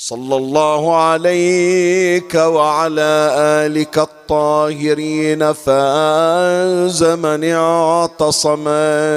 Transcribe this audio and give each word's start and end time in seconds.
صلى 0.00 0.36
الله 0.36 0.96
عليك 0.96 2.34
وعلى 2.34 3.34
آلك 3.66 3.98
الطاهرين 3.98 5.52
فاز 5.52 7.02
من 7.04 7.44
اعتصم 7.44 8.64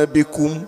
بكم 0.06 0.62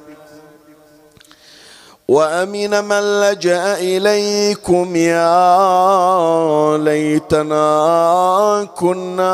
وأمن 2.07 2.83
من 2.83 3.21
لجأ 3.21 3.73
إليكم 3.73 4.95
يا 4.95 6.77
ليتنا 6.77 8.67
كنا 8.77 9.33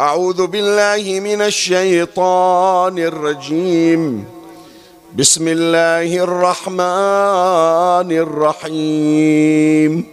أعوذ 0.00 0.46
بالله 0.46 1.20
من 1.20 1.42
الشيطان 1.42 2.98
الرجيم. 2.98 4.24
بسم 5.16 5.48
الله 5.48 6.24
الرحمن 6.24 8.12
الرحيم. 8.12 10.04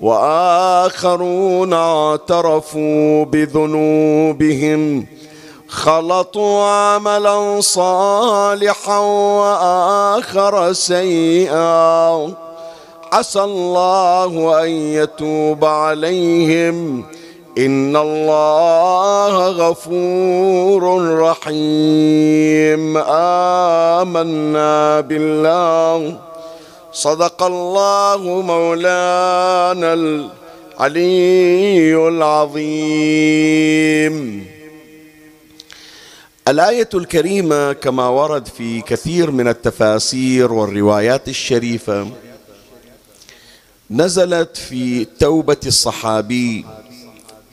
وآخرون 0.00 1.72
اعترفوا 1.72 3.24
بذنوبهم 3.24 5.06
خلطوا 5.74 6.64
عملا 6.64 7.60
صالحا 7.60 8.98
وآخر 8.98 10.72
سيئا. 10.72 12.34
عسى 13.12 13.40
الله 13.40 14.64
أن 14.64 14.68
يتوب 14.68 15.64
عليهم. 15.64 17.04
إن 17.58 17.96
الله 17.96 19.48
غفور 19.48 21.08
رحيم. 21.18 22.96
آمنا 23.98 25.00
بالله. 25.00 26.16
صدق 26.92 27.42
الله 27.42 28.42
مولانا 28.46 29.94
العلي 29.94 32.08
العظيم. 32.08 34.53
الآية 36.48 36.88
الكريمة 36.94 37.72
كما 37.72 38.08
ورد 38.08 38.46
في 38.48 38.80
كثير 38.80 39.30
من 39.30 39.48
التفاسير 39.48 40.52
والروايات 40.52 41.28
الشريفة 41.28 42.10
نزلت 43.90 44.56
في 44.56 45.04
توبة 45.04 45.56
الصحابي 45.66 46.64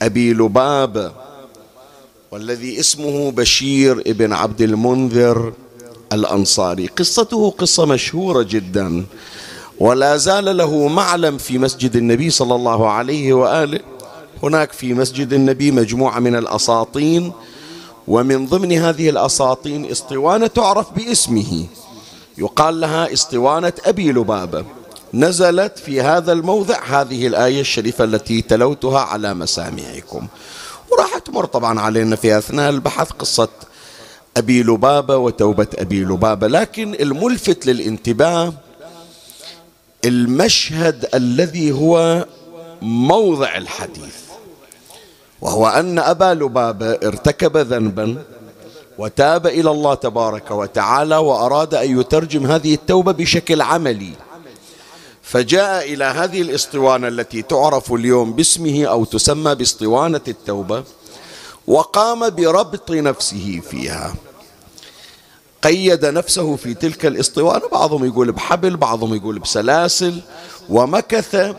أبي 0.02 0.34
لبابه 0.34 1.12
والذي 2.32 2.80
اسمه 2.80 3.32
بشير 3.32 4.00
ابن 4.00 4.34
عبد 4.34 4.62
المنذر 4.62 5.54
الأنصاري. 6.14 6.88
قصته 6.88 7.50
قصة 7.50 7.86
مشهورة 7.86 8.44
جدا 8.44 9.06
ولا 9.80 10.18
زال 10.18 10.58
له 10.58 10.88
معلم 10.88 11.38
في 11.38 11.58
مسجد 11.58 11.96
النبي 11.96 12.30
صلى 12.30 12.56
الله 12.56 12.90
عليه 12.90 13.34
وآله. 13.34 13.80
هناك 14.44 14.72
في 14.72 14.94
مسجد 14.94 15.34
النبي 15.34 15.72
مجموعة 15.72 16.20
من 16.20 16.36
الأساطين 16.36 17.32
ومن 18.08 18.46
ضمن 18.46 18.72
هذه 18.72 19.10
الأساطين 19.10 19.92
اسطوانة 19.92 20.48
تعرف 20.48 20.92
باسمه. 20.94 21.66
يقال 22.38 22.80
لها 22.82 23.14
اسطوانة 23.14 23.74
أبي 23.86 24.12
لبابة. 24.12 24.66
نزلت 25.14 25.80
في 25.80 26.02
هذا 26.02 26.32
الموضع 26.32 26.84
هذه 26.84 27.28
الآية 27.28 27.62
الشريفة 27.62 28.04
التي 28.04 28.42
تلوتها 28.42 29.00
على 29.00 29.34
مسامعكم. 29.34 30.28
وراح 30.92 31.18
تمر 31.18 31.46
طبعا 31.46 31.80
علينا 31.80 32.16
في 32.16 32.38
أثناء 32.38 32.70
البحث 32.70 33.12
قصة 33.12 33.50
أبي 34.38 34.64
لبابة 34.64 35.18
وتوبة 35.18 35.68
أبي 35.78 36.04
لبابة. 36.04 36.48
لكن 36.48 36.94
الملفت 36.94 37.66
للانتباه 37.66 38.54
المشهد 40.06 41.10
الذي 41.14 41.72
هو 41.72 42.26
موضع 42.82 43.58
الحديث. 43.58 44.31
وهو 45.42 45.68
أن 45.68 46.00
أبا 46.00 46.34
لبابه 46.34 46.92
ارتكب 46.92 47.58
ذنبا 47.58 48.24
وتاب 48.98 49.48
إلى 49.48 49.72
الله 49.72 49.94
تبارك 49.94 50.52
وتعالى 50.52 51.18
وأراد 51.18 51.74
أن 51.74 52.00
يترجم 52.00 52.46
هذه 52.46 52.74
التوبة 52.74 53.12
بشكل 53.12 53.62
عملي. 53.62 54.14
فجاء 55.22 55.94
إلى 55.94 56.04
هذه 56.04 56.42
الإسطوانة 56.42 57.08
التي 57.08 57.42
تعرف 57.42 57.94
اليوم 57.94 58.34
باسمه 58.34 58.86
أو 58.86 59.06
تسمى 59.06 59.56
باسطوانة 59.56 60.22
التوبة 60.28 60.84
وقام 61.68 62.30
بربط 62.30 62.92
نفسه 62.92 63.62
فيها. 63.70 64.14
قيد 65.64 66.06
نفسه 66.06 66.56
في 66.56 66.74
تلك 66.74 67.06
الإسطوانة 67.06 67.68
بعضهم 67.72 68.06
يقول 68.06 68.32
بحبل 68.32 68.78
بعضهم 68.78 69.16
يقول 69.16 69.40
بسلاسل 69.40 70.22
ومكث 70.70 71.56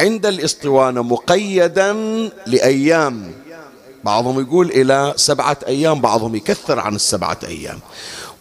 عند 0.00 0.26
الاسطوانه 0.26 1.02
مقيدا 1.02 1.92
لأيام. 2.46 3.32
بعضهم 4.04 4.40
يقول 4.40 4.70
إلى 4.70 5.12
سبعة 5.16 5.56
أيام 5.66 6.00
بعضهم 6.00 6.34
يكثر 6.34 6.80
عن 6.80 6.94
السبعة 6.94 7.38
أيام. 7.44 7.78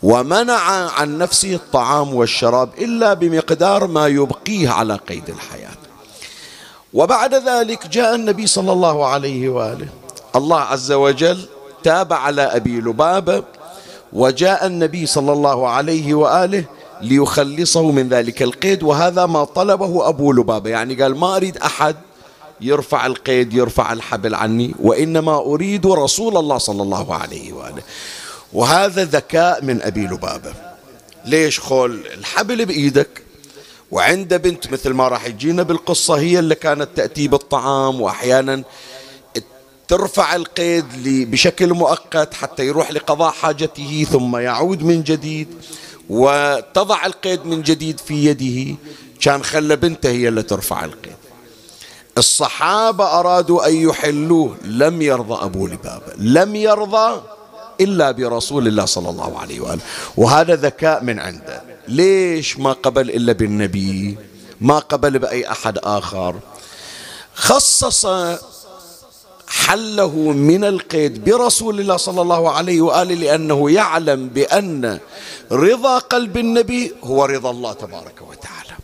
ومنع 0.03 0.91
عن 0.91 1.17
نفسه 1.17 1.55
الطعام 1.55 2.15
والشراب 2.15 2.69
إلا 2.77 3.13
بمقدار 3.13 3.87
ما 3.87 4.07
يبقيه 4.07 4.69
على 4.69 4.95
قيد 4.95 5.29
الحياة. 5.29 5.77
وبعد 6.93 7.35
ذلك 7.35 7.87
جاء 7.87 8.15
النبي 8.15 8.47
صلى 8.47 8.71
الله 8.71 9.05
عليه 9.05 9.49
وآله. 9.49 9.87
الله 10.35 10.59
عز 10.59 10.91
وجل 10.91 11.45
تاب 11.83 12.13
على 12.13 12.41
أبي 12.41 12.81
لبابة 12.81 13.43
وجاء 14.13 14.65
النبي 14.65 15.05
صلى 15.05 15.31
الله 15.31 15.69
عليه 15.69 16.13
وآله 16.13 16.63
ليخلصه 17.01 17.91
من 17.91 18.09
ذلك. 18.09 18.41
القيد 18.41 18.83
وهذا 18.83 19.25
ما 19.25 19.43
طلبه 19.43 20.09
أبو 20.09 20.33
لبابة. 20.33 20.69
يعني 20.69 20.95
قال 20.95 21.17
ما 21.17 21.35
أريد 21.35 21.57
أحد 21.57 21.95
يرفع 22.61 23.05
القيد 23.05 23.53
يرفع 23.53 23.93
الحبل 23.93 24.35
عني 24.35 24.75
وإنما 24.79 25.37
أريد 25.37 25.87
رسول 25.87 26.37
الله 26.37 26.57
صلى 26.57 26.83
الله 26.83 27.15
عليه 27.15 27.53
وآله. 27.53 27.81
وهذا 28.53 29.05
ذكاء 29.05 29.65
من 29.65 29.81
أبي 29.81 30.07
لبابة. 30.07 30.53
ليش 31.25 31.59
خول 31.59 32.03
الحبل 32.17 32.65
بإيدك؟ 32.65 33.21
وعنده 33.91 34.37
بنت 34.37 34.71
مثل 34.71 34.89
ما 34.89 35.07
راح 35.07 35.25
يجينا 35.25 35.63
بالقصة 35.63 36.13
هي 36.13 36.39
اللي 36.39 36.55
كانت 36.55 36.89
تأتي 36.95 37.27
بالطعام 37.27 38.01
وأحيانا 38.01 38.63
ترفع 39.87 40.35
القيد 40.35 40.85
بشكل 41.31 41.73
مؤقت 41.73 42.33
حتى 42.33 42.67
يروح 42.67 42.91
لقضاء 42.91 43.31
حاجته 43.31 44.05
ثم 44.11 44.37
يعود 44.37 44.83
من 44.83 45.03
جديد. 45.03 45.47
وتضع 46.11 47.05
القيد 47.05 47.45
من 47.45 47.61
جديد 47.61 47.99
في 47.99 48.25
يده. 48.25 48.77
كان 49.21 49.43
خلى 49.43 49.75
بنته 49.75 50.09
هي 50.09 50.27
اللي 50.27 50.43
ترفع 50.43 50.85
القيد. 50.85 51.15
الصحابة 52.17 53.19
أرادوا 53.19 53.67
أن 53.67 53.75
يحلوه. 53.75 54.55
لم 54.63 55.01
يرضى 55.01 55.45
أبو 55.45 55.67
لبابة. 55.67 56.13
لم 56.17 56.55
يرضى 56.55 57.21
إلا 57.81 58.11
برسول 58.11 58.67
الله 58.67 58.85
صلى 58.85 59.09
الله 59.09 59.39
عليه 59.39 59.59
وآله. 59.59 59.81
وهذا 60.17 60.55
ذكاء 60.55 61.03
من 61.03 61.19
عنده. 61.19 61.61
ليش 61.87 62.59
ما 62.59 62.71
قبل 62.71 63.09
إلا 63.09 63.33
بالنبي؟ 63.33 64.17
ما 64.61 64.79
قبل 64.79 65.19
بأي 65.19 65.51
أحد 65.51 65.77
آخر. 65.77 66.39
خصص 67.35 68.05
حله 69.51 70.15
من 70.31 70.63
القيد 70.63 71.23
برسول 71.23 71.79
الله 71.79 71.97
صلى 71.97 72.21
الله 72.21 72.51
عليه 72.51 72.81
وآله 72.81 73.15
لأنه 73.15 73.71
يعلم 73.71 74.27
بأن 74.27 74.99
رضا 75.51 75.97
قلب 75.97 76.37
النبي 76.37 76.93
هو 77.03 77.25
رضا 77.25 77.51
الله 77.51 77.73
تبارك 77.73 78.21
وتعالى. 78.29 78.75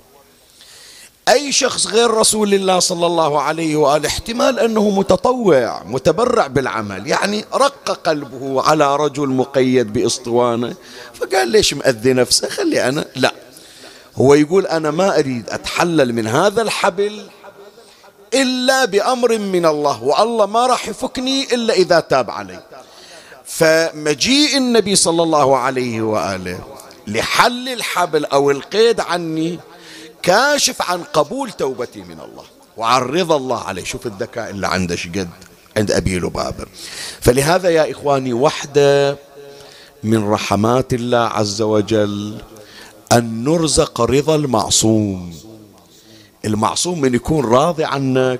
أي 1.30 1.52
شخص 1.52 1.88
غير 1.88 2.12
رسول 2.12 2.54
الله 2.54 2.80
صلى 2.80 3.06
الله 3.06 3.42
عليه 3.42 3.76
وآله 3.76 4.08
احتمال 4.08 4.60
أنه 4.60 4.90
متطوع 4.90 5.84
متبرع 5.84 6.48
بالعمل، 6.48 7.08
يعني 7.08 7.46
رق 7.54 7.92
قلبه 8.08 8.62
على 8.62 8.96
رجل 8.96 9.28
مقيد 9.28 9.94
بإسطوانة 9.94 10.76
فقال 11.14 11.48
ليش 11.48 11.74
مأذي 11.74 12.14
نفسه 12.14 12.50
خلي 12.50 12.90
أنا 12.90 13.06
لا 13.16 13.34
هو 14.16 14.34
يقول 14.34 14.68
أنا 14.68 14.92
ما 14.92 15.20
أريد 15.20 15.50
أتحلل 15.50 16.14
من 16.14 16.28
هذا 16.28 16.62
الحبل 16.62 17.22
إلا 18.34 18.86
بأمر 18.86 19.38
من 19.38 19.66
الله 19.66 20.04
والله 20.04 20.46
ما 20.46 20.68
راح 20.68 20.88
يفكني 20.88 21.54
إلا 21.54 21.74
إذا 21.74 22.00
تاب 22.00 22.32
علي. 22.32 22.60
فمجيء 23.46 24.58
النبي 24.58 24.96
صلى 24.96 25.24
الله 25.24 25.58
عليه 25.58 26.02
وآله 26.02 26.60
لحل 27.08 27.70
الحبل 27.70 28.26
أو 28.26 28.52
القيد 28.52 29.00
عني 29.00 29.60
كاشف 30.24 30.82
عن 30.82 31.04
قبول 31.04 31.52
توبتي 31.52 32.00
من 32.00 32.20
الله. 32.20 32.44
وعن 32.78 33.02
رضا 33.02 33.38
الله 33.38 33.64
عليه. 33.64 33.84
شوف 33.84 34.08
الذكاء 34.08 34.50
اللي 34.50 34.68
عنده 34.68 34.96
شقد 34.96 35.30
عند 35.78 35.92
أبي 35.92 36.20
لبابة. 36.20 36.66
فلهذا 37.22 37.70
يا 37.70 37.92
إخواني 37.92 38.34
وحدة 38.34 39.18
من 40.04 40.30
رحمات 40.30 40.94
الله 40.94 41.18
عز 41.18 41.62
وجل 41.62 42.38
أن 43.12 43.44
نرزق 43.44 44.02
رضا 44.02 44.36
المعصوم. 44.36 45.47
المعصوم 46.46 47.02
من 47.02 47.16
يكون 47.16 47.46
راضي 47.46 47.84
عنك. 47.84 48.40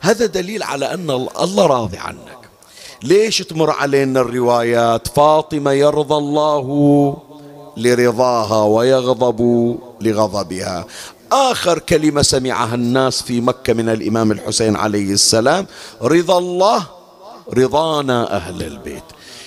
هذا 0.00 0.26
دليل 0.26 0.62
على 0.62 0.94
أن 0.94 1.10
الله 1.40 1.66
راضي 1.66 1.98
عنك. 1.98 2.38
ليش 3.02 3.38
تمر 3.38 3.70
علينا 3.70 4.20
الروايات؟ 4.20 5.08
فاطمة 5.08 5.72
يرضى 5.72 6.14
الله 6.14 7.16
لرضاها 7.76 8.64
ويغضب 8.64 9.40
لغضبها. 10.00 10.84
آخر 11.32 11.78
كلمة 11.78 12.22
سمعها 12.22 12.74
الناس 12.74 13.22
في 13.22 13.40
مكة 13.40 13.72
من 13.72 13.88
الإمام 13.88 14.32
الحسين 14.32 14.76
عليه 14.76 15.12
السلام 15.12 15.66
رضا 16.02 16.38
الله 16.38 16.86
رضانا 17.54 18.36
أهل 18.36 18.62
البيت. 18.62 19.04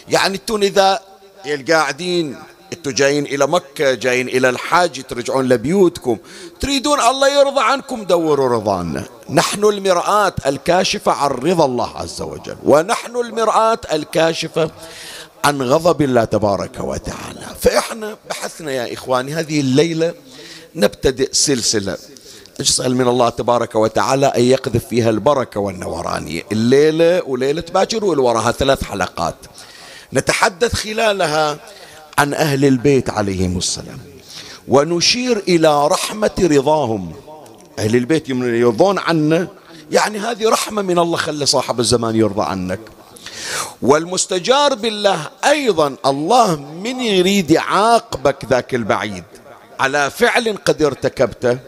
يعني 0.09 0.35
أنتم 0.35 0.61
إذا 0.61 0.99
القاعدين 1.45 2.35
أنتم 2.73 2.91
جايين 2.91 3.25
إلى 3.25 3.47
مكة 3.47 3.93
جايين 3.93 4.27
إلى 4.27 4.49
الحاج 4.49 5.03
ترجعون 5.03 5.49
لبيوتكم. 5.49 6.17
تريدون 6.59 6.99
الله 6.99 7.39
يرضى 7.39 7.61
عنكم 7.61 8.03
دوروا 8.03 8.49
رضانا 8.49 9.05
نحن 9.29 9.63
المرآة 9.63 10.33
الكاشفة 10.45 11.11
عن 11.11 11.29
رضا 11.29 11.65
الله 11.65 11.97
عز 11.97 12.21
وجل. 12.21 12.57
ونحن 12.63 13.15
المرآة 13.15 13.79
الكاشفة 13.93 14.71
عن 15.45 15.61
غضب 15.61 16.01
الله 16.01 16.23
تبارك 16.23 16.79
وتعالى. 16.79 17.47
فإحنا 17.61 18.17
بحثنا 18.29 18.71
يا 18.71 18.93
إخواني 18.93 19.33
هذه 19.33 19.59
الليلة 19.59 20.13
نبتدئ 20.75 21.29
سلسلة. 21.33 21.97
نسأل 22.59 22.95
من 22.95 23.07
الله 23.07 23.29
تبارك 23.29 23.75
وتعالى 23.75 24.25
أن 24.25 24.43
يقذف 24.43 24.85
فيها 24.85 25.09
البركة 25.09 25.59
والنورانية. 25.59 26.43
الليلة 26.51 27.23
وليلة 27.25 27.63
باكر 27.73 28.05
والوراها 28.05 28.51
ثلاث 28.51 28.83
حلقات. 28.83 29.35
نتحدث 30.13 30.75
خلالها 30.75 31.57
عن 32.19 32.33
أهل 32.33 32.65
البيت 32.65 33.09
عليهم 33.09 33.57
السلام. 33.57 33.99
ونشير 34.67 35.37
إلى 35.37 35.87
رحمة 35.87 36.31
رضاهم. 36.39 37.13
أهل 37.79 37.95
البيت 37.95 38.29
يرضون 38.29 38.99
عنا 38.99 39.47
يعني 39.91 40.19
هذه 40.19 40.49
رحمة 40.49 40.81
من 40.81 40.99
الله 40.99 41.17
خلي 41.17 41.45
صاحب 41.45 41.79
الزمان 41.79 42.15
يرضى 42.15 42.41
عنك. 42.41 42.79
والمستجار 43.81 44.75
بالله 44.75 45.29
أيضا 45.45 45.95
الله 46.05 46.55
من 46.55 47.01
يريد 47.01 47.51
يعاقبك 47.51 48.45
ذاك 48.45 48.75
البعيد. 48.75 49.23
على 49.79 50.09
فعل 50.09 50.57
قد 50.65 50.81
ارتكبته. 50.81 51.59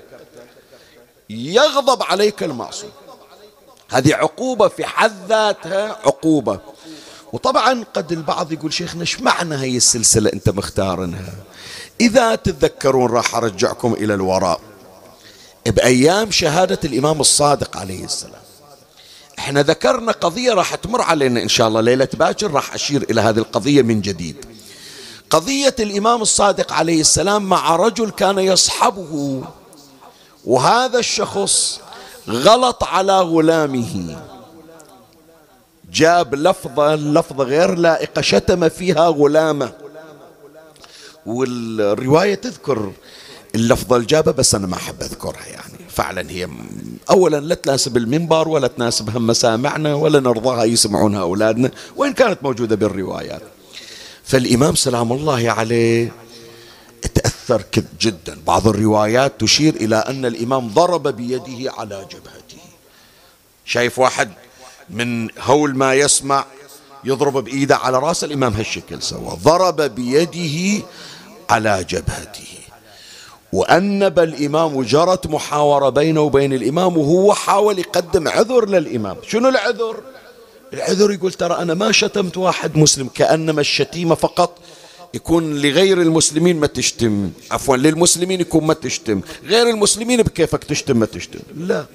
يغضب 1.30 2.04
عليك 2.04 2.44
المعصوم. 2.44 2.92
هذه 3.90 4.16
عقوبة 4.16 4.68
في 4.68 4.86
حد 4.86 5.28
ذاتها 5.30 5.98
عقوبة. 6.06 6.60
وطبعا 7.34 7.84
قد 7.94 8.12
البعض 8.12 8.52
يقول 8.52 8.74
شيخنا 8.74 9.02
إيش 9.02 9.22
معنى 9.22 9.56
هي 9.56 9.78
السلسلة 9.78 10.34
أنت 10.34 10.50
مختارنها؟ 10.50 11.34
إذا 12.02 12.36
تتذكرون 12.36 13.12
راح 13.12 13.36
أرجعكم 13.36 13.94
إلى 13.94 14.14
الوراء. 14.14 14.62
بأيام 15.66 16.32
شهادة 16.32 16.80
الإمام 16.84 17.22
الصادق 17.22 17.78
عليه 17.78 18.06
السلام. 18.06 18.42
إحنا 19.40 19.62
ذكرنا 19.62 20.12
قضية 20.12 20.54
راح 20.54 20.76
تمر 20.76 21.02
علينا 21.02 21.42
إن 21.44 21.50
شاء 21.50 21.68
الله 21.68 21.82
ليلة 21.82 22.08
باكر 22.14 22.52
راح 22.52 22.74
أشير 22.74 23.06
إلى 23.10 23.22
هذه 23.22 23.38
القضية 23.38 23.82
من 23.82 24.02
جديد. 24.02 24.46
قضية 25.30 25.76
الإمام 25.80 26.22
الصادق 26.22 26.74
عليه 26.74 27.02
السلام 27.02 27.50
مع 27.50 27.76
رجل 27.76 28.10
كان 28.10 28.40
يصحبه 28.40 29.44
وهذا 30.46 31.00
الشخص 31.00 31.80
غلط 32.30 32.84
على 32.84 33.20
غلامه. 33.20 34.22
جاب 35.92 36.36
لفظة 36.36 36.96
لفظة 36.96 37.44
غير 37.44 37.76
لائقة 37.76 38.22
شتم 38.22 38.70
فيها 38.70 39.08
غلامة. 39.08 39.72
والرواية 41.26 42.36
تذكر 42.36 42.92
اللفظة 43.56 43.98
الجابة 43.98 44.32
بس 44.32 44.56
أنا 44.56 44.68
ما 44.68 44.76
أحب 44.76 45.02
أذكرها 45.02 45.46
يعني. 45.48 45.74
فعلا 45.90 46.32
هي 46.32 46.48
أولا 47.10 47.38
لا 47.38 47.56
تناسب 47.56 47.98
المنبر 47.98 48.48
ولا 48.48 48.68
تناسب 48.68 49.10
هم 49.18 49.28
مسامعنا 49.28 49.94
ولا 49.94 50.20
نرضاها 50.20 50.64
يسمعونها 50.64 51.22
أولادنا 51.22 51.72
وإن 51.96 52.14
كانت 52.14 52.44
موجودة 52.44 52.76
بالروايات. 52.76 53.42
فالإمام 54.24 54.76
سلام 54.76 55.12
الله 55.12 55.52
عليه 55.52 56.12
تأثر 57.16 57.64
جدا. 58.02 58.38
بعض 58.48 58.68
الروايات 58.68 59.34
تشير 59.40 59.76
إلى 59.76 59.96
أن 59.96 60.26
الإمام 60.26 60.68
ضرب 60.68 61.08
بيده 61.08 61.72
على 61.72 62.06
جبهته. 62.12 62.62
شايف 63.66 64.00
واحد 64.00 64.32
من 64.92 65.28
هول 65.40 65.78
ما 65.78 65.94
يسمع 65.94 66.46
يضرب 67.04 67.38
بإيده 67.44 67.78
على 67.78 68.00
رأس 68.00 68.24
الإمام 68.24 68.54
هالشكل 68.54 69.02
سوى 69.02 69.38
ضرب 69.44 69.82
بيده 69.82 70.86
على 71.50 71.86
جبهته. 71.90 72.48
وأنب 73.54 74.20
الإمام 74.20 74.76
وجرت 74.76 75.28
محاورة 75.28 75.90
بينه 75.90 76.22
وبين 76.22 76.54
الإمام 76.54 76.98
وهو 76.98 77.34
حاول 77.34 77.80
يقدم 77.80 78.28
عذر 78.28 78.70
للإمام. 78.70 79.18
شنو 79.28 79.50
العذر؟ 79.50 79.98
العذر 80.74 81.12
يقول 81.12 81.34
ترى 81.34 81.54
أنا 81.54 81.74
ما 81.74 81.92
شتمت 81.92 82.38
واحد 82.38 82.78
مسلم 82.78 83.08
كأنما 83.08 83.62
الشتيمة 83.62 84.16
فقط 84.16 84.58
يكون 85.14 85.62
لغير 85.62 86.02
المسلمين 86.02 86.60
ما 86.60 86.68
تشتم. 86.68 87.32
عفوا 87.52 87.78
للمسلمين 87.78 88.42
يكون 88.42 88.64
ما 88.64 88.74
تشتم. 88.74 89.22
غير 89.46 89.70
المسلمين 89.70 90.22
بكيفك 90.22 90.64
تشتم 90.64 90.98
ما 90.98 91.06
تشتم. 91.06 91.40
لا. 91.58 91.86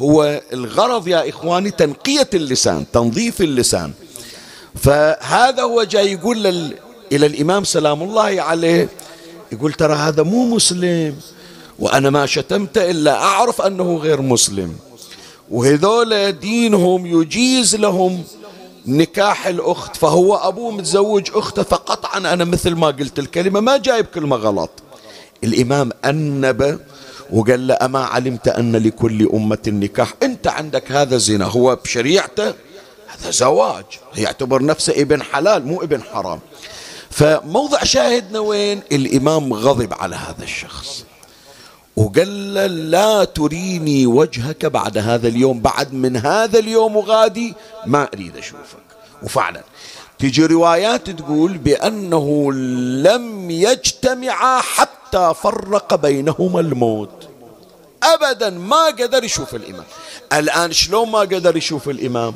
هو 0.00 0.40
الغرض 0.52 1.08
يا 1.08 1.28
إخواني 1.28 1.70
تنقية 1.70 2.28
اللسان 2.34 2.84
تنظيف 2.92 3.40
اللسان. 3.40 3.92
فهذا 4.74 5.62
هو 5.62 5.82
جاي 5.82 6.12
يقول 6.12 6.42
لل... 6.42 6.74
إلى 7.12 7.26
الإمام 7.26 7.64
سلام 7.64 8.02
الله 8.02 8.42
عليه 8.42 8.88
يقول 9.52 9.72
ترى 9.72 9.94
هذا 9.94 10.22
مو 10.22 10.44
مسلم 10.54 11.16
وأنا 11.78 12.10
ما 12.10 12.26
شتمت 12.26 12.78
إلا 12.78 13.22
أعرف 13.22 13.62
أنه 13.62 13.96
غير 13.96 14.22
مسلم. 14.22 14.76
وهذول 15.50 16.32
دينهم 16.32 17.06
يجيز 17.06 17.76
لهم 17.76 18.24
نكاح 18.86 19.46
الأخت 19.46 19.96
فهو 19.96 20.36
أبوه 20.36 20.70
متزوج 20.70 21.30
أخته 21.34 21.62
فقطعا 21.62 22.18
أنا 22.18 22.44
مثل 22.44 22.74
ما 22.74 22.86
قلت 22.86 23.18
الكلمة 23.18 23.60
ما 23.60 23.76
جايب 23.76 24.06
كلمة 24.06 24.36
غلط. 24.36 24.70
الإمام 25.44 25.90
أنب 26.04 26.80
وقال 27.32 27.66
له 27.66 27.74
أما 27.82 28.04
علمت 28.04 28.48
أن 28.48 28.76
لكل 28.76 29.28
أمة 29.34 29.58
نكاح؟ 29.66 30.14
أنت 30.22 30.46
عندك 30.46 30.92
هذا 30.92 31.16
زنا. 31.16 31.44
هو 31.44 31.76
بشريعته 31.76 32.54
هذا 33.06 33.30
زواج. 33.30 33.84
يعتبر 34.16 34.64
نفسه 34.64 34.92
ابن 34.96 35.22
حلال 35.22 35.66
مو 35.66 35.82
ابن 35.82 36.02
حرام. 36.02 36.40
فموضع 37.10 37.84
شاهدنا 37.84 38.38
وين؟ 38.38 38.80
الإمام 38.92 39.52
غضب 39.52 39.94
على 39.94 40.16
هذا 40.16 40.42
الشخص. 40.42 41.04
وقال 41.96 42.54
لا 42.90 43.24
تريني 43.24 44.06
وجهك 44.06 44.66
بعد 44.66 44.98
هذا 44.98 45.28
اليوم. 45.28 45.60
بعد 45.60 45.92
من 45.94 46.16
هذا 46.16 46.58
اليوم 46.58 46.96
وغادي 46.96 47.54
ما 47.86 48.08
أريد 48.14 48.36
أشوفك. 48.36 48.78
وفعلا 49.22 49.62
تجي 50.18 50.46
روايات 50.46 51.10
تقول 51.10 51.58
بأنه 51.58 52.52
لم 53.02 53.50
يجتمعا 53.50 54.60
حتى 54.60 54.99
فرق 55.16 55.94
بينهما 55.94 56.60
الموت. 56.60 57.28
أبدا 58.02 58.50
ما 58.50 58.86
قدر 58.86 59.24
يشوف 59.24 59.54
الإمام. 59.54 59.84
الآن 60.32 60.72
شلون 60.72 61.10
ما 61.10 61.18
قدر 61.18 61.56
يشوف 61.56 61.88
الإمام؟ 61.88 62.34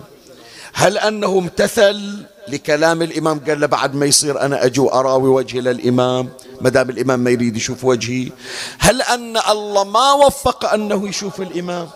هل 0.72 0.98
أنه 0.98 1.38
امتثل 1.38 2.26
لكلام 2.48 3.02
الإمام؟ 3.02 3.40
قال 3.48 3.60
له 3.60 3.66
بعد 3.66 3.94
ما 3.94 4.06
يصير 4.06 4.40
أنا 4.40 4.64
أجو 4.64 4.88
أراوي 4.88 5.28
وجهي 5.28 5.60
للإمام 5.60 6.28
ما 6.60 6.70
دام 6.70 6.90
الإمام 6.90 7.20
ما 7.20 7.30
يريد 7.30 7.56
يشوف 7.56 7.84
وجهي. 7.84 8.28
هل 8.78 9.02
أن 9.02 9.36
الله 9.36 9.84
ما 9.84 10.12
وفق 10.12 10.72
أنه 10.72 11.08
يشوف 11.08 11.40
الإمام؟ 11.40 11.88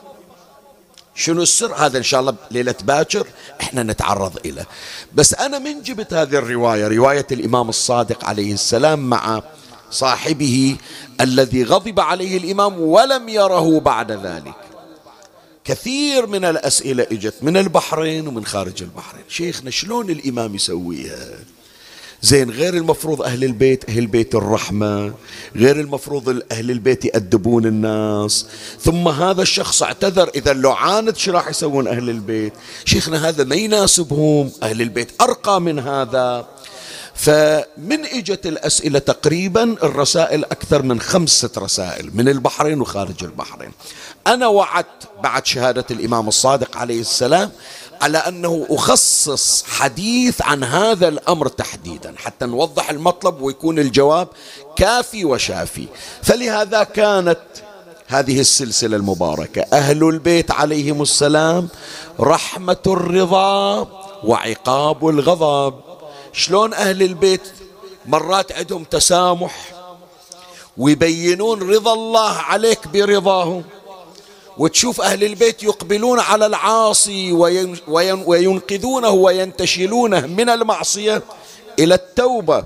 شنو 1.14 1.42
السر؟ 1.42 1.74
هذا 1.74 1.98
إن 1.98 2.02
شاء 2.02 2.20
الله 2.20 2.34
ليلة 2.50 2.74
باكر 2.82 3.26
إحنا 3.60 3.82
نتعرض 3.82 4.36
إليه 4.44 4.66
بس 5.14 5.34
أنا 5.34 5.58
من 5.58 5.82
جبت 5.82 6.14
هذه 6.14 6.34
الرواية 6.34 6.88
رواية 6.88 7.26
الإمام 7.32 7.68
الصادق 7.68 8.24
عليه 8.24 8.52
السلام 8.52 9.10
مع 9.10 9.42
صاحبه 9.90 10.76
الذي 11.20 11.64
غضب 11.64 12.00
عليه 12.00 12.36
الإمام 12.36 12.80
ولم 12.80 13.28
يره 13.28 13.80
بعد 13.80 14.12
ذلك. 14.12 14.54
كثير 15.64 16.26
من 16.26 16.44
الأسئلة 16.44 17.06
إجت 17.12 17.34
من 17.42 17.56
البحرين 17.56 18.28
ومن 18.28 18.46
خارج 18.46 18.82
البحرين. 18.82 19.24
شيخنا 19.28 19.70
شلون 19.70 20.10
الإمام 20.10 20.54
يسويها؟ 20.54 21.28
زين 22.22 22.50
غير 22.50 22.74
المفروض 22.74 23.22
أهل 23.22 23.44
البيت 23.44 23.90
أهل 23.90 24.06
بيت 24.06 24.34
الرحمة 24.34 25.14
غير 25.56 25.80
المفروض 25.80 26.42
أهل 26.52 26.70
البيت 26.70 27.04
يأدبون 27.04 27.66
الناس. 27.66 28.46
ثم 28.80 29.08
هذا 29.08 29.42
الشخص 29.42 29.82
اعتذر 29.82 30.30
إذا 30.34 30.52
لو 30.52 30.72
عاند 30.72 31.16
شو 31.16 31.32
راح 31.32 31.48
يسوون 31.48 31.88
أهل 31.88 32.10
البيت؟ 32.10 32.52
شيخنا 32.84 33.28
هذا 33.28 33.44
ما 33.44 33.54
يناسبهم. 33.54 34.50
أهل 34.62 34.82
البيت 34.82 35.08
أرقى 35.20 35.60
من 35.60 35.78
هذا. 35.78 36.46
فمن 37.18 38.04
اجت 38.04 38.46
الأسئلة 38.46 38.98
تقريبا 38.98 39.62
الرسائل 39.82 40.44
أكثر 40.44 40.82
من 40.82 41.00
خمسة 41.00 41.50
رسائل 41.58 42.10
من 42.14 42.28
البحرين 42.28 42.80
وخارج 42.80 43.24
البحرين. 43.24 43.72
أنا 44.26 44.46
وعدت 44.46 45.08
بعد 45.22 45.46
شهادة 45.46 45.84
الإمام 45.90 46.28
الصادق 46.28 46.76
عليه 46.76 47.00
السلام 47.00 47.50
على 48.02 48.18
أنه 48.18 48.66
أخصص 48.70 49.64
حديث 49.68 50.42
عن 50.42 50.64
هذا 50.64 51.08
الأمر 51.08 51.48
تحديدا 51.48 52.14
حتى 52.16 52.46
نوضح 52.46 52.90
المطلب 52.90 53.40
ويكون 53.40 53.78
الجواب 53.78 54.28
كافي 54.76 55.24
وشافي. 55.24 55.86
فلهذا 56.22 56.82
كانت 56.82 57.40
هذه 58.06 58.40
السلسلة 58.40 58.96
المباركة. 58.96 59.62
أهل 59.72 60.08
البيت 60.08 60.50
عليهم 60.50 61.02
السلام 61.02 61.68
رحمة 62.20 62.82
الرضا 62.86 63.88
وعقاب 64.24 65.08
الغضب. 65.08 65.87
شلون 66.32 66.74
أهل 66.74 67.02
البيت 67.02 67.42
مرات 68.06 68.52
عندهم 68.52 68.84
تسامح 68.84 69.72
ويبينون 70.76 71.70
رضا 71.70 71.92
الله 71.92 72.32
عليك 72.32 72.88
برضاهم 72.88 73.64
وتشوف 74.58 75.00
أهل 75.00 75.24
البيت 75.24 75.62
يقبلون 75.62 76.20
على 76.20 76.46
العاصي 76.46 77.32
وينقذونه 78.26 79.10
وينتشلونه 79.10 80.26
من 80.26 80.50
المعصية 80.50 81.22
إلى 81.78 81.94
التوبة 81.94 82.64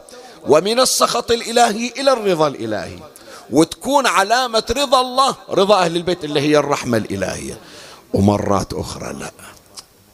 ومن 0.48 0.80
السخط 0.80 1.30
الإلهي 1.30 1.92
إلى 1.96 2.12
الرضا 2.12 2.48
الإلهي 2.48 2.98
وتكون 3.50 4.06
علامة 4.06 4.64
رضا 4.70 5.00
الله 5.00 5.36
رضا 5.50 5.78
أهل 5.78 5.96
البيت 5.96 6.24
اللي 6.24 6.40
هي 6.40 6.58
الرحمة 6.58 6.98
الإلهية. 6.98 7.58
ومرات 8.14 8.72
أخرى 8.72 9.12
لا 9.12 9.30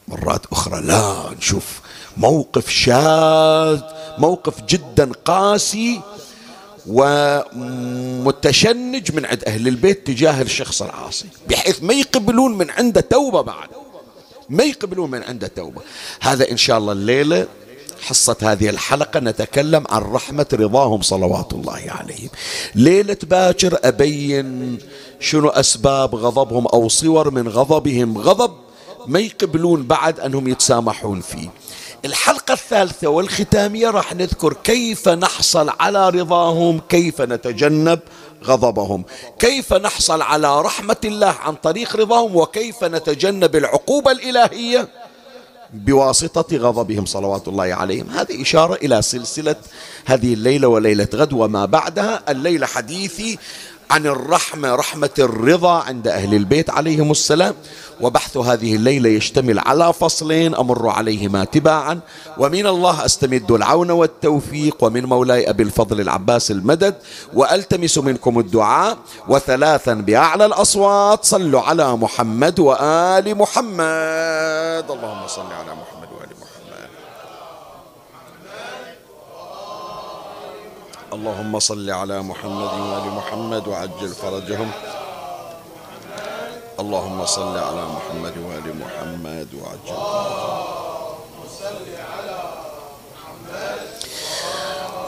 مرات 0.07 0.41
أخرى 0.51 0.81
لا 0.81 1.29
نشوف 1.37 1.79
موقف 2.17 2.69
شاذ 2.69 3.81
موقف 4.17 4.61
جدا 4.69 5.11
قاسي 5.25 6.01
ومتشنج 8.07 9.11
من 9.15 9.25
عند 9.25 9.43
أهل 9.43 9.67
البيت 9.67 10.07
تجاه 10.07 10.41
الشخص 10.41 10.81
العاصي 10.81 11.25
بحيث 11.49 11.83
ما 11.83 11.93
يقبلون 11.93 12.57
من 12.57 12.69
عنده 12.69 13.01
توبة 13.01 13.41
بعد. 13.41 13.69
ما 14.49 14.63
يقبلون 14.63 15.11
من 15.11 15.23
عنده 15.23 15.47
توبة. 15.47 15.81
هذا 16.21 16.51
إن 16.51 16.57
شاء 16.57 16.77
الله 16.77 16.93
الليلة 16.93 17.47
حصة 18.01 18.35
هذه 18.41 18.69
الحلقة 18.69 19.19
نتكلم 19.19 19.83
عن 19.89 20.01
رحمة 20.01 20.45
رضاهم 20.53 21.01
صلوات 21.01 21.53
الله 21.53 21.83
عليهم. 21.87 22.29
ليلة 22.75 23.17
باكر 23.23 23.79
أبين 23.83 24.77
شنو 25.19 25.49
أسباب 25.49 26.15
غضبهم 26.15 26.67
أو 26.67 26.89
صور 26.89 27.31
من 27.31 27.47
غضبهم 27.47 28.17
غضب 28.17 28.51
ما 29.07 29.19
يقبلون 29.19 29.83
بعد 29.83 30.19
أنهم 30.19 30.47
يتسامحون 30.47 31.21
فيه. 31.21 31.49
الحلقة 32.05 32.53
الثالثة 32.53 33.07
والختامية 33.07 33.89
راح 33.89 34.15
نذكر 34.15 34.53
كيف 34.53 35.09
نحصل 35.09 35.69
على 35.79 36.09
رضاهم 36.09 36.81
كيف 36.89 37.21
نتجنب 37.21 37.99
غضبهم 38.43 39.03
كيف 39.39 39.73
نحصل 39.73 40.21
على 40.21 40.61
رحمة 40.61 40.97
الله 41.05 41.35
عن 41.43 41.55
طريق 41.55 41.95
رضاهم 41.95 42.35
وكيف 42.35 42.83
نتجنب 42.83 43.55
العقوبة 43.55 44.11
الإلهية 44.11 44.87
بواسطة 45.73 46.57
غضبهم 46.57 47.05
صلوات 47.05 47.47
الله 47.47 47.63
عليهم. 47.63 48.09
هذه 48.09 48.41
إشارة 48.41 48.73
إلى 48.73 49.01
سلسلة 49.01 49.55
هذه 50.05 50.33
الليلة 50.33 50.67
وليلة 50.67 51.07
غد 51.13 51.33
وما 51.33 51.65
بعدها. 51.65 52.23
الليلة 52.29 52.65
حديثي 52.65 53.37
عن 53.91 54.05
الرحمة 54.05 54.75
رحمة 54.75 55.09
الرضا 55.19 55.79
عند 55.83 56.07
أهل 56.07 56.35
البيت 56.35 56.69
عليهم 56.69 57.11
السلام. 57.11 57.53
وبحث 58.01 58.37
هذه 58.37 58.75
الليلة 58.75 59.09
يشتمل 59.09 59.59
على 59.59 59.93
فصلين 59.93 60.55
أمر 60.55 60.89
عليهما 60.89 61.43
تباعا. 61.43 61.99
ومن 62.37 62.65
الله 62.67 63.05
أستمد 63.05 63.51
العون 63.51 63.91
والتوفيق 63.91 64.83
ومن 64.83 65.05
مولاي 65.05 65.49
أبي 65.49 65.63
الفضل 65.63 66.01
العباس 66.01 66.51
المدد. 66.51 66.95
وألتمس 67.33 67.97
منكم 67.97 68.39
الدعاء. 68.39 68.97
وثلاثا 69.27 69.93
بأعلى 69.93 70.45
الأصوات 70.45 71.25
صلوا 71.25 71.61
على 71.61 71.97
محمد 71.97 72.59
وآل 72.59 73.37
محمد. 73.37 74.85
اللهم 74.89 75.27
صل 75.27 75.41
على 75.41 75.71
محمد. 75.71 75.98
اللهم 81.13 81.59
صل 81.59 81.89
على 81.89 82.21
محمد 82.21 82.71
وآل 82.79 83.05
محمد 83.17 83.67
وعجل 83.67 84.09
فرجهم. 84.09 84.69
اللهم 86.79 87.25
صل 87.25 87.57
على 87.57 87.83
محمد 87.95 88.35
وآل 88.37 88.67
محمد 88.81 89.47
وعجل 89.61 89.97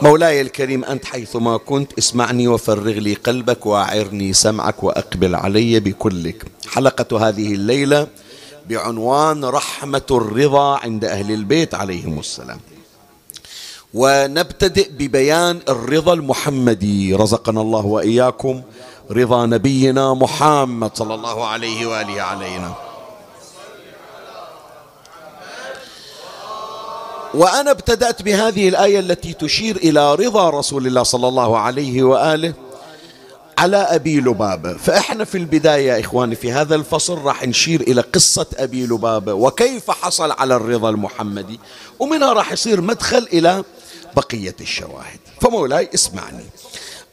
مولاي 0.02 0.40
الكريم 0.40 0.84
أنت 0.84 1.04
حيثما 1.04 1.56
كنت 1.56 1.98
اسمعني 1.98 2.48
وفرغ 2.48 2.96
لي 3.06 3.14
قلبك 3.14 3.66
وأعرني 3.66 4.32
سمعك 4.32 4.82
وأقبل 4.82 5.34
علي 5.34 5.80
بكلك. 5.80 6.46
حلقة 6.68 7.28
هذه 7.28 7.54
الليلة 7.54 8.06
بعنوان 8.68 9.44
رحمة 9.44 10.08
الرضا 10.10 10.76
عند 10.78 11.04
أهل 11.04 11.30
البيت 11.30 11.74
عليهم 11.74 12.18
السلام. 12.18 12.60
ونبتدئ 13.94 14.88
ببيان 14.90 15.60
الرضا 15.68 16.12
المحمدي. 16.12 17.14
رزقنا 17.14 17.60
الله 17.60 17.86
وإياكم 17.86 18.62
رضا 19.10 19.46
نبينا 19.46 20.14
محمد 20.14 20.90
صلى 20.94 21.14
الله 21.14 21.46
عليه 21.46 21.86
وآله 21.86 22.22
علينا. 22.22 22.74
وأنا 27.34 27.70
ابتدأت 27.70 28.22
بهذه 28.22 28.68
الآية 28.68 29.00
التي 29.00 29.32
تشير 29.32 29.76
إلى 29.76 30.14
رضا 30.14 30.50
رسول 30.50 30.86
الله 30.86 31.02
صلى 31.02 31.28
الله 31.28 31.58
عليه 31.58 32.02
وآله 32.02 32.54
على 33.58 33.76
أبي 33.76 34.20
لبابة. 34.20 34.76
فإحنا 34.76 35.24
في 35.24 35.38
البداية 35.38 35.92
يا 35.92 36.00
إخواني 36.00 36.34
في 36.34 36.52
هذا 36.52 36.74
الفصل 36.74 37.18
راح 37.18 37.46
نشير 37.46 37.80
إلى 37.80 38.00
قصة 38.00 38.46
أبي 38.56 38.86
لبابة 38.86 39.32
وكيف 39.34 39.90
حصل 39.90 40.30
على 40.30 40.56
الرضا 40.56 40.90
المحمدي. 40.90 41.60
ومنها 41.98 42.32
راح 42.32 42.52
يصير 42.52 42.80
مدخل 42.80 43.28
إلى 43.32 43.64
بقية 44.16 44.56
الشواهد. 44.60 45.20
فمولاي 45.40 45.90
اسمعني. 45.94 46.44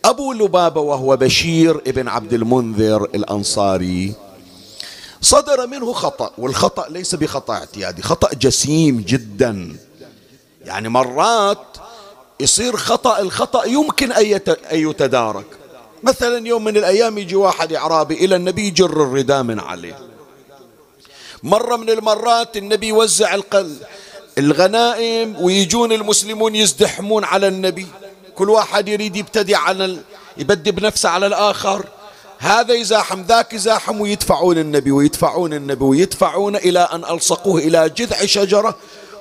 أبو 0.06 0.34
لبابة 0.34 0.82
وهو 0.82 1.18
بشير 1.18 1.76
ابن 1.88 2.08
عبد 2.08 2.34
المنذر 2.34 3.04
الأنصاري 3.04 4.14
صدر 5.22 5.68
منه 5.68 5.94
خطأ 5.94 6.32
والخطأ 6.38 6.90
ليس 6.90 7.16
بخطأ 7.16 7.54
اعتيادي 7.54 8.02
خطأ 8.02 8.30
جسيم 8.34 9.04
جدا. 9.08 9.76
يعني 10.66 10.90
مرات 10.90 11.78
يصير 12.40 12.78
خطأ 12.78 13.20
الخطأ 13.20 13.66
يمكن 13.66 14.12
أن 14.12 14.26
يتدارك. 14.72 15.46
مثلا 16.04 16.48
يوم 16.48 16.64
من 16.64 16.78
الأيام 16.78 17.18
يجي 17.18 17.36
واحد 17.36 17.74
إعرابي 17.74 18.14
إلى 18.14 18.36
النبي 18.36 18.68
يجر 18.68 19.04
الرداء 19.04 19.44
من 19.44 19.60
عليه. 19.60 20.00
مرة 21.44 21.76
من 21.76 21.90
المرات 21.90 22.58
النبي 22.58 22.88
يوزع 22.88 23.36
الغنائم 24.40 25.36
ويجون 25.42 25.92
المسلمون 25.92 26.56
يزدحمون 26.56 27.24
على 27.24 27.48
النبي. 27.48 27.88
كل 28.36 28.50
واحد 28.50 28.88
يريد 28.88 29.16
يبتدي 29.16 29.56
على 29.56 29.86
ال... 29.86 30.02
يبدي 30.38 30.72
بنفسه 30.72 31.10
على 31.10 31.28
الآخر. 31.28 31.86
هذا 32.40 32.74
يزاحم 32.74 33.22
ذاك 33.22 33.54
يزاحم 33.54 34.02
ويدفعون 34.02 34.58
النبي 34.58 34.92
ويدفعون 34.92 35.54
النبي 35.54 35.84
ويدفعون 35.84 36.56
إلى 36.56 36.80
أن 36.80 37.04
ألصقوه 37.04 37.62
إلى 37.62 37.90
جذع 37.90 38.26
شجرة 38.26 38.76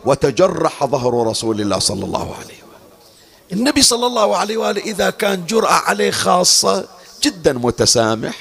وتجرح 0.05 0.85
ظهر 0.85 1.27
رسول 1.27 1.61
الله 1.61 1.79
صلى 1.79 2.05
الله 2.05 2.35
عليه 2.35 2.35
وآله. 2.35 3.53
النبي 3.53 3.83
صلى 3.83 4.07
الله 4.07 4.37
عليه 4.37 4.57
وآله 4.57 4.83
إذا 4.83 5.11
كان 5.11 5.47
جرأة 5.47 5.73
عليه 5.73 6.11
خاصة 6.11 6.85
جدا 7.23 7.53
متسامح 7.53 8.37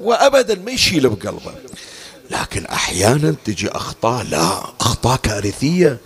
وأبدا 0.00 0.54
ما 0.54 0.70
يشيل 0.70 1.08
بقلبه. 1.08 1.54
لكن 2.30 2.66
أحيانا 2.66 3.34
تجي 3.44 3.68
أخطاء 3.68 4.24
لا. 4.24 4.62
أخطاء 4.80 5.16
كارثية. 5.16 5.98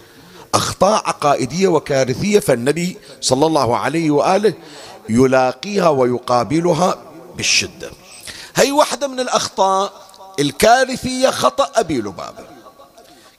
أخطاء 0.54 1.08
عقائدية 1.08 1.68
وكارثية 1.68 2.38
فالنبي 2.38 2.96
صلى 3.20 3.46
الله 3.46 3.76
عليه 3.76 4.10
وآله 4.10 4.54
يلاقيها 5.08 5.88
ويقابلها 5.88 6.98
بالشدة. 7.36 7.90
هي 8.56 8.72
واحدة 8.72 9.06
من 9.08 9.20
الأخطاء 9.20 9.92
الكارثية 10.40 11.30
خطأ 11.30 11.70
أبي 11.74 11.98
لبابة. 11.98 12.44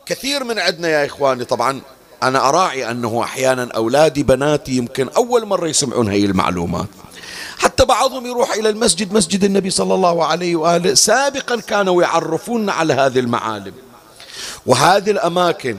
كثير 0.06 0.44
من 0.44 0.60
عندنا 0.60 0.88
يا 0.88 1.06
إخواني 1.06 1.46
طبعا 1.46 1.82
أنا 2.24 2.50
أراعي 2.50 2.92
أنه 2.92 3.24
أحيانا 3.24 3.72
أولادي 3.76 4.24
بناتي 4.24 4.72
يمكن 4.72 5.10
أول 5.10 5.46
مرة 5.46 5.68
يسمعون 5.68 6.10
هاي 6.10 6.26
المعلومات. 6.26 6.88
حتى 7.64 7.86
بعضهم 7.86 8.26
يروح 8.26 8.54
إلى 8.54 8.70
المسجد 8.70 9.14
مسجد 9.14 9.44
النبي 9.44 9.70
صلى 9.70 9.94
الله 9.94 10.26
عليه 10.26 10.56
وآله 10.56 10.94
سابقا 10.94 11.60
كانوا 11.60 12.04
يعرفون 12.04 12.70
على 12.70 12.94
هذه 12.94 13.20
المعالم. 13.20 13.74
وهذه 14.66 15.12
الأماكن 15.12 15.78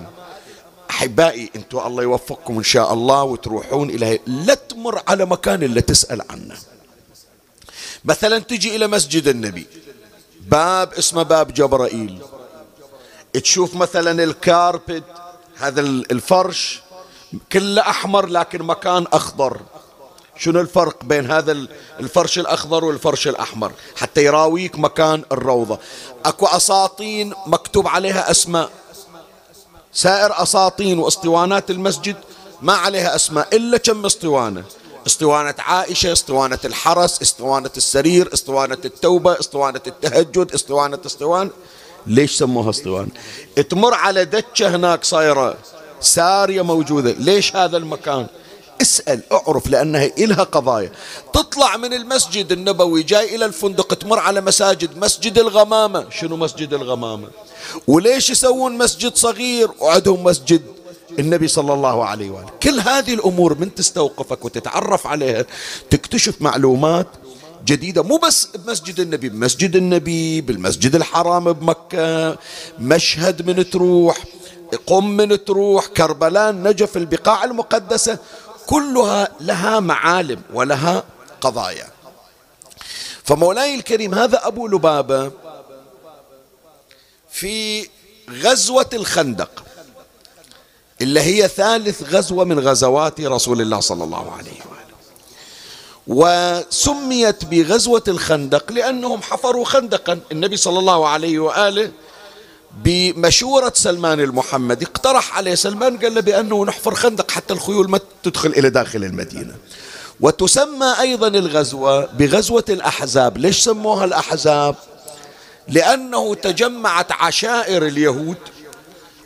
أحبائي 0.90 1.50
أنتم 1.56 1.78
الله 1.78 2.02
يوفقكم 2.02 2.56
إن 2.56 2.62
شاء 2.62 2.92
الله 2.92 3.22
وتروحون 3.22 3.90
إلى 3.90 4.18
لا 4.26 4.54
تمر 4.54 5.02
على 5.08 5.24
مكان 5.26 5.62
إلا 5.62 5.80
تسأل 5.80 6.22
عنه. 6.30 6.56
مثلا 8.04 8.38
تجي 8.38 8.76
إلى 8.76 8.86
مسجد 8.86 9.28
النبي 9.28 9.66
باب 10.48 10.92
اسمه 10.92 11.22
باب 11.22 11.54
جبرائيل. 11.54 12.18
تشوف 13.32 13.74
مثلا 13.74 14.24
الكاربت 14.24 15.04
هذا 15.56 15.80
الفرش 15.80 16.80
كله 17.52 17.80
أحمر 17.80 18.26
لكن 18.26 18.62
مكان 18.62 19.06
أخضر. 19.12 19.60
شنو 20.36 20.60
الفرق 20.60 21.04
بين 21.04 21.30
هذا 21.30 21.66
الفرش 22.00 22.38
الأخضر 22.38 22.84
والفرش 22.84 23.28
الأحمر؟ 23.28 23.72
حتى 23.96 24.24
يراويك 24.24 24.78
مكان 24.78 25.22
الروضة. 25.32 25.78
أكو 26.24 26.46
أساطين 26.46 27.34
مكتوب 27.46 27.88
عليها 27.88 28.30
أسماء. 28.30 28.70
سائر 29.92 30.42
أساطين 30.42 30.98
واسطوانات 30.98 31.70
المسجد 31.70 32.16
ما 32.62 32.72
عليها 32.72 33.16
أسماء 33.16 33.56
إلا 33.56 33.78
كم 33.78 34.06
اسطوانة؟ 34.06 34.64
اسطوانة 35.06 35.54
عائشة 35.58 36.12
اسطوانة 36.12 36.58
الحرس 36.64 37.22
اسطوانة 37.22 37.70
السرير 37.76 38.32
اسطوانة 38.32 38.78
التوبة 38.84 39.40
اسطوانة 39.40 39.80
التهجد 39.86 40.52
اسطوانة 40.54 40.98
اسطوانة. 41.06 41.50
ليش 42.06 42.38
سموها 42.38 42.70
اسطوانة؟ 42.70 43.08
تمر 43.70 43.94
على 43.94 44.24
دكة 44.24 44.76
هناك 44.76 45.04
صايرة 45.04 45.56
سارية 46.00 46.62
موجودة. 46.62 47.10
ليش 47.10 47.56
هذا 47.56 47.76
المكان؟ 47.76 48.26
اسأل 48.84 49.20
اعرف 49.32 49.64
لأنها 49.72 50.10
إلها 50.18 50.44
قضايا. 50.44 50.90
تطلع 51.32 51.76
من 51.76 51.92
المسجد 51.94 52.52
النبوي 52.52 53.02
جاي 53.02 53.34
إلى 53.34 53.44
الفندق 53.44 53.94
تمر 53.94 54.18
على 54.18 54.40
مساجد 54.40 54.98
مسجد 54.98 55.38
الغمامة. 55.38 56.10
شنو 56.10 56.36
مسجد 56.36 56.74
الغمامة؟ 56.74 57.28
وليش 57.86 58.30
يسوون 58.30 58.78
مسجد 58.78 59.16
صغير 59.16 59.68
وعندهم 59.80 60.24
مسجد 60.24 60.62
النبي 61.18 61.48
صلى 61.48 61.72
الله 61.72 62.04
عليه 62.04 62.30
وآله؟ 62.30 62.50
كل 62.62 62.80
هذه 62.80 63.14
الأمور 63.14 63.58
من 63.58 63.74
تستوقفك 63.74 64.44
وتتعرف 64.44 65.06
عليها 65.06 65.44
تكتشف 65.90 66.34
معلومات 66.40 67.06
جديدة. 67.64 68.02
مو 68.02 68.16
بس 68.16 68.48
بمسجد 68.54 69.00
النبي 69.00 69.28
بمسجد 69.28 69.76
النبي 69.76 70.40
بالمسجد 70.40 70.94
الحرام 70.94 71.52
بمكة 71.52 72.36
مشهد 72.78 73.46
من 73.46 73.70
تروح 73.70 74.16
قم 74.86 75.06
من 75.16 75.44
تروح 75.44 75.86
كربلاء 75.86 76.52
نجف 76.52 76.96
البقاع 76.96 77.44
المقدسة. 77.44 78.18
كلها 78.66 79.28
لها 79.40 79.80
معالم 79.80 80.42
ولها 80.52 81.04
قضايا. 81.40 81.88
فمولاي 83.25 83.75
الكريم 83.75 84.14
هذا 84.14 84.47
أبو 84.47 84.68
لبابة 84.68 85.33
في 87.30 87.88
غزوة 88.30 88.90
الخندق 88.92 89.64
اللي 91.00 91.21
هي 91.21 91.49
ثالث 91.49 92.02
غزوة 92.02 92.44
من 92.44 92.61
غزوات 92.61 93.21
رسول 93.21 93.61
الله 93.61 93.80
صلى 93.80 94.04
الله 94.04 94.33
عليه 94.33 94.61
وآله. 94.71 94.85
وسميت 96.06 97.44
بغزوة 97.44 98.02
الخندق 98.09 98.73
لأنهم 98.73 99.23
حفروا 99.23 99.65
خندقا. 99.65 100.21
النبي 100.32 100.56
صلى 100.56 100.78
الله 100.78 101.08
عليه 101.08 101.38
وآله 101.38 101.93
بمشورة 102.82 103.73
سلمان 103.76 104.21
المحمدي 104.21 104.84
اقترح 104.84 105.37
عليه 105.37 105.54
سلمان 105.54 105.99
قال 105.99 106.15
له 106.15 106.21
بأنه 106.21 106.65
نحفر 106.65 106.95
خندق 106.95 107.30
حتى 107.30 107.54
الخيول 107.54 107.91
ما 107.91 108.00
تدخل 108.23 108.49
إلى 108.49 108.71
داخل 108.71 109.04
المدينة. 109.04 109.54
وتسمى 110.21 110.95
أيضا 111.00 111.28
الغزوة 111.28 112.06
بغزوة 112.06 112.65
الأحزاب. 112.69 113.39
ليش 113.39 113.60
سموها 113.60 114.04
الأحزاب؟ 114.04 114.76
لأنه 115.69 116.34
تجمعت 116.34 117.13
عشائر 117.13 117.87
اليهود 117.87 118.37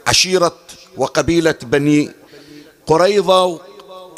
عشيرة 0.06 0.56
وقبيلة 0.96 1.54
بني 1.62 2.12
قريظة 2.86 3.60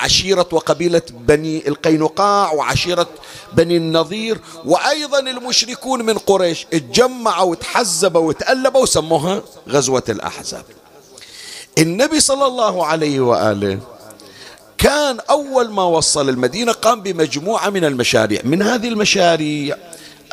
عشيرة 0.02 0.48
وقبيلة 0.52 1.02
بني 1.10 1.68
القينقاع 1.68 2.52
وعشيرة 2.52 3.08
بني 3.52 3.76
النظير 3.76 4.38
وأيضا 4.64 5.18
المشركون 5.18 6.06
من 6.06 6.18
قريش. 6.18 6.66
اتجمعوا 6.72 7.50
وتحزبوا 7.50 8.28
وتألبوا 8.28 8.82
وسموها 8.82 9.42
غزوة 9.68 10.02
الأحزاب. 10.08 10.64
النبي 11.78 12.20
صلى 12.20 12.46
الله 12.46 12.86
عليه 12.86 13.20
وآله 13.20 13.78
كان 14.78 15.18
أول 15.30 15.70
ما 15.70 15.82
وصل 15.82 16.28
المدينة 16.28 16.72
قام 16.72 17.02
بمجموعة 17.02 17.70
من 17.70 17.84
المشاريع. 17.84 18.40
من 18.44 18.62
هذه 18.62 18.88
المشاريع 18.88 19.76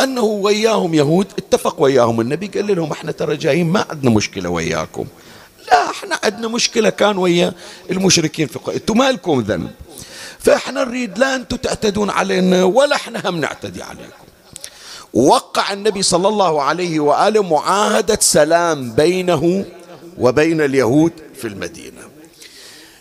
أنه 0.01 0.23
وياهم 0.23 0.93
يهود 0.93 1.27
اتفق 1.37 1.81
وياهم 1.81 2.21
النبي 2.21 2.47
قال 2.47 2.75
لهم 2.75 2.91
إحنا 2.91 3.11
ترى 3.11 3.37
جايين 3.37 3.67
ما 3.67 3.85
عندنا 3.89 4.11
مشكلة 4.11 4.49
وياكم. 4.49 5.05
لا 5.71 5.89
إحنا 5.89 6.19
عندنا 6.23 6.47
مشكلة 6.47 6.89
كان 6.89 7.17
ويا 7.17 7.53
المشركين 7.91 8.47
في 8.47 8.59
أنتم 8.75 8.97
ما 8.97 9.11
لكم 9.11 9.39
ذنب؟ 9.39 9.71
فاحنا 10.39 10.83
نريد 10.83 11.17
لا 11.17 11.35
أنتم 11.35 11.57
تعتدون 11.57 12.09
علينا 12.09 12.63
ولا 12.63 12.95
إحنا 12.95 13.29
هم 13.29 13.37
نعتدي 13.39 13.83
عليكم. 13.83 14.27
وقع 15.13 15.73
النبي 15.73 16.01
صلى 16.01 16.27
الله 16.27 16.61
عليه 16.61 16.99
وآله 16.99 17.43
معاهدة 17.43 18.17
سلام 18.21 18.91
بينه 18.91 19.65
وبين 20.17 20.61
اليهود 20.61 21.11
في 21.35 21.47
المدينة. 21.47 22.01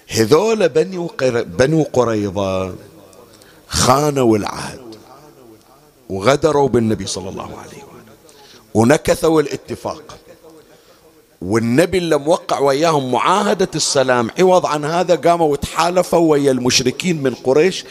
هذول 0.09 0.69
بنو 0.69 1.11
بنو 1.33 1.83
قريظة 1.83 2.75
خانوا 3.69 4.37
العهد 4.37 4.97
وغدروا 6.09 6.69
بالنبي 6.69 7.07
صلى 7.07 7.29
الله 7.29 7.45
عليه 7.45 7.83
وآله. 7.85 8.17
ونكثوا 8.75 9.41
الاتفاق. 9.41 10.19
والنبي 11.42 11.99
اللي 11.99 12.18
موقع 12.18 12.59
وياهم 12.59 13.12
معاهدة 13.12 13.68
السلام 13.75 14.31
عوض 14.38 14.66
عن 14.66 14.85
هذا 14.85 15.14
قاموا 15.14 15.53
وتحالفوا 15.53 16.31
ويا 16.31 16.53
المشركين 16.53 17.22
من 17.22 17.35
قريش 17.35 17.85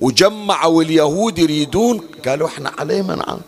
وجمعوا 0.00 0.82
اليهود 0.82 1.38
يريدون 1.38 2.00
قالوا 2.26 2.48
إحنا 2.48 2.72
عليه 2.78 3.02
منعان 3.02 3.40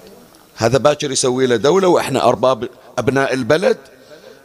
هذا 0.56 0.78
باكر 0.78 1.10
يسوي 1.10 1.46
له 1.46 1.56
دولة 1.56 1.88
وإحنا 1.88 2.28
أرباب 2.28 2.68
أبناء 2.98 3.34
البلد. 3.34 3.78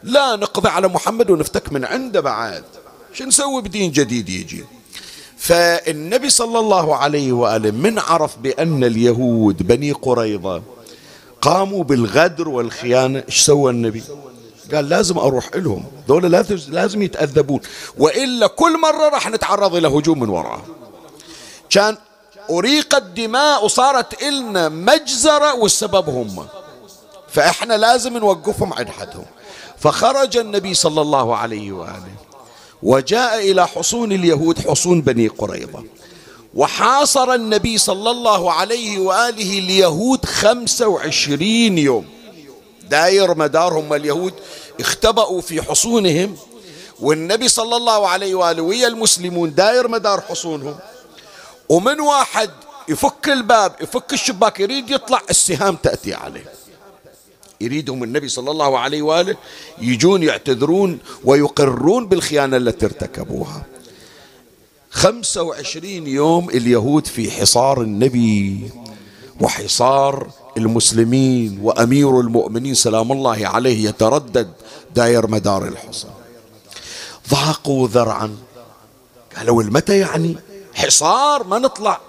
لا 0.02 0.36
نقضي 0.36 0.68
على 0.68 0.88
محمد 0.88 1.30
ونفتك 1.30 1.72
من 1.72 1.84
عنده 1.84 2.20
بعد. 2.20 2.64
شو 3.12 3.24
نسوي 3.24 3.62
بدين 3.62 3.92
جديد 3.92 4.28
يجي؟ 4.28 4.64
فالنبي 5.36 6.30
صلى 6.30 6.58
الله 6.58 6.96
عليه 6.96 7.32
وآله 7.32 7.70
من 7.70 7.98
عرف 7.98 8.38
بأن 8.38 8.84
اليهود 8.84 9.66
بني 9.66 9.92
قريظة 9.92 10.62
قاموا 11.42 11.84
بالغدر 11.84 12.48
والخيانة. 12.48 13.22
إيش 13.28 13.40
سوى 13.40 13.70
النبي؟ 13.70 14.02
قال 14.74 14.88
لازم 14.88 15.18
أروح 15.18 15.50
لهم 15.54 15.84
دول 16.08 16.30
لازم 16.68 17.02
يتأذبون 17.02 17.60
وإلا 17.98 18.46
كل 18.46 18.80
مرة 18.80 19.08
راح 19.08 19.30
نتعرض 19.30 19.74
إلى 19.74 19.88
هجوم 19.88 20.20
من 20.20 20.28
وراء. 20.28 20.60
كان 21.70 21.96
أريقت 22.50 23.02
دماء 23.02 23.64
وصارت 23.64 24.22
إلنا 24.22 24.68
مجزرة 24.68 25.54
والسبب 25.54 26.08
هم. 26.08 26.46
فإحنا 27.28 27.74
لازم 27.74 28.18
نوقفهم 28.18 28.72
عند 28.72 28.88
حدهم. 28.88 29.26
فخرج 29.78 30.36
النبي 30.36 30.74
صلى 30.74 31.00
الله 31.00 31.36
عليه 31.36 31.72
وآله. 31.72 32.14
وجاء 32.82 33.50
إلى 33.50 33.66
حصون 33.66 34.12
اليهود 34.12 34.58
حصون 34.58 35.00
بني 35.02 35.28
قريظة. 35.28 35.84
وحاصر 36.54 37.34
النبي 37.34 37.78
صلى 37.78 38.10
الله 38.10 38.52
عليه 38.52 38.98
وآله 38.98 39.58
اليهود 39.58 40.24
خمسة 40.24 40.88
وعشرين 40.88 41.78
يوم. 41.78 42.19
داير 42.90 43.34
مدارهم 43.34 43.94
اليهود 43.94 44.34
اختبأوا 44.80 45.40
في 45.40 45.62
حصونهم 45.62 46.36
والنبي 47.00 47.48
صلى 47.48 47.76
الله 47.76 48.08
عليه 48.08 48.34
وآله 48.34 48.62
ويا 48.62 48.88
المسلمون 48.88 49.54
داير 49.54 49.88
مدار 49.88 50.20
حصونهم. 50.20 50.76
ومن 51.68 52.00
واحد 52.00 52.50
يفك 52.88 53.28
الباب 53.28 53.72
يفك 53.80 54.12
الشباك 54.12 54.60
يريد 54.60 54.90
يطلع 54.90 55.22
السهام 55.30 55.76
تأتي 55.76 56.14
عليه. 56.14 56.44
يريدهم 57.60 58.04
النبي 58.04 58.28
صلى 58.28 58.50
الله 58.50 58.78
عليه 58.78 59.02
وآله 59.02 59.36
يجون 59.78 60.22
يعتذرون 60.22 60.98
ويقرون 61.24 62.06
بالخيانة 62.06 62.56
التي 62.56 62.86
ارتكبوها. 62.86 63.62
خمسة 64.90 65.42
وعشرين 65.42 66.06
يوم 66.06 66.50
اليهود 66.50 67.06
في 67.06 67.30
حصار 67.30 67.80
النبي 67.82 68.70
وحصار 69.40 70.30
المسلمين 70.56 71.58
وأمير 71.62 72.20
المؤمنين 72.20 72.74
سلام 72.74 73.12
الله 73.12 73.46
عليه 73.46 73.88
يتردد 73.88 74.52
داير 74.94 75.26
مدار 75.26 75.68
الحصن 75.68 76.08
ضاقوا 77.30 77.88
ذرعا. 77.88 78.36
قالوا 79.36 79.62
المتى 79.62 79.98
يعني؟ 79.98 80.36
حصار 80.74 81.44
ما 81.44 81.58
نطلع. 81.58 82.00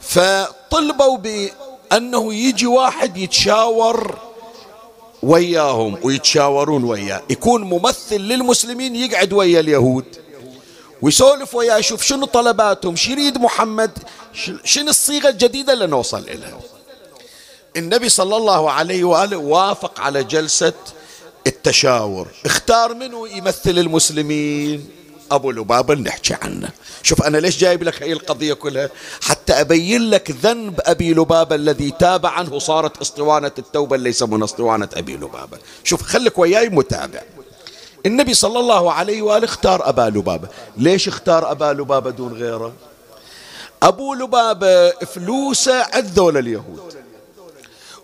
فطلبوا 0.00 1.18
بأنه 1.18 2.34
يجي 2.34 2.66
واحد 2.66 3.16
يتشاور 3.16 4.18
وياهم 5.22 5.98
ويتشاورون 6.02 6.84
وياه. 6.84 7.22
يكون 7.30 7.62
ممثل 7.62 8.20
للمسلمين 8.20 8.96
يقعد 8.96 9.32
ويا 9.32 9.60
اليهود. 9.60 10.04
ويسولف 11.02 11.54
وياه 11.54 11.76
يشوف 11.76 12.02
شنو 12.02 12.26
طلباتهم 12.26 12.96
شو 12.96 13.10
يريد 13.10 13.38
محمد 13.38 13.98
شنو 14.64 14.90
الصيغة 14.90 15.28
الجديدة 15.28 15.72
اللي 15.72 15.86
نوصل 15.86 16.18
إليها. 16.18 16.60
النبي 17.76 18.08
صلى 18.08 18.36
الله 18.36 18.70
عليه 18.70 19.04
وآله 19.04 19.36
وافق 19.36 20.00
على 20.00 20.24
جلسة 20.24 20.72
التشاور. 21.46 22.28
اختار 22.46 22.94
منه 22.94 23.28
يمثل 23.28 23.78
المسلمين؟ 23.78 24.88
أبو 25.30 25.50
لبابة 25.50 25.94
نحكي 25.94 26.34
عنه. 26.42 26.68
شوف 27.02 27.22
أنا 27.22 27.38
ليش 27.38 27.58
جايب 27.58 27.82
لك 27.82 28.02
هاي 28.02 28.12
القضية 28.12 28.54
كلها؟ 28.54 28.90
حتى 29.22 29.52
أبين 29.52 30.10
لك 30.10 30.30
ذنب 30.30 30.80
أبي 30.84 31.14
لبابة 31.14 31.54
الذي 31.54 31.90
تاب 31.90 32.26
عنه 32.26 32.58
صارت 32.58 33.00
اسطوانة 33.00 33.52
التوبة 33.58 33.96
اللي 33.96 34.10
يسمونها 34.10 34.44
اسطوانة 34.44 34.88
أبي 34.94 35.16
لبابة 35.16 35.58
شوف 35.84 36.02
خليك 36.02 36.38
وياي 36.38 36.68
متابع. 36.68 37.22
النبي 38.06 38.34
صلى 38.34 38.58
الله 38.58 38.92
عليه 38.92 39.22
وآله 39.22 39.44
اختار 39.44 39.88
أبا 39.88 40.02
لبابة 40.02 40.48
ليش 40.76 41.08
اختار 41.08 41.50
أبا 41.50 41.72
لبابة 41.72 42.10
دون 42.10 42.32
غيره؟ 42.32 42.72
أبو 43.82 44.14
لبابة 44.14 44.90
فلوسه 44.90 45.82
عذول 45.82 46.36
اليهود. 46.36 46.80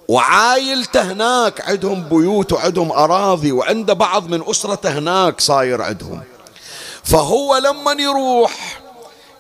وعايلته 0.09 1.13
هناك 1.13 1.61
عندهم 1.61 2.03
بيوت 2.03 2.53
وعندهم 2.53 2.93
أراضي 2.93 3.53
وعنده 3.53 3.93
بعض 3.93 4.29
من 4.29 4.43
أسرته 4.51 4.99
هناك 4.99 5.41
صاير 5.41 5.83
عندهم. 5.83 6.23
فهو 7.05 7.57
لما 7.57 7.93
يروح 7.93 8.81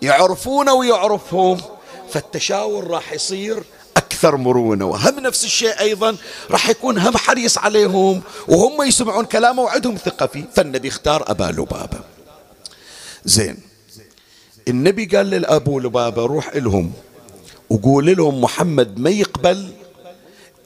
يعرفونه 0.02 0.74
ويعرفهم 0.74 1.61
فالتشاور 2.11 2.87
راح 2.87 3.12
يصير 3.12 3.62
أكثر 3.96 4.37
مرونة. 4.37 4.85
وهم 4.85 5.20
نفس 5.20 5.44
الشيء 5.44 5.81
أيضا 5.81 6.16
راح 6.50 6.68
يكون 6.68 6.98
هم 6.98 7.16
حريص 7.16 7.59
عليهم 7.59 8.22
وهم 8.48 8.83
يسمعون 8.83 9.24
كلامه 9.24 9.62
وعندهم 9.62 9.96
ثقة 9.96 10.26
فيه. 10.26 10.44
فالنبي 10.55 10.88
اختار 10.88 11.24
أبا 11.31 11.44
لبابة. 11.44 11.98
زين. 13.24 13.59
النبي 14.68 15.05
قال 15.16 15.26
للأبو 15.26 15.81
لبابة 15.81 16.26
روح 16.26 16.48
إلهم 16.48 16.92
وقول 17.70 18.16
لهم 18.16 18.40
محمد 18.40 18.98
ما 18.98 19.11
يقبل 19.11 19.72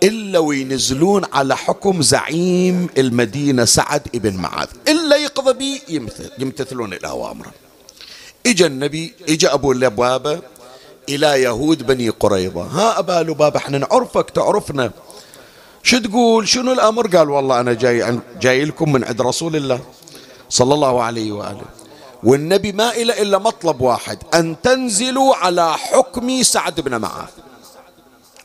إلا 0.02 0.38
وينزلون 0.38 1.24
على 1.32 1.56
حكم 1.56 2.02
زعيم 2.02 2.88
المدينة 2.98 3.64
سعد 3.64 4.02
ابن 4.14 4.36
معاذ. 4.36 4.68
إلا 4.88 5.16
يقضى 5.16 5.52
به 5.52 5.80
يمتثلون 6.38 6.92
الأوامر 6.92 7.46
إجا 8.46 8.66
النبي 8.66 9.14
إجا 9.28 9.54
أبو 9.54 9.72
لبابة 9.72 10.40
إلى 11.08 11.42
يهود 11.42 11.86
بني 11.86 12.08
قريظة. 12.08 12.62
ها 12.62 12.98
أبا 12.98 13.30
لبابة 13.30 13.56
إحنا 13.56 13.78
نعرفك 13.78 14.30
تعرفنا. 14.30 14.90
شو 15.82 15.98
تقول؟ 15.98 16.48
شنو 16.48 16.72
الأمر؟ 16.72 17.16
قال 17.16 17.30
والله 17.30 17.60
أنا 17.60 17.72
جاي, 17.72 18.20
جاي 18.40 18.64
لكم 18.64 18.92
من 18.92 19.04
عند 19.04 19.20
رسول 19.20 19.56
الله 19.56 19.80
صلى 20.48 20.74
الله 20.74 21.02
عليه 21.02 21.32
وآله. 21.32 21.64
والنبي 22.22 22.72
ما 22.72 22.92
إلى 22.92 23.22
إلا 23.22 23.38
مطلب 23.38 23.80
واحد 23.80 24.18
أن 24.34 24.56
تنزلوا 24.62 25.34
على 25.34 25.72
حكم 25.72 26.42
سعد 26.42 26.80
بن 26.80 26.96
معاذ. 26.96 27.28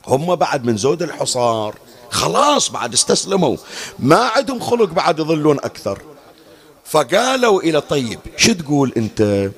هم 0.06 0.34
بعد 0.34 0.64
من 0.64 0.76
زود 0.76 1.02
الحصار. 1.02 1.74
خلاص 2.10 2.70
بعد 2.70 2.92
استسلموا. 2.92 3.56
ما 3.98 4.16
عندهم 4.16 4.60
خلق 4.60 4.90
بعد 4.90 5.18
يظلون 5.18 5.58
أكثر. 5.58 6.02
فقالوا 6.84 7.60
إلى 7.60 7.80
طيب 7.80 8.18
شو 8.36 8.52
تقول 8.52 8.92
أنت؟ 8.96 9.50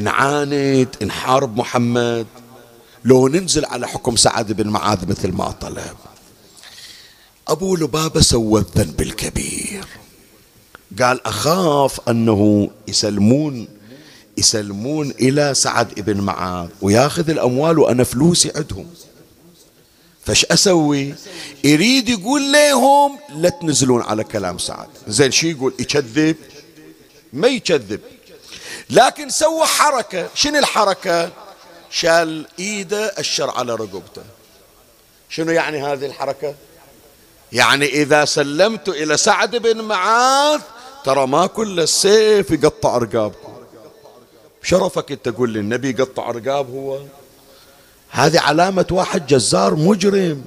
نعاند 0.00 0.88
نحارب 1.02 1.56
محمد. 1.56 2.26
لو 3.04 3.28
ننزل 3.28 3.64
على 3.64 3.88
حكم 3.88 4.16
سعد 4.16 4.52
بن 4.52 4.68
معاذ 4.68 5.08
مثل 5.08 5.32
ما 5.32 5.50
طلب. 5.50 5.96
أبو 7.48 7.76
لبابة 7.76 8.20
سوى 8.20 8.60
الذنب 8.60 9.00
الكبير. 9.00 9.84
قال 11.02 11.26
أخاف 11.26 12.00
أنه 12.08 12.70
يسلمون 12.88 13.68
يسلمون 14.38 15.10
إلى 15.10 15.54
سعد 15.54 15.94
بن 16.00 16.20
معاذ 16.20 16.68
وياخذ 16.82 17.30
الأموال 17.30 17.78
وأنا 17.78 18.04
فلوسي 18.04 18.52
عندهم. 18.56 18.86
فش 20.24 20.44
أسوي؟ 20.44 21.14
يريد 21.64 22.08
يقول 22.08 22.52
لهم 22.52 23.18
لا 23.34 23.48
تنزلون 23.48 24.02
على 24.02 24.24
كلام 24.24 24.58
سعد. 24.58 24.88
زين 25.08 25.30
شو 25.30 25.46
يقول؟ 25.46 25.74
يكذب؟ 25.78 26.36
ما 27.32 27.48
يكذب. 27.48 28.00
لكن 28.90 29.30
سوى 29.30 29.66
حركة. 29.66 30.28
شنو 30.34 30.58
الحركة؟ 30.58 31.30
شال 31.90 32.46
ايده 32.58 33.06
الشر 33.18 33.50
على 33.50 33.74
رقبته. 33.74 34.22
شنو 35.28 35.52
يعني 35.52 35.82
هذه 35.82 36.06
الحركة؟ 36.06 36.54
يعني 37.52 37.86
إذا 37.86 38.24
سلمت 38.24 38.88
إلى 38.88 39.16
سعد 39.16 39.56
بن 39.56 39.80
معاذ 39.80 40.60
ترى 41.04 41.26
ما 41.26 41.46
كل 41.46 41.80
السيف 41.80 42.50
يقطع 42.50 42.98
رقابكم 42.98 43.47
شرفك 44.62 45.12
انت 45.12 45.28
تقول 45.28 45.50
لي 45.50 45.60
النبي 45.60 45.90
يقطع 45.90 46.30
رقاب 46.30 46.70
هو. 46.70 47.00
هذه 48.10 48.40
علامة 48.40 48.86
واحد 48.90 49.26
جزار 49.26 49.74
مجرم. 49.74 50.44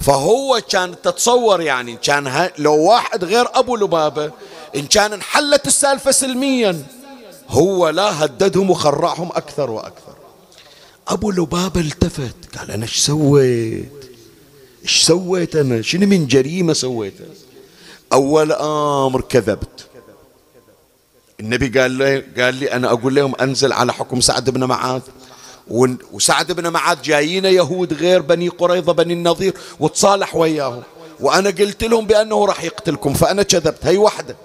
فهو 0.00 0.60
كان 0.68 0.94
تتصور 1.02 1.60
يعني 1.60 1.96
كان 1.96 2.50
لو 2.58 2.76
واحد 2.76 3.24
غير 3.24 3.46
أبو 3.54 3.76
لبابة 3.76 4.30
إن 4.76 4.86
كان 4.86 5.12
انحلت 5.12 5.66
السالفة 5.66 6.10
سلميا 6.10 6.82
هو 7.48 7.88
لا 7.88 8.24
هددهم 8.24 8.70
وخرعهم 8.70 9.28
أكثر 9.28 9.70
وأكثر. 9.70 10.14
أبو 11.08 11.30
لبابة 11.30 11.80
التفت 11.80 12.56
قال 12.58 12.70
أنا 12.70 12.82
إيش 12.82 12.98
سويت؟ 12.98 14.10
إيش 14.82 15.02
سويت 15.02 15.56
أنا؟ 15.56 15.82
شنو 15.82 16.06
من 16.06 16.26
جريمة 16.26 16.72
سويتها 16.72 17.26
أول 18.12 18.52
أمر 18.52 19.20
كذبت. 19.20 19.86
النبي 21.42 21.80
قال 21.80 21.90
لي 21.90 22.20
قال 22.20 22.54
لي 22.54 22.72
أنا 22.72 22.92
أقول 22.92 23.14
لهم 23.14 23.34
أنزل 23.40 23.72
على 23.72 23.92
حكم 23.92 24.20
سعد 24.20 24.50
بن 24.50 24.64
معاذ. 24.64 25.00
وسعد 26.12 26.52
بن 26.52 26.68
معاذ 26.68 27.02
جايين 27.02 27.44
يهود 27.44 27.92
غير 27.92 28.22
بني 28.22 28.48
قريظة 28.48 28.92
بني 28.92 29.12
النظير 29.12 29.54
وتصالح 29.80 30.36
وياهم. 30.36 30.82
وأنا 31.20 31.50
قلت 31.50 31.84
لهم 31.84 32.06
بأنه 32.06 32.44
راح 32.44 32.64
يقتلكم 32.64 33.14
فأنا 33.14 33.42
كذبت. 33.42 33.86
هي 33.86 33.96
واحدة. 33.96 34.36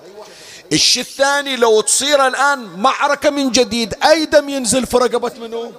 الشيء 0.74 1.04
الثاني 1.04 1.56
لو 1.56 1.82
تصير 1.82 2.28
الآن 2.28 2.60
معركة 2.78 3.30
من 3.30 3.52
جديد 3.52 3.94
أي 4.04 4.26
دم 4.26 4.50
ينزل؟ 4.50 4.86
في 4.86 4.98
رقبة 4.98 5.32
منه 5.42 5.72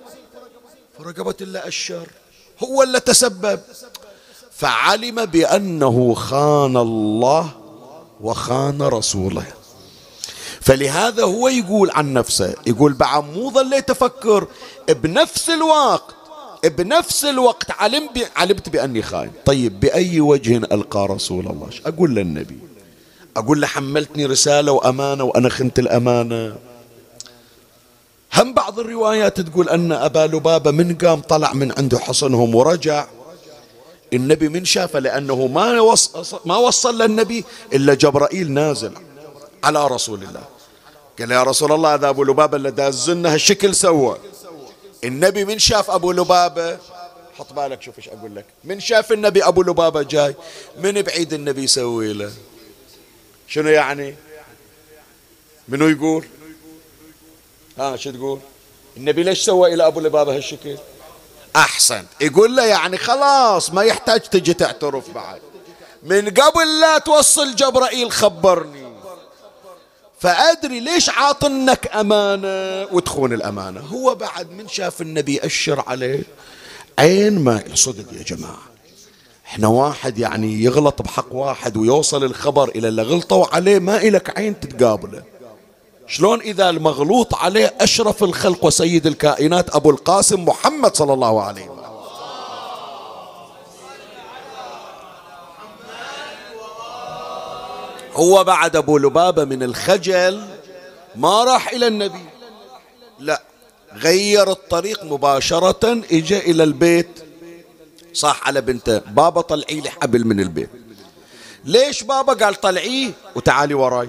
في 0.97 1.03
رقبة 1.05 1.35
الله 1.41 1.67
الشر 1.67 2.09
هو 2.65 2.83
اللي 2.83 3.01
تسبب. 3.01 3.61
فعلم 4.57 5.25
بأنه 5.25 6.15
خان 6.15 6.77
الله 6.77 7.51
وخان 8.21 8.83
رسوله. 8.83 9.47
فلهذا 10.69 11.23
هو 11.23 11.49
يقول 11.49 11.91
عن 11.91 12.13
نفسه 12.13 12.55
يقول 12.67 12.93
بعد 12.93 13.25
مو 13.25 13.51
ظليت 13.51 13.91
أفكر 13.91 14.47
بنفس 14.89 15.51
الوقت 15.51 16.15
بنفس 16.65 17.25
الوقت 17.25 17.71
علم 17.71 18.09
علمت 18.37 18.69
بأني 18.69 19.03
خاين 19.03 19.31
طيب 19.45 19.81
بأي 19.81 20.21
وجه 20.21 20.57
ألقى 20.57 21.07
رسول 21.07 21.47
الله؟ 21.47 21.69
أقول 21.87 22.15
للنبي؟ 22.15 22.59
أقول 23.37 23.61
له 23.61 23.67
حملتني 23.67 24.27
رسالة 24.27 24.73
وأمانة 24.73 25.25
وأنا 25.25 25.49
خنت 25.49 25.79
الأمانة. 25.79 26.57
هم 28.35 28.55
بعض 28.55 28.79
الروايات 28.79 29.41
تقول 29.41 29.69
أن 29.69 29.93
أبا 29.93 30.27
لبابة 30.27 30.71
من 30.71 30.95
قام 30.95 31.21
طلع 31.21 31.53
من 31.53 31.73
عنده 31.79 31.99
حصنهم 31.99 32.55
ورجع. 32.55 33.07
النبي 34.13 34.49
من 34.49 34.65
شافه 34.65 34.99
لأنه 34.99 35.47
ما 35.47 35.81
وصل, 35.81 36.41
ما 36.45 36.57
وصل 36.57 37.03
للنبي 37.03 37.45
إلا 37.73 37.95
جبرائيل 37.95 38.53
نازل 38.53 38.93
على 39.65 39.87
رسول 39.87 40.23
الله. 40.23 40.58
قال 41.19 41.31
يا 41.31 41.43
رسول 41.43 41.73
الله 41.73 41.95
هذا 41.95 42.09
أبو 42.09 42.25
لبابة 42.25 42.57
اللي 42.57 42.71
دازلنا 42.71 43.35
هالشكل 43.35 43.75
سوى. 43.75 44.19
النبي 45.05 45.45
من 45.45 45.59
شاف 45.59 45.91
أبو 45.91 46.13
لبابة؟ 46.13 46.79
حط 47.39 47.53
بالك 47.53 47.83
شوف 47.83 47.99
إيش 47.99 48.09
أقول 48.09 48.37
لك. 48.37 48.45
من 48.65 48.81
شاف 48.81 49.13
النبي 49.13 49.45
أبو 49.45 49.63
لبابة 49.63 50.03
جاي 50.03 50.35
من 50.79 51.03
بعيد 51.03 51.33
النبي 51.33 51.63
يسوي 51.63 52.13
له. 52.13 52.33
شنو 53.49 53.69
يعني؟ 53.69 54.15
منو 55.69 55.89
يقول؟ 55.89 56.27
ها 57.79 57.97
شو 57.97 58.11
تقول؟ 58.11 58.41
النبي 58.97 59.23
ليش 59.23 59.45
سوى 59.45 59.75
إلى 59.75 59.87
أبو 59.87 60.01
لبابة 60.01 60.37
هالشكل؟ 60.37 60.77
أحسن. 61.57 62.05
يقول 62.21 62.57
له 62.57 62.65
يعني 62.65 62.97
خلاص 62.97 63.71
ما 63.71 63.83
يحتاج 63.83 64.21
تجي 64.21 64.55
تعترف 64.55 65.11
بعد. 65.11 65.41
من 66.03 66.31
قبل 66.31 66.81
لا 66.81 66.99
توصل 66.99 67.55
جبرائيل 67.55 68.13
خبرني. 68.13 68.88
فأدري 70.21 70.81
ليش 70.81 71.11
عاطنك 71.11 71.97
أمانة. 71.97 72.87
وتخون 72.93 73.33
الأمانة. 73.33 73.81
هو 73.81 74.15
بعد 74.15 74.51
من 74.51 74.69
شاف 74.69 75.03
النبي 75.03 75.41
أشر 75.47 75.85
عليه. 75.87 76.23
عين 76.99 77.39
ما 77.39 77.63
صدق 77.75 78.13
يا 78.19 78.23
جماعة. 78.23 78.59
إحنا 79.47 79.69
واحد 79.69 80.19
يعني 80.19 80.63
يغلط 80.63 81.03
بحق 81.03 81.35
واحد 81.35 81.77
ويوصل 81.77 82.25
الخبر 82.25 82.69
إلى 82.69 82.89
اللي 82.89 83.03
غلطوا 83.03 83.47
عليه 83.55 83.79
ما 83.79 83.97
إلك 83.97 84.39
عين 84.39 84.61
تتقابله. 84.61 85.23
شلون 86.07 86.41
إذا 86.41 86.71
المغلوط 86.71 87.35
عليه 87.35 87.75
أشرف 87.81 88.25
الخلق 88.25 88.65
وسيد 88.65 89.07
الكائنات 89.07 89.77
أبو 89.77 89.91
القاسم 89.91 90.45
محمد 90.45 90.97
صلى 90.97 91.13
الله 91.13 91.43
عليه 91.43 91.69
وسلم. 91.69 91.78
هو 98.19 98.45
بعد 98.45 98.77
أبو 98.77 98.99
لبابة 98.99 99.45
من 99.45 99.63
الخجل 99.63 100.43
ما 101.17 101.45
راح 101.45 101.69
إلى 101.69 101.87
النبي. 101.87 102.25
لا 103.19 103.43
غير 103.93 104.51
الطريق 104.51 105.05
مباشرة 105.05 106.03
إجا 106.13 106.39
إلى 106.39 106.65
البيت. 106.65 107.09
صاح 108.13 108.47
على 108.47 108.61
بنته 108.61 108.99
بابا 108.99 109.41
طلعي 109.41 109.81
لي 109.81 109.91
حبل 109.91 110.27
من 110.27 110.41
البيت. 110.41 110.71
ليش 111.65 112.03
بابا 112.03 112.33
قال 112.33 112.55
طلعيه 112.55 113.11
وتعالي 113.35 113.75
وراي. 113.75 114.09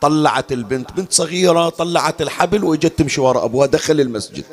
طلعت 0.00 0.52
البنت 0.52 0.92
بنت 0.92 1.12
صغيرة 1.12 1.68
طلعت 1.68 2.22
الحبل 2.22 2.64
وإجت 2.64 2.98
تمشي 2.98 3.20
وراء 3.20 3.44
أبوها 3.44 3.66
دخل 3.66 4.00
المسجد. 4.00 4.44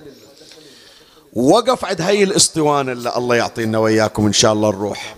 وقف 1.33 1.85
عند 1.85 2.01
هاي 2.01 2.23
الاسطوانة 2.23 2.91
اللي 2.91 3.17
الله 3.17 3.35
يعطينا 3.35 3.77
وإياكم 3.77 4.25
إن 4.25 4.33
شاء 4.33 4.53
الله 4.53 4.69
الروح. 4.69 5.15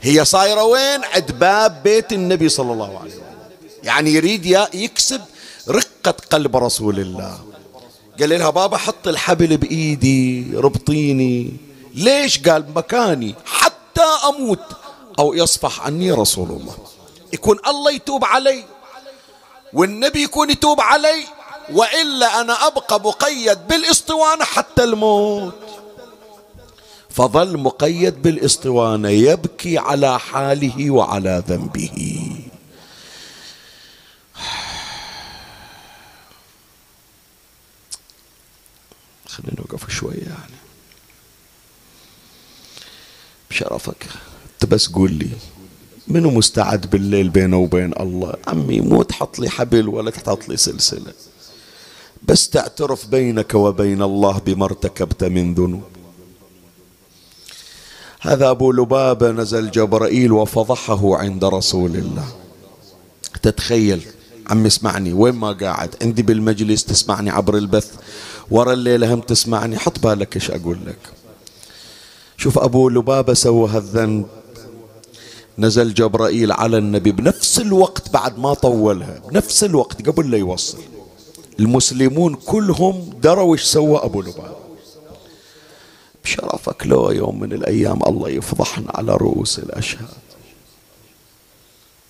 هي 0.00 0.24
صايرة 0.24 0.64
وين؟ 0.64 1.04
عند 1.04 1.32
باب 1.32 1.82
بيت 1.82 2.12
النبي 2.12 2.48
صلى 2.48 2.72
الله 2.72 2.98
عليه 2.98 3.10
وسلم. 3.10 3.22
يعني 3.82 4.10
يريد 4.10 4.46
يكسب 4.74 5.20
رقة 5.68 6.14
قلب 6.30 6.56
رسول 6.56 6.98
الله. 7.00 7.38
قال 8.20 8.28
لها 8.28 8.50
بابا 8.50 8.76
حط 8.76 9.08
الحبل 9.08 9.56
بإيدي 9.56 10.50
ربطيني. 10.54 11.52
ليش؟ 11.94 12.48
قال 12.48 12.64
مكاني. 12.74 13.34
حتى 13.46 14.06
أموت 14.28 14.64
أو 15.18 15.34
يصفح 15.34 15.80
عني 15.80 16.12
رسول 16.12 16.48
الله. 16.48 16.76
يكون 17.32 17.58
الله 17.66 17.90
يتوب 17.90 18.24
علي 18.24 18.64
والنبي 19.72 20.22
يكون 20.22 20.50
يتوب 20.50 20.80
علي 20.80 21.24
وإلا 21.72 22.40
أنا 22.40 22.66
أبقى 22.66 23.00
مقيد 23.00 23.58
بالإسطوانة 23.68 24.44
حتى 24.44 24.84
الموت. 24.84 25.54
فظل 27.18 27.58
مقيد 27.58 28.22
بالاسطوانة 28.22 29.08
يبكي 29.08 29.78
على 29.78 30.18
حاله 30.18 30.90
وعلى 30.90 31.44
ذنبه. 31.48 31.90
خلينا 39.28 39.54
نوقف 39.58 39.90
شوية 39.90 40.22
يعني. 40.22 40.58
بشرفك. 43.50 44.06
انت 44.54 44.66
بس 44.70 44.88
قول 44.88 45.12
لي 45.12 45.30
منو 46.08 46.30
مستعد 46.30 46.90
بالليل 46.90 47.28
بينه 47.28 47.56
وبين 47.56 47.92
الله؟ 48.00 48.34
عمي 48.46 48.80
مو 48.80 49.02
تحط 49.02 49.38
لي 49.38 49.50
حبل 49.50 49.88
ولا 49.88 50.10
تحط 50.10 50.48
لي 50.48 50.56
سلسلة. 50.56 51.12
بس 52.22 52.50
تعترف 52.50 53.06
بينك 53.06 53.54
وبين 53.54 54.02
الله 54.02 54.38
بما 54.38 54.64
ارتكبت 54.64 55.24
من 55.24 55.54
ذنوب. 55.54 55.97
هذا 58.20 58.50
أبو 58.50 58.72
لبابة 58.72 59.30
نزل 59.30 59.70
جبرائيل 59.70 60.32
وفضحه 60.32 61.16
عند 61.16 61.44
رسول 61.44 61.96
الله. 61.96 62.24
تتخيل 63.42 64.02
عم 64.50 64.66
اسمعني 64.66 65.12
وين 65.12 65.34
ما 65.34 65.52
قاعد؟ 65.52 65.94
عندي 66.02 66.22
بالمجلس 66.22 66.84
تسمعني 66.84 67.30
عبر 67.30 67.56
البث 67.56 67.90
ورا 68.50 68.72
الليلة 68.72 69.14
هم 69.14 69.20
تسمعني 69.20 69.78
حط 69.78 69.98
بالك 69.98 70.36
إيش 70.36 70.50
أقول 70.50 70.78
لك. 70.86 70.98
شوف 72.36 72.58
أبو 72.58 72.88
لبابة 72.88 73.34
سوى 73.34 73.68
هالذنب. 73.68 74.26
نزل 75.58 75.94
جبرائيل 75.94 76.52
على 76.52 76.78
النبي 76.78 77.12
بنفس 77.12 77.58
الوقت 77.58 78.12
بعد 78.12 78.38
ما 78.38 78.54
طولها 78.54 79.22
بنفس 79.30 79.64
الوقت 79.64 80.08
قبل 80.08 80.30
لا 80.30 80.38
يوصل. 80.38 80.78
المسلمون 81.60 82.34
كلهم 82.34 83.10
دروا 83.22 83.54
إيش 83.54 83.62
سوى 83.62 83.98
أبو 83.98 84.22
لبابة 84.22 84.67
بشرفك 86.28 86.86
لو 86.86 87.10
يوم 87.10 87.40
من 87.40 87.52
الأيام 87.52 88.02
الله 88.06 88.28
يفضحنا 88.28 88.92
على 88.94 89.12
رؤوس 89.16 89.58
الأشهاد. 89.58 90.08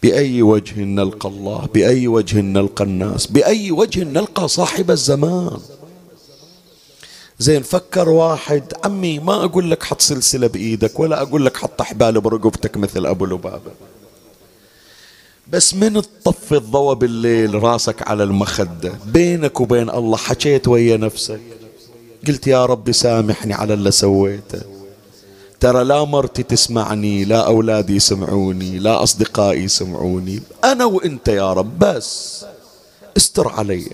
بأي 0.02 0.42
وجه 0.42 0.80
نلقى 0.80 1.28
الله؟ 1.28 1.68
بأي 1.74 2.08
وجه 2.08 2.40
نلقى 2.40 2.84
الناس؟ 2.84 3.26
بأي 3.26 3.70
وجه 3.70 4.04
نلقى 4.04 4.48
صاحب 4.48 4.90
الزمان؟ 4.90 5.60
زين 7.38 7.62
فكر 7.62 8.08
واحد. 8.08 8.72
عمي 8.84 9.18
ما 9.18 9.44
أقول 9.44 9.70
لك 9.70 9.82
حط 9.82 10.00
سلسلة 10.00 10.46
بإيدك 10.46 11.00
ولا 11.00 11.22
أقول 11.22 11.46
لك 11.46 11.56
حط 11.56 11.82
حبال 11.82 12.20
برقبتك 12.20 12.76
مثل 12.76 13.06
أبو 13.06 13.26
لبابة. 13.26 13.72
بس 15.48 15.74
من 15.74 16.02
تطفي 16.24 16.56
الضوء 16.56 16.94
بالليل 16.94 17.62
راسك 17.62 18.08
على 18.08 18.22
المخدة؟ 18.24 18.92
بينك 19.06 19.60
وبين 19.60 19.90
الله 19.90 20.16
حكيت 20.16 20.68
ويا 20.68 20.96
نفسك. 20.96 21.40
قلت 22.26 22.46
يا 22.46 22.66
رب 22.66 22.92
سامحني 22.92 23.54
على 23.54 23.74
اللي 23.74 23.90
سويته. 23.90 24.60
ترى 25.60 25.84
لا 25.84 26.04
مرتي 26.04 26.42
تسمعني 26.42 27.24
لا 27.24 27.46
أولادي 27.46 27.96
يسمعوني 27.96 28.78
لا 28.78 29.02
أصدقائي 29.02 29.62
يسمعوني. 29.62 30.42
أنا 30.64 30.84
وإنت 30.84 31.28
يا 31.28 31.52
رب 31.52 31.78
بس 31.78 32.44
استر 33.16 33.48
علي 33.48 33.86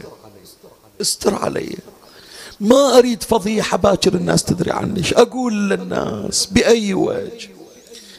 استر 1.01 1.35
علي. 1.35 1.77
ما 2.61 2.99
أريد 2.99 3.23
فضيحة 3.23 3.77
باكر 3.77 4.15
الناس 4.15 4.45
تدري 4.45 4.71
عني 4.71 5.03
أقول 5.13 5.71
للناس؟ 5.71 6.47
بأي 6.47 6.95
وجه؟ 6.95 7.49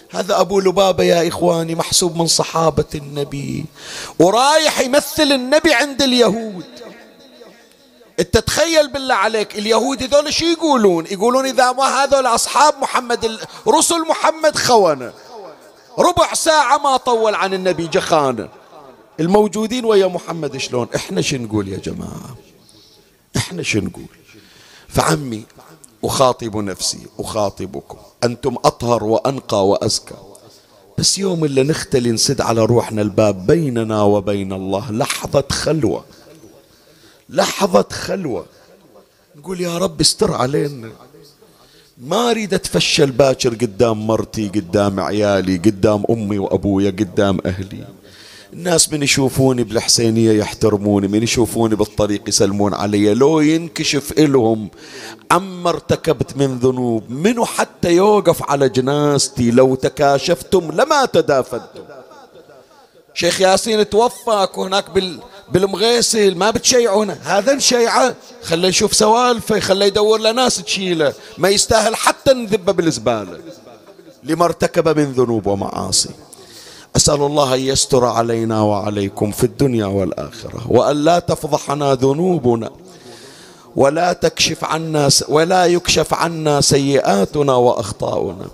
هذا 0.10 0.39
أبو 0.39 0.60
لبابة 0.60 1.04
يا 1.04 1.28
إخواني 1.28 1.76
محسوب 1.76 2.18
من 2.18 2.28
صحابة 2.28 2.86
النبي 2.96 3.65
ورايح 4.20 4.80
يمثل 4.80 5.32
النبي 5.32 5.74
عند 5.74 6.02
اليهود. 6.02 6.65
انت 8.19 8.38
تخيل 8.38 8.91
بالله 8.91 9.15
عليك 9.15 9.56
اليهود 9.56 10.04
هذول 10.04 10.34
شو 10.34 10.45
يقولون؟ 10.45 11.06
يقولون 11.06 11.45
إذا 11.45 11.71
ما 11.71 11.84
هذول 11.84 12.25
أصحاب 12.25 12.73
محمد 12.82 13.39
رسل 13.67 14.01
محمد 14.01 14.58
خونة 14.58 15.13
ربع 15.99 16.34
ساعة 16.34 16.78
ما 16.78 16.97
طول 16.97 17.36
عن 17.36 17.54
النبي 17.54 17.88
جخانة 17.88 18.49
الموجودين 19.19 19.86
ويا 19.86 20.08
محمد 20.08 20.58
شلون؟ 20.58 20.88
إحنا 20.95 21.21
شو 21.21 21.38
نقول 21.38 21.67
يا 21.67 21.78
جماعة؟ 21.78 22.36
إحنا 23.38 23.63
شو 23.63 23.80
نقول؟ 23.80 24.06
فعمي 24.88 25.43
أخاطب 26.04 26.58
نفسي 26.58 27.08
أخاطبكم. 27.19 27.97
أنتم 28.23 28.56
أطهر 28.65 29.04
وأنقى 29.04 29.67
وأزكى. 29.67 30.15
بس 30.97 31.17
يوم 31.17 31.45
اللي 31.45 31.63
نختلي 31.63 32.12
نسد 32.12 32.41
على 32.41 32.65
روحنا 32.65 33.01
الباب 33.01 33.47
بيننا 33.47 34.04
وبين 34.04 34.54
الله 34.54 34.91
لحظة 34.91 35.43
خلوة. 35.51 36.04
لحظة 37.30 37.86
خلوة. 37.92 38.46
نقول 39.36 39.62
يا 39.62 39.78
رب 39.78 40.02
استر 40.02 40.34
علينا. 40.34 40.92
ما 41.98 42.32
أريد 42.32 42.54
أتفشل 42.54 43.12
باكر 43.12 43.50
قدام 43.50 44.08
مرتي 44.08 44.48
قدام 44.48 45.00
عيالي 45.00 45.58
قدام 45.58 46.04
أمي 46.10 46.40
وأبويا 46.40 46.92
قدام 46.92 47.40
أهلي. 47.46 47.88
الناس 48.54 48.94
من 48.94 49.04
يشوفوني 49.04 49.64
بالحسينية 49.64 50.32
يحترموني 50.32 51.08
من 51.08 51.24
يشوفوني 51.24 51.76
بالطريق 51.76 52.30
يسلمون 52.30 52.74
علي. 52.74 53.14
لو 53.14 53.40
ينكشف 53.40 54.12
إلهم 54.18 54.70
عما 55.32 55.70
ارتكبت 55.70 56.38
من 56.38 56.60
ذنوب 56.60 57.10
منو 57.10 57.46
حتى 57.46 57.92
يوقف 57.92 58.44
على 58.44 58.70
جنازتي 58.70 59.52
لو 59.52 59.76
تكاشفتم 59.76 60.72
لما 60.72 61.06
تدافنتم. 61.06 61.84
شيخ 63.14 63.42
ياسين 63.42 63.90
توفى 63.90 64.48
هناك 64.58 64.90
بال 64.90 65.20
بالمغيسل 65.51 66.36
ما 66.36 66.51
بتشيعونه 66.51 67.17
هذا 67.23 67.53
نشيعه 67.53 68.15
خليه 68.43 68.67
يشوف 68.67 68.93
سوالفه 68.93 69.60
خليه 69.60 69.86
يدور 69.86 70.19
له 70.19 70.31
ناس 70.31 70.55
تشيله. 70.63 71.13
ما 71.38 71.49
يستاهل 71.49 71.95
حتى 71.95 72.34
نذبه 72.34 72.71
بالزبالة. 72.73 73.39
لما 74.23 74.45
ارتكب 74.45 74.99
من 74.99 75.12
ذنوب 75.12 75.47
ومعاصي. 75.47 76.10
أسأل 76.95 77.21
الله 77.21 77.53
أن 77.53 77.60
يستر 77.60 78.05
علينا 78.05 78.62
وعليكم 78.62 79.31
في 79.31 79.43
الدنيا 79.43 79.86
والآخرة 79.86 80.62
وأن 80.69 80.97
لا 80.97 81.19
تفضحنا 81.19 81.93
ذنوبنا 81.93 82.69
ولا 83.75 84.13
تكشف 84.13 84.63
عنا 84.63 85.10
ولا 85.29 85.65
يكشف 85.65 86.13
عنا 86.13 86.62
سيئاتنا 86.62 87.55
وأخطاؤنا. 87.55 88.47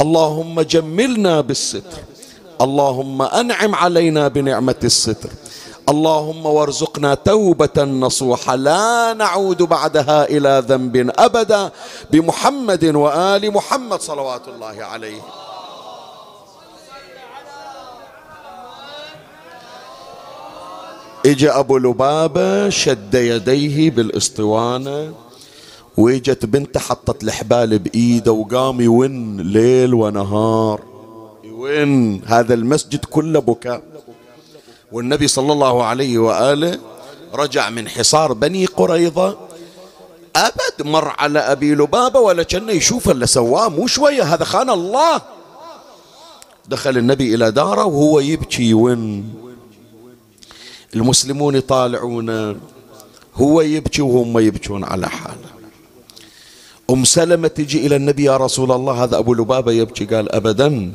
اللهم 0.00 0.60
جملنا 0.60 1.40
بالستر. 1.40 1.80
اللهم 2.60 3.22
أنعم 3.22 3.74
علينا 3.74 4.28
بنعمة 4.28 4.74
الستر. 4.84 5.30
اللهم 5.88 6.46
وارزقنا 6.46 7.14
توبة 7.14 7.84
نصوحة. 7.84 8.56
لا 8.56 9.14
نعود 9.14 9.62
بعدها 9.62 10.24
إلى 10.24 10.62
ذنب 10.68 11.10
أبدا. 11.18 11.70
بمحمد 12.10 12.84
وآل 12.84 13.52
محمد 13.52 14.00
صلوات 14.00 14.48
الله 14.48 14.84
عليه. 14.84 15.22
اجى 21.26 21.50
أبو 21.50 21.78
لبابة 21.78 22.68
شد 22.68 23.14
يديه 23.14 23.90
بالاسطوانه 23.90 25.12
واجت 25.96 26.44
بنته 26.46 26.80
حطت 26.80 27.22
الحبال 27.22 27.78
بإيده 27.78 28.32
وقام 28.32 28.80
يون 28.80 29.40
ليل 29.40 29.94
ونهار. 29.94 30.80
يون 31.44 32.22
هذا 32.26 32.54
المسجد 32.54 33.04
كله 33.04 33.40
بكاء. 33.40 33.91
والنبي 34.92 35.28
صلى 35.28 35.52
الله 35.52 35.84
عليه 35.84 36.18
وآله 36.18 36.78
رجع 37.34 37.70
من 37.70 37.88
حصار 37.88 38.32
بني 38.32 38.66
قريظة. 38.66 39.36
أبد 40.36 40.86
مر 40.86 41.14
على 41.18 41.38
أبي 41.38 41.74
لبابة 41.74 42.20
ولا 42.20 42.42
كان 42.42 42.68
يشوف 42.70 43.10
اللي 43.10 43.26
سواه 43.26 43.68
مو 43.68 43.86
شوية 43.86 44.22
هذا 44.22 44.44
خان 44.44 44.70
الله. 44.70 45.22
دخل 46.68 46.98
النبي 46.98 47.34
إلى 47.34 47.50
داره 47.50 47.84
وهو 47.84 48.20
يبكي 48.20 48.74
وين؟ 48.74 49.34
المسلمون 50.94 51.54
يطالعونه 51.56 52.56
هو 53.34 53.60
يبكي 53.60 54.02
وهم 54.02 54.38
يبكون 54.38 54.84
على 54.84 55.08
حاله. 55.08 55.52
أم 56.90 57.04
سلمة 57.04 57.48
تجي 57.48 57.86
إلى 57.86 57.96
النبي 57.96 58.24
يا 58.24 58.36
رسول 58.36 58.72
الله 58.72 59.04
هذا 59.04 59.18
أبو 59.18 59.34
لبابة 59.34 59.72
يبكي؟ 59.72 60.04
قال 60.04 60.32
أبدا. 60.32 60.92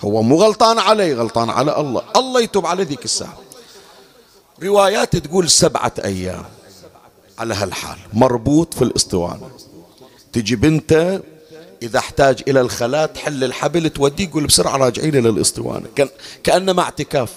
هو 0.00 0.22
مو 0.22 0.36
غلطان 0.36 0.78
علي 0.78 1.14
غلطان 1.14 1.50
على 1.50 1.80
الله. 1.80 2.02
الله 2.16 2.40
يتوب 2.40 2.66
على 2.66 2.84
ذيك 2.84 3.04
الساعة. 3.04 3.38
روايات 4.62 5.16
تقول 5.16 5.50
سبعة 5.50 5.92
أيام 6.04 6.44
على 7.38 7.54
هالحال. 7.54 7.98
مربوط 8.12 8.74
في 8.74 8.82
الأسطوانة. 8.82 9.50
تجي 10.32 10.56
بنته 10.56 11.20
إذا 11.82 11.98
احتاج 11.98 12.42
إلى 12.48 12.60
الخلاء 12.60 13.06
تحل 13.06 13.44
الحبل 13.44 13.90
توديه 13.90 14.24
يقول 14.24 14.46
بسرعة 14.46 14.76
راجعين 14.76 15.16
إلى 15.16 15.28
الأسطوانة. 15.28 15.86
كأنما 16.44 16.82
اعتكاف. 16.82 17.32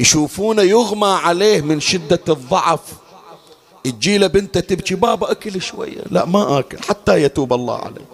يشوفونه 0.00 0.62
يغمى 0.62 1.08
عليه 1.08 1.60
من 1.60 1.80
شدة 1.80 2.20
الضعف. 2.28 2.80
تجي 3.84 4.18
له 4.18 4.26
بنته 4.26 4.60
تبكي 4.60 4.94
بابا 4.94 5.30
أكل 5.30 5.62
شوية. 5.62 6.02
لا 6.10 6.24
ما 6.24 6.58
أكل. 6.58 6.78
حتى 6.82 7.22
يتوب 7.22 7.52
الله 7.52 7.78
عليه. 7.78 8.06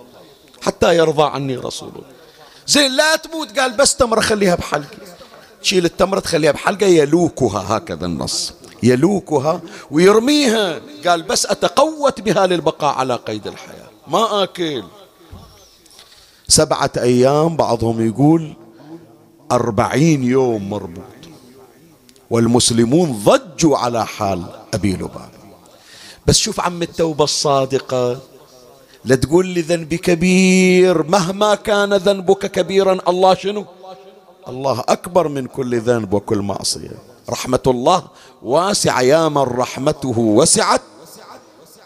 حتى 0.62 0.96
يرضى 0.96 1.22
عني 1.22 1.56
رسوله 1.56 2.02
زين 2.66 2.96
لا 2.96 3.16
تموت. 3.16 3.58
قال 3.58 3.72
بس 3.72 3.96
تمرة 3.96 4.20
خليها 4.20 4.54
بحلقي. 4.54 4.96
تشيل 5.62 5.84
التمرة 5.84 6.20
تخليها 6.20 6.52
بحلقة 6.52 6.86
يلوكها 6.86 7.76
هكذا 7.76 8.06
النص. 8.06 8.52
يلوكها 8.82 9.60
ويرميها. 9.90 10.80
قال 11.06 11.22
بس 11.22 11.46
أتقوت 11.46 12.20
بها 12.20 12.46
للبقاء 12.46 12.94
على 12.94 13.14
قيد 13.14 13.46
الحياة. 13.46 13.90
ما 14.08 14.42
آكل. 14.42 14.84
سبعة 16.48 16.90
أيام 16.96 17.56
بعضهم 17.56 18.06
يقول 18.06 18.54
أربعين 19.52 20.24
يوم 20.24 20.70
مربوط. 20.70 21.02
والمسلمون 22.30 23.22
ضجوا 23.24 23.78
على 23.78 24.06
حال 24.06 24.44
أبي 24.74 24.92
لبابة 24.92 25.42
بس 26.26 26.36
شوف 26.36 26.60
عم 26.60 26.82
التوبة 26.82 27.24
الصادقة. 27.24 28.20
لا 29.04 29.16
تقول 29.16 29.46
لي 29.46 29.60
ذنبي 29.60 29.98
كبير. 29.98 31.02
مهما 31.02 31.54
كان 31.54 31.94
ذنبك 31.94 32.46
كبيرا 32.46 32.98
الله 33.08 33.34
شنو؟ 33.34 33.64
الله 34.48 34.84
أكبر 34.88 35.28
من 35.28 35.46
كل 35.46 35.80
ذنب 35.80 36.12
وكل 36.12 36.38
معصية. 36.38 36.90
رحمة 37.30 37.60
الله 37.66 38.02
واسعة 38.42 39.00
يا 39.00 39.28
من 39.28 39.42
رحمته 39.42 40.18
وسعت. 40.18 40.82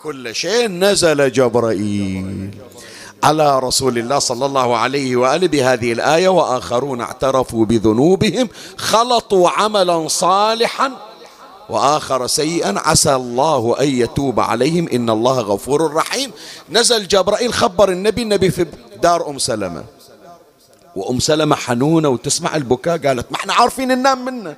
كل 0.03 0.35
شيء 0.35 0.69
نزل 0.69 1.33
جبرائيل. 1.33 2.51
على 3.25 3.59
رسول 3.59 3.99
الله 3.99 4.19
صلى 4.19 4.47
الله 4.47 4.77
عليه 4.77 5.17
وآله 5.17 5.47
بهذه 5.47 5.93
الآية 5.93 6.29
وآخرون 6.29 7.01
اعترفوا 7.01 7.65
بذنوبهم 7.65 8.49
خلطوا 8.77 9.51
عملا 9.51 10.09
صالحا. 10.09 10.93
وآخر 11.69 12.27
سيئا 12.27 12.75
عسى 12.77 13.15
الله 13.15 13.77
أن 13.81 13.89
يتوب 13.89 14.41
عليهم. 14.41 14.89
إن 14.89 15.11
الله 15.11 15.41
غفور 15.41 15.95
رحيم. 15.95 16.33
نزل 16.71 17.09
جبرائيل 17.09 17.55
خبر 17.55 17.89
النبي 17.89 18.23
النبي 18.23 18.51
في 18.51 18.67
دار 19.03 19.31
أم 19.31 19.39
سلمة. 19.39 19.85
وأم 20.97 21.21
سلمة 21.21 21.57
حنونة 21.57 22.09
وتسمع 22.09 22.57
البكاء 22.57 22.99
قالت 22.99 23.33
ما 23.33 23.37
إحنا 23.37 23.55
عارفين 23.55 23.89
ننام 23.89 24.25
منه. 24.25 24.57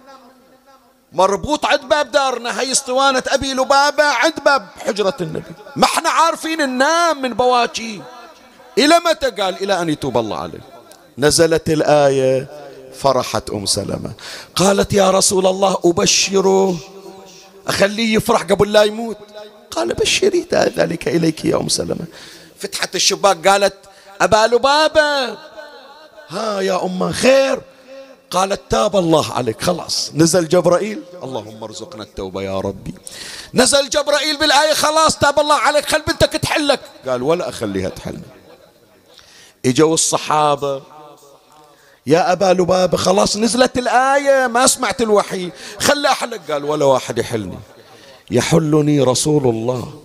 مربوط 1.12 1.66
عند 1.66 1.81
باب 1.81 2.11
دارنا 2.11 2.61
هي 2.61 2.73
اسطوانة 2.73 3.23
أبي 3.29 3.53
لبابة 3.53 4.05
عند 4.05 4.35
باب 4.44 4.68
حجرة 4.87 5.16
النبي. 5.21 5.53
ما 5.77 5.85
إحنا 5.85 6.11
عارفين 6.11 6.59
ننام 6.59 7.23
من 7.23 7.35
بواكي. 7.35 8.03
إلى 8.79 9.01
متى؟ 9.07 9.42
قال 9.42 9.62
إلى 9.62 9.83
أن 9.83 9.88
يتوب 9.88 10.18
الله 10.18 10.37
عليه. 10.37 10.61
نزلت 11.18 11.71
الآية 11.71 12.49
فرحت 12.99 13.51
أم 13.51 13.66
سلمة. 13.66 14.11
قالت 14.57 14.92
يا 14.92 15.11
رسول 15.11 15.47
الله 15.47 15.79
أبشره 15.85 16.77
أخليه 17.68 18.14
يفرح 18.14 18.42
قبل 18.42 18.72
لا 18.72 18.83
يموت. 18.83 19.18
قال 19.70 19.94
بشري 19.94 20.46
ذلك 20.52 21.09
إليك 21.09 21.44
يا 21.44 21.57
أم 21.57 21.68
سلمة. 21.68 22.07
فتحت 22.59 22.94
الشباك 22.96 23.48
قالت 23.48 23.74
أبا 24.20 24.46
لبابة. 24.46 25.38
ها 26.28 26.61
يا 26.61 26.85
أمه 26.85 27.12
خير. 27.12 27.61
قالت 28.31 28.61
تاب 28.70 28.96
الله 28.96 29.33
عليك. 29.33 29.62
خلاص 29.62 30.11
نزل 30.14 30.48
جبرائيل. 30.48 31.02
اللهم 31.22 31.64
ارزقنا 31.64 32.02
التوبة 32.02 32.42
يا 32.42 32.61
ربي. 32.61 32.94
نزل 33.54 33.88
جبرائيل 33.88 34.37
بالآية 34.37 34.74
خلاص 34.74 35.18
تاب 35.18 35.38
الله 35.40 35.54
عليك. 35.54 35.87
خل 35.87 36.02
بنتك 36.02 36.33
تحلك. 36.33 36.81
قال 37.07 37.22
ولا 37.22 37.48
أخليها 37.48 37.88
تحلني. 37.88 38.22
إجوا 39.66 39.94
الصحابة. 39.94 40.97
يا 42.09 42.33
أبا 42.33 42.53
لبابة 42.53 42.97
خلاص 42.97 43.37
نزلت 43.37 43.79
الآية 43.79 44.47
ما 44.47 44.66
سمعت 44.66 45.03
الوحي. 45.03 45.51
خلى 45.79 46.09
أحلك 46.09 46.51
قال 46.51 46.64
ولا 46.64 46.85
واحد 46.85 47.18
يحلني. 47.18 47.59
يحلني 48.31 49.01
رسول 49.01 49.47
الله. 49.47 50.01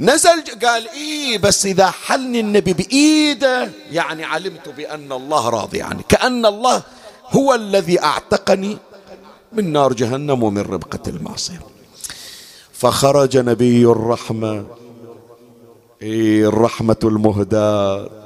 نزل 0.00 0.44
قال 0.64 0.88
إيه 0.88 1.38
بس 1.38 1.66
إذا 1.66 1.90
حلني 1.90 2.40
النبي 2.40 2.72
بإيده 2.72 3.70
يعني 3.92 4.24
علمت 4.24 4.68
بأن 4.68 5.12
الله 5.12 5.48
راضي 5.48 5.82
عني. 5.82 6.02
كأن 6.08 6.46
الله 6.46 6.82
هو 7.30 7.54
الذي 7.54 8.02
أعتقني 8.02 8.78
من 9.52 9.72
نار 9.72 9.92
جهنم 9.92 10.42
ومن 10.42 10.62
ربقة 10.62 11.02
المعصية. 11.08 11.60
فخرج 12.72 13.36
نبي 13.36 13.84
الرحمة 13.84 14.66
إيه 16.02 16.48
الرحمة 16.48 16.96
المهداة. 17.04 18.23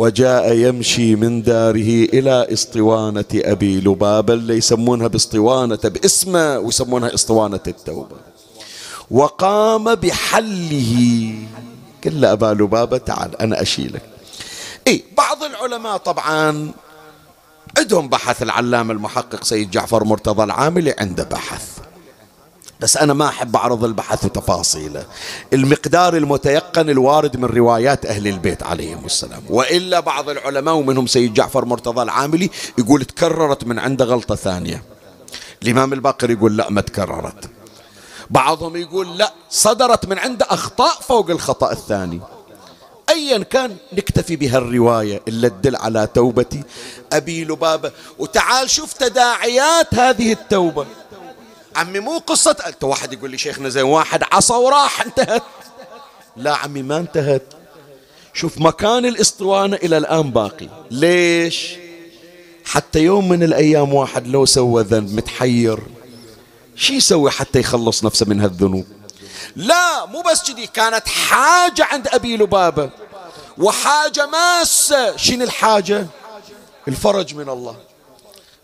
وجاء 0.00 0.52
يمشي 0.52 1.16
من 1.16 1.42
داره 1.42 1.90
إلى 2.16 2.46
اسطوانة 2.52 3.24
أبي 3.34 3.80
لبابة 3.80 4.34
اللي 4.34 4.56
يسمونها 4.56 5.06
باسطوانة 5.06 5.78
باسمه 5.84 6.58
ويسمونها 6.58 7.14
اسطوانة 7.14 7.60
التوبة. 7.66 8.16
وقام 9.10 9.94
بحله. 9.94 11.34
قال 12.04 12.20
له 12.20 12.32
أبا 12.32 12.46
لبابة 12.46 12.98
تعال 12.98 13.40
أنا 13.40 13.62
أشيلك. 13.62 14.02
إيه 14.86 15.02
بعض 15.16 15.44
العلماء 15.44 15.96
طبعا 15.96 16.72
عندهم 17.78 18.08
بحث 18.08 18.42
العلامة 18.42 18.92
المحقق 18.92 19.44
سيد 19.44 19.70
جعفر 19.70 20.04
مرتضى 20.04 20.42
العاملي 20.44 20.94
عنده 20.98 21.24
بحث. 21.24 21.69
بس 22.80 22.96
أنا 22.96 23.12
ما 23.12 23.28
أحب 23.28 23.56
أعرض 23.56 23.84
البحث 23.84 24.24
وتفاصيله 24.24 25.04
المقدار 25.52 26.16
المتيقن 26.16 26.90
الوارد 26.90 27.36
من 27.36 27.44
روايات 27.44 28.06
أهل 28.06 28.28
البيت 28.28 28.62
عليهم 28.62 29.04
السلام. 29.04 29.42
وإلا 29.48 30.00
بعض 30.00 30.28
العلماء 30.28 30.74
ومنهم 30.74 31.06
سيد 31.06 31.34
جعفر 31.34 31.64
مرتضى 31.64 32.02
العاملي 32.02 32.50
يقول 32.78 33.04
تكررت 33.04 33.64
من 33.64 33.78
عنده 33.78 34.04
غلطة 34.04 34.34
ثانية. 34.34 34.82
الإمام 35.62 35.92
الباقر 35.92 36.30
يقول 36.30 36.56
لا 36.56 36.70
ما 36.70 36.80
تكررت. 36.80 37.50
بعضهم 38.30 38.76
يقول 38.76 39.18
لا 39.18 39.32
صدرت 39.50 40.06
من 40.06 40.18
عنده 40.18 40.46
أخطاء 40.50 41.00
فوق 41.00 41.30
الخطأ 41.30 41.72
الثاني. 41.72 42.20
أيا 43.08 43.38
كان 43.38 43.76
نكتفي 43.92 44.36
بهالرواية 44.36 45.22
اللي 45.28 45.50
تدل 45.50 45.76
على 45.76 46.08
توبة 46.14 46.62
أبي 47.12 47.44
لبابة 47.44 47.92
وتعال 48.18 48.70
شوف 48.70 48.92
تداعيات 48.92 49.94
هذه 49.94 50.32
التوبة. 50.32 50.86
عمي 51.76 52.00
مو 52.00 52.18
قصة. 52.18 52.74
واحد 52.82 53.12
يقول 53.12 53.30
لي 53.30 53.38
شيخنا 53.38 53.68
زين 53.68 53.82
واحد 53.82 54.24
عصى 54.32 54.54
وراح 54.54 55.00
انتهت. 55.00 55.42
لا 56.36 56.56
عمي 56.56 56.82
ما 56.82 56.96
انتهت. 56.96 57.42
شوف 58.34 58.58
مكان 58.58 59.06
الاسطوانة 59.06 59.76
إلى 59.76 59.98
الآن 59.98 60.30
باقي. 60.30 60.68
ليش؟ 60.90 61.72
حتى 62.64 62.98
يوم 62.98 63.28
من 63.28 63.42
الأيام 63.42 63.94
واحد 63.94 64.26
لو 64.26 64.46
سوى 64.46 64.82
ذنب 64.82 65.14
متحير. 65.14 65.78
شو 66.76 66.92
يسوي 66.92 67.30
حتى 67.30 67.60
يخلص 67.60 68.04
نفسه 68.04 68.26
من 68.26 68.40
هالذنوب؟ 68.40 68.86
لا 69.56 70.06
مو 70.06 70.22
بس 70.22 70.50
كذي 70.50 70.66
كانت 70.66 71.08
حاجة 71.08 71.84
عند 71.84 72.08
أبي 72.08 72.36
لبابة. 72.36 72.90
وحاجة 73.58 74.26
ماسة. 74.26 75.16
شنو 75.16 75.44
الحاجة؟ 75.44 76.06
الفرج 76.88 77.34
من 77.34 77.48
الله. 77.48 77.76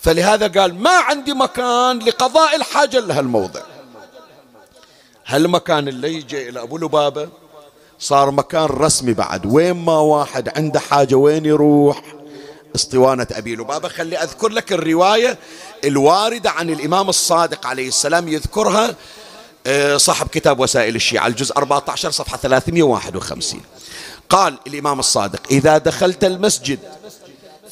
فلهذا 0.07 0.61
قال 0.61 0.75
ما 0.75 0.91
عندي 0.91 1.35
مكان 1.35 1.99
لقضاء 1.99 2.57
الحاجة 2.57 3.01
لهالموضع 3.01 3.61
هالمكان 5.27 5.89
اللي 5.89 6.15
يجي 6.15 6.49
إلى 6.49 6.63
أبو 6.63 6.79
لبابة؟ 6.79 7.29
صار 7.99 8.31
مكان 8.31 8.65
رسمي 8.65 9.13
بعد. 9.13 9.47
وين 9.47 9.73
ما 9.73 9.99
واحد 9.99 10.49
عنده 10.57 10.81
حاجة 10.81 11.15
وين 11.15 11.45
يروح؟ 11.45 12.03
اسطوانة 12.75 13.27
أبي 13.33 13.57
لبابة. 13.57 13.89
خلي 13.89 14.17
أذكر 14.17 14.49
لك 14.49 14.73
الرواية 14.73 15.39
الواردة 15.85 16.51
عن 16.51 16.71
الإمام 16.71 17.09
الصادق 17.09 17.67
عليه 17.67 17.89
السلام. 17.89 18.29
يذكرها 18.29 18.95
آه، 19.67 19.97
صاحب 19.97 20.29
كتاب 20.29 20.61
وسائل 20.61 20.97
الشيعة 20.97 21.27
الجزء 21.27 21.57
14 21.57 22.11
صفحة 22.11 22.37
351 22.37 23.61
قال 24.29 24.59
الإمام 24.67 24.99
الصادق 24.99 25.41
إذا 25.51 25.79
دخلت 25.79 26.25
المسجد 26.25 26.79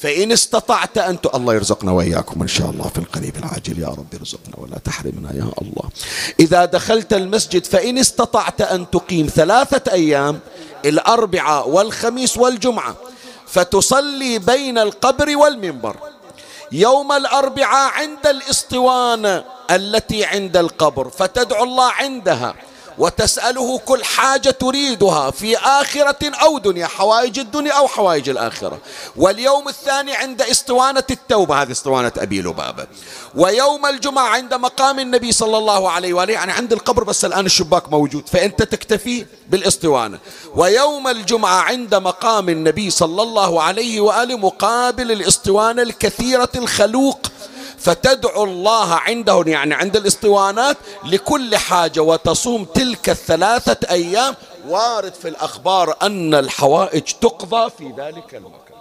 فإن 0.04 0.32
استطعت 0.32 0.98
أن. 0.98 1.18
الله 1.34 1.54
يرزقنا 1.54 1.92
وإياكم 1.92 2.42
إن 2.42 2.48
شاء 2.48 2.70
الله 2.70 2.88
في 2.88 2.98
القريب 2.98 3.36
العاجل. 3.36 3.78
يا 3.78 3.88
رب 3.88 4.14
ارزقنا 4.14 4.56
ولا 4.58 4.78
تحرمنا 4.84 5.30
يا 5.32 5.48
الله. 5.62 5.90
إذا 6.40 6.64
دخلت 6.64 7.12
المسجد 7.12 7.64
فإن 7.64 7.98
استطعت 7.98 8.60
أن 8.60 8.90
تقيم 8.90 9.26
ثلاثة 9.26 9.92
أيام 9.92 10.40
الأربعاء 10.84 11.68
والخميس 11.68 12.36
والجمعة 12.36 12.96
فتصلي 13.46 14.38
بين 14.38 14.78
القبر 14.78 15.36
والمنبر. 15.36 15.96
يوم 16.72 17.12
الأربعاء 17.12 17.92
عند 17.92 18.26
الإسطوانة 18.26 19.44
التي 19.70 20.24
عند 20.24 20.56
القبر 20.56 21.08
فتدعو 21.08 21.64
الله 21.64 21.90
عندها. 21.92 22.54
وتسأله 22.98 23.78
كل 23.78 24.04
حاجة 24.04 24.50
تريدها 24.50 25.30
في 25.30 25.56
آخرة 25.58 26.16
أو 26.22 26.58
دنيا 26.58 26.86
حوائج 26.86 27.38
الدنيا 27.38 27.72
أو 27.72 27.88
حوائج 27.88 28.28
الآخرة. 28.28 28.78
واليوم 29.16 29.68
الثاني 29.68 30.12
عند 30.14 30.42
اسطوانة 30.42 31.04
التوبة 31.10 31.62
هذه 31.62 31.70
اسطوانة 31.70 32.12
أبي 32.18 32.42
لبابة. 32.42 32.86
ويوم 33.34 33.86
الجمعة 33.86 34.28
عند 34.28 34.54
مقام 34.54 34.98
النبي 34.98 35.32
صلى 35.32 35.58
الله 35.58 35.90
عليه 35.90 36.14
وآله 36.14 36.32
يعني 36.32 36.52
عند 36.52 36.72
القبر 36.72 37.04
بس 37.04 37.24
الآن 37.24 37.46
الشباك 37.46 37.92
موجود 37.92 38.28
فأنت 38.28 38.62
تكتفي 38.62 39.26
بالاسطوانة 39.48 40.18
ويوم 40.56 41.08
الجمعة 41.08 41.60
عند 41.60 41.94
مقام 41.94 42.48
النبي 42.48 42.90
صلى 42.90 43.22
الله 43.22 43.62
عليه 43.62 44.00
وآله 44.00 44.36
مقابل 44.36 45.12
الاسطوانة 45.12 45.82
الكثيرة 45.82 46.48
الخلوق 46.56 47.26
فتدعو 47.84 48.44
الله 48.44 48.94
عنده 48.94 49.42
يعني 49.46 49.74
عند 49.74 49.96
الاسطوانات 49.96 50.76
لكل 51.04 51.56
حاجة 51.56 52.00
وتصوم 52.00 52.64
تلك 52.64 53.10
الثلاثة 53.10 53.90
أيام. 53.90 54.34
وارد 54.68 55.14
في 55.14 55.28
الأخبار 55.28 55.96
أن 56.02 56.34
الحوائج 56.34 57.02
تقضى 57.02 57.70
في 57.78 57.92
ذلك 57.96 58.34
المكان 58.34 58.78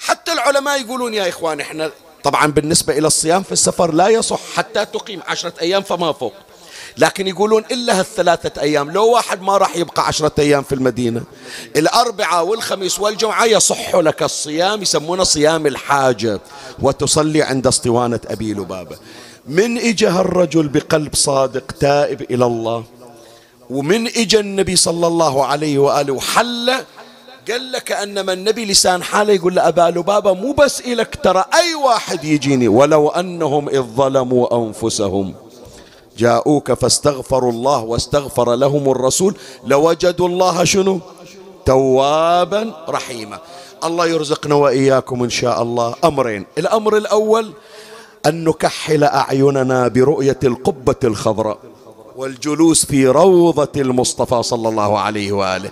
حتى 0.00 0.32
العلماء 0.32 0.80
يقولون 0.80 1.14
يا 1.14 1.28
إخوان 1.28 1.60
إحنا 1.60 1.90
طبعا 2.24 2.46
بالنسبة 2.46 2.98
إلى 2.98 3.06
الصيام 3.06 3.42
في 3.42 3.52
السفر 3.52 3.92
لا 3.92 4.08
يصح 4.08 4.40
حتى 4.56 4.84
تقيم 4.84 5.22
عشرة 5.26 5.52
أيام 5.60 5.82
فما 5.82 6.12
فوق. 6.12 6.32
لكن 6.98 7.26
يقولون 7.26 7.64
إلا 7.70 8.00
هالثلاثة 8.00 8.62
أيام 8.62 8.90
لو 8.90 9.10
واحد 9.12 9.42
ما 9.42 9.56
راح 9.56 9.76
يبقى 9.76 10.06
عشرة 10.06 10.32
أيام 10.38 10.62
في 10.62 10.74
المدينة 10.74 11.22
الأربعاء 11.76 12.46
والخميس 12.46 13.00
والجمعة 13.00 13.44
يصح 13.44 13.94
لك 13.94 14.22
الصيام 14.22 14.82
يسمونه 14.82 15.24
صيام 15.24 15.66
الحاجة 15.66 16.40
وتصلي 16.82 17.42
عند 17.42 17.66
اسطوانة 17.66 18.20
أبي 18.26 18.54
لبابة. 18.54 18.96
من 19.46 19.78
إجا 19.78 20.08
الرجل 20.20 20.68
بقلب 20.68 21.14
صادق 21.14 21.72
تائب 21.72 22.22
إلى 22.22 22.44
الله 22.46 22.84
ومن 23.70 24.06
إجا 24.06 24.40
النبي 24.40 24.76
صلى 24.76 25.06
الله 25.06 25.44
عليه 25.46 25.78
وآله 25.78 26.12
وحل 26.12 26.72
قال 27.50 27.72
لك 27.72 27.92
أنما 27.92 28.32
النبي 28.32 28.64
لسان 28.64 29.02
حاله 29.02 29.32
يقول 29.32 29.54
له 29.54 29.68
أبا 29.68 29.82
لبابة 29.98 30.34
مو 30.34 30.52
بس 30.52 30.80
إلك 30.80 31.18
ترى 31.22 31.44
أي 31.54 31.74
واحد 31.74 32.24
يجيني 32.24 32.68
ولو 32.68 33.08
أنهم 33.08 33.68
إذ 33.68 33.80
ظلموا 33.82 34.66
أنفسهم. 34.66 35.34
جاءوك 36.18 36.72
فاستغفروا 36.72 37.52
الله 37.52 37.84
واستغفر 37.84 38.54
لهم 38.54 38.90
الرسول 38.90 39.34
لوجدوا 39.66 40.28
الله 40.28 40.64
شنو؟ 40.64 41.00
توابا 41.66 42.84
رحيما. 42.88 43.38
الله 43.84 44.06
يرزقنا 44.06 44.54
وإياكم 44.54 45.22
إن 45.22 45.30
شاء 45.30 45.62
الله. 45.62 45.94
أمرين. 46.04 46.46
الأمر 46.58 46.96
الأول 46.96 47.52
أن 48.26 48.44
نكحل 48.44 49.04
أعيننا 49.04 49.88
برؤية 49.88 50.38
القبة 50.44 51.02
الخضراء 51.04 51.58
والجلوس 52.16 52.84
في 52.86 53.06
روضة 53.06 53.72
المصطفى 53.76 54.42
صلى 54.42 54.68
الله 54.68 54.98
عليه 54.98 55.32
وآله. 55.32 55.70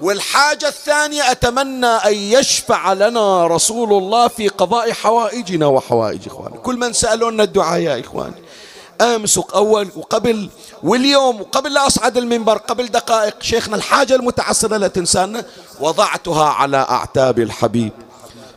والحاجة 0.00 0.68
الثانية 0.68 1.30
أتمنى 1.30 1.86
أن 1.86 2.14
يشفع 2.14 2.92
لنا 2.92 3.46
رسول 3.46 3.92
الله 3.92 4.28
في 4.28 4.48
قضاء 4.48 4.92
حوائجنا 4.92 5.66
وحوائج 5.66 6.20
إخواننا. 6.26 6.56
كل 6.56 6.76
من 6.76 6.92
سألونا 6.92 7.42
الدعاء 7.42 7.80
يا 7.80 8.00
إخواني. 8.00 8.45
امس 9.00 9.38
أول 9.38 9.88
وقبل 9.96 10.48
واليوم 10.82 11.40
وقبل 11.40 11.72
لا 11.72 11.86
أصعد 11.86 12.16
المنبر 12.16 12.58
قبل 12.58 12.86
دقائق. 12.86 13.42
شيخنا 13.42 13.76
الحاجة 13.76 14.14
المتعصره 14.14 14.76
لا 14.76 14.88
تنسانا 14.88 15.44
وضعتها 15.80 16.44
على 16.44 16.76
أعتاب 16.76 17.38
الحبيب. 17.38 17.92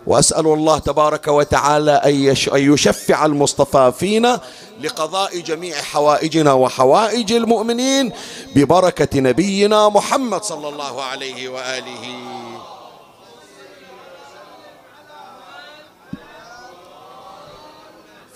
وأسأل 0.07 0.47
الله 0.47 0.77
تبارك 0.77 1.27
وتعالى 1.27 1.91
أن 1.91 2.37
يشفع 2.53 3.25
المصطفى 3.25 3.93
فينا 3.99 4.41
لقضاء 4.81 5.39
جميع 5.39 5.81
حوائجنا 5.81 6.53
وحوائج 6.53 7.33
المؤمنين 7.33 8.11
ببركة 8.55 9.19
نبينا 9.19 9.89
محمد 9.89 10.43
صلى 10.43 10.69
الله 10.69 11.03
عليه 11.03 11.49
وآله. 11.49 12.05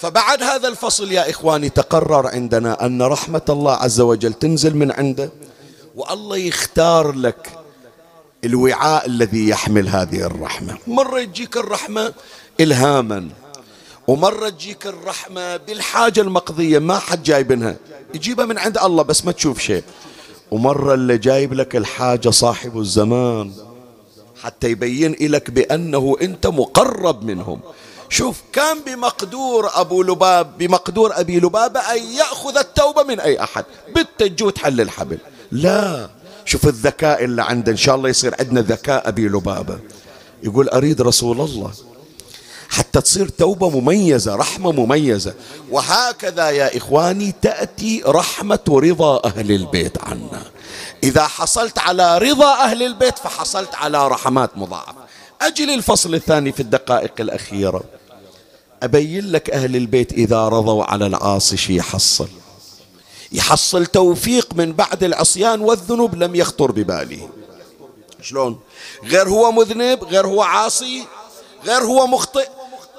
فبعد 0.03 0.43
هذا 0.43 0.67
الفصل 0.67 1.11
يا 1.11 1.29
إخواني 1.29 1.69
تقرر 1.69 2.27
عندنا 2.27 2.85
أن 2.85 3.01
رحمة 3.01 3.41
الله 3.49 3.73
عز 3.73 4.01
وجل 4.01 4.33
تنزل 4.33 4.75
من 4.77 4.91
عنده 4.91 5.29
والله 5.95 6.37
يختار 6.37 7.11
لك 7.11 7.49
الوعاء 8.43 9.05
الذي 9.05 9.49
يحمل 9.49 9.87
هذه 9.87 10.21
الرحمة. 10.21 10.77
مرة 10.87 11.23
تجيك 11.23 11.57
الرحمة 11.57 12.13
إلهاما 12.59 13.29
ومرة 14.07 14.49
تجيك 14.49 14.87
الرحمة 14.87 15.57
بالحاجة 15.57 16.21
المقضية 16.21 16.79
ما 16.79 16.99
حد 16.99 17.23
جايبنها. 17.23 17.75
يجيبها 18.13 18.45
من 18.45 18.57
عند 18.57 18.77
الله 18.77 19.03
بس 19.03 19.25
ما 19.25 19.31
تشوف 19.31 19.59
شيء. 19.59 19.83
ومرة 20.51 20.93
اللي 20.93 21.17
جايب 21.17 21.53
لك 21.53 21.75
الحاجة 21.75 22.29
صاحب 22.29 22.79
الزمان 22.79 23.51
حتى 24.43 24.67
يبين 24.69 25.15
لك 25.21 25.51
بأنه 25.51 26.17
أنت 26.21 26.47
مقرب 26.47 27.23
منهم. 27.23 27.59
شوف 28.09 28.41
كان 28.53 28.79
بمقدور 28.79 29.69
أبو 29.73 30.03
لباب 30.03 30.57
بمقدور 30.57 31.19
أبي 31.19 31.39
لبابة 31.39 31.79
أن 31.79 32.03
يأخذ 32.03 32.57
التوبة 32.57 33.03
من 33.03 33.19
أي 33.19 33.43
أحد. 33.43 33.65
بالتجو 33.95 34.49
تحل 34.49 34.81
الحبل. 34.81 35.17
لا. 35.51 36.09
شوف 36.45 36.67
الذكاء 36.67 37.23
اللي 37.23 37.43
عنده. 37.43 37.71
إن 37.71 37.77
شاء 37.77 37.95
الله 37.95 38.09
يصير 38.09 38.35
عندنا 38.39 38.61
ذكاء 38.61 39.07
أبي 39.07 39.27
لبابة. 39.27 39.79
يقول 40.43 40.69
أريد 40.69 41.01
رسول 41.01 41.41
الله 41.41 41.71
حتى 42.69 43.01
تصير 43.01 43.27
توبة 43.27 43.69
مميزة 43.69 44.35
رحمة 44.35 44.71
مميزة. 44.71 45.33
وهكذا 45.71 46.49
يا 46.49 46.77
إخواني 46.77 47.33
تأتي 47.41 48.03
رحمة 48.05 48.59
رضا 48.69 49.21
أهل 49.25 49.51
البيت 49.51 50.03
عنا. 50.03 50.43
إذا 51.03 51.27
حصلت 51.27 51.79
على 51.79 52.17
رضا 52.17 52.53
أهل 52.53 52.83
البيت 52.83 53.19
فحصلت 53.19 53.75
على 53.75 54.07
رحمات 54.07 54.57
مضاعفة. 54.57 55.03
أجل 55.41 55.69
الفصل 55.69 56.15
الثاني 56.15 56.51
في 56.51 56.59
الدقائق 56.59 57.11
الأخيرة. 57.19 57.83
أبين 58.83 59.31
لك 59.31 59.49
أهل 59.49 59.75
البيت 59.75 60.11
إذا 60.11 60.47
رضوا 60.47 60.83
على 60.83 61.05
العاصي 61.07 61.57
شي 61.57 61.75
يحصل. 61.75 62.27
يحصل 63.31 63.85
توفيق 63.85 64.53
من 64.55 64.73
بعد 64.73 65.03
العصيان 65.03 65.61
والذنوب 65.61 66.15
لم 66.15 66.35
يخطر 66.35 66.71
بباله. 66.71 67.29
شلون؟ 68.21 68.59
غير 69.03 69.29
هو 69.29 69.51
مذنب 69.51 70.03
غير 70.03 70.27
هو 70.27 70.41
عاصي 70.41 71.03
غير 71.65 71.81
هو 71.81 72.07
مخطئ. 72.07 72.47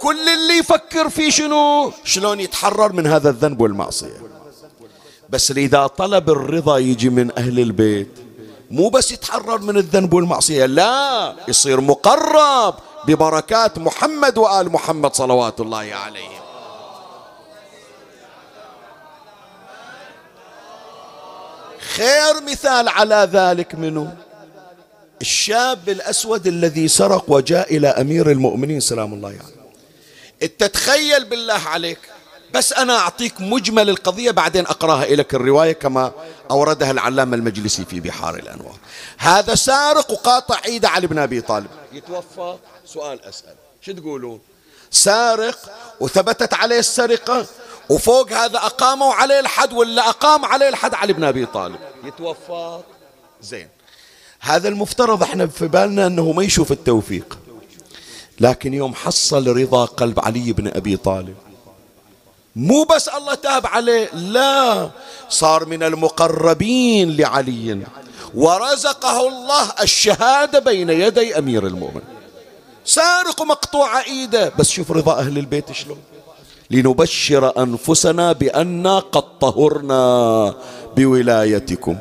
كل 0.00 0.28
اللي 0.28 0.58
يفكر 0.58 1.08
فيه 1.08 1.30
شنو؟ 1.30 1.92
شلون 2.04 2.40
يتحرر 2.40 2.92
من 2.92 3.06
هذا 3.06 3.30
الذنب 3.30 3.60
والمعصية. 3.60 4.22
بس 5.30 5.50
إذا 5.50 5.86
طلب 5.86 6.30
الرضا 6.30 6.78
يجي 6.78 7.10
من 7.10 7.38
أهل 7.38 7.58
البيت 7.58 8.08
مو 8.70 8.88
بس 8.88 9.12
يتحرر 9.12 9.58
من 9.58 9.76
الذنب 9.76 10.12
والمعصية 10.12 10.66
لا 10.66 11.34
يصير 11.48 11.80
مقرب 11.80 12.74
ببركات 13.06 13.78
محمد 13.78 14.38
وآل 14.38 14.72
محمد 14.72 15.14
صلوات 15.14 15.60
الله 15.60 15.94
عليهم 15.94 16.44
خير 21.96 22.42
مثال 22.50 22.88
على 22.88 23.28
ذلك 23.32 23.74
منه 23.74 24.16
الشاب 25.20 25.88
الأسود 25.88 26.46
الذي 26.46 26.88
سرق 26.88 27.24
وجاء 27.28 27.76
إلى 27.76 27.88
أمير 27.88 28.30
المؤمنين 28.30 28.80
سلام 28.80 29.14
الله 29.14 29.28
عليه 29.28 29.38
يعني. 29.38 30.48
تتخيل 30.58 31.24
بالله 31.24 31.60
عليك 31.66 31.98
بس 32.54 32.72
أنا 32.72 32.98
أعطيك 32.98 33.40
مجمل 33.40 33.90
القضية 33.90 34.30
بعدين 34.30 34.66
أقراها 34.66 35.06
لك 35.06 35.34
الرواية 35.34 35.72
كما 35.72 36.12
أوردها 36.50 36.90
العلامة 36.90 37.36
المجلسي 37.36 37.84
في 37.84 38.00
بحار 38.00 38.34
الأنوار. 38.34 38.76
هذا 39.18 39.54
سارق 39.54 40.10
وقاطع 40.10 40.56
عيد 40.64 40.84
علي 40.84 41.06
بن 41.06 41.18
أبي 41.18 41.40
طالب. 41.40 41.70
يتوفى 41.92 42.56
سؤال 42.86 43.24
أسأل. 43.24 43.54
شو 43.80 43.92
تقولون؟ 43.92 44.40
سارق 44.90 45.58
وثبتت 46.00 46.54
عليه 46.54 46.78
السرقة 46.78 47.46
وفوق 47.88 48.32
هذا 48.32 48.56
أقاموا 48.56 49.14
عليه 49.14 49.40
الحد 49.40 49.72
ولا 49.72 50.08
أقام 50.08 50.44
عليه 50.44 50.68
الحد 50.68 50.94
علي 50.94 51.12
بن 51.12 51.24
أبي 51.24 51.46
طالب؟ 51.46 51.78
يتوفى. 52.04 52.80
زين. 53.42 53.68
هذا 54.40 54.68
المفترض 54.68 55.22
إحنا 55.22 55.46
في 55.46 55.68
بالنا 55.68 56.06
أنه 56.06 56.32
ما 56.32 56.42
يشوف 56.42 56.72
التوفيق. 56.72 57.38
لكن 58.40 58.74
يوم 58.74 58.94
حصل 58.94 59.56
رضا 59.56 59.84
قلب 59.84 60.20
علي 60.20 60.52
بن 60.52 60.68
أبي 60.68 60.96
طالب 60.96 61.36
مو 62.56 62.84
بس 62.84 63.08
الله 63.08 63.34
تاب 63.34 63.66
عليه 63.66 64.14
لا. 64.14 64.90
صار 65.28 65.66
من 65.66 65.82
المقربين 65.82 67.16
لعلي. 67.16 67.86
ورزقه 68.34 69.28
الله 69.28 69.72
الشهادة 69.82 70.58
بين 70.58 70.90
يدي 70.90 71.38
أمير 71.38 71.66
المؤمنين. 71.66 72.14
سارق 72.84 73.42
مقطوع 73.42 74.00
ايده 74.00 74.52
بس 74.58 74.70
شوف 74.70 74.92
رضا 74.92 75.18
أهل 75.18 75.38
البيت 75.38 75.72
شلون. 75.72 75.98
لنبشر 76.70 77.62
أنفسنا 77.62 78.32
بأننا 78.32 78.98
قد 78.98 79.38
طهرنا 79.38 80.54
بولايتكم. 80.96 81.96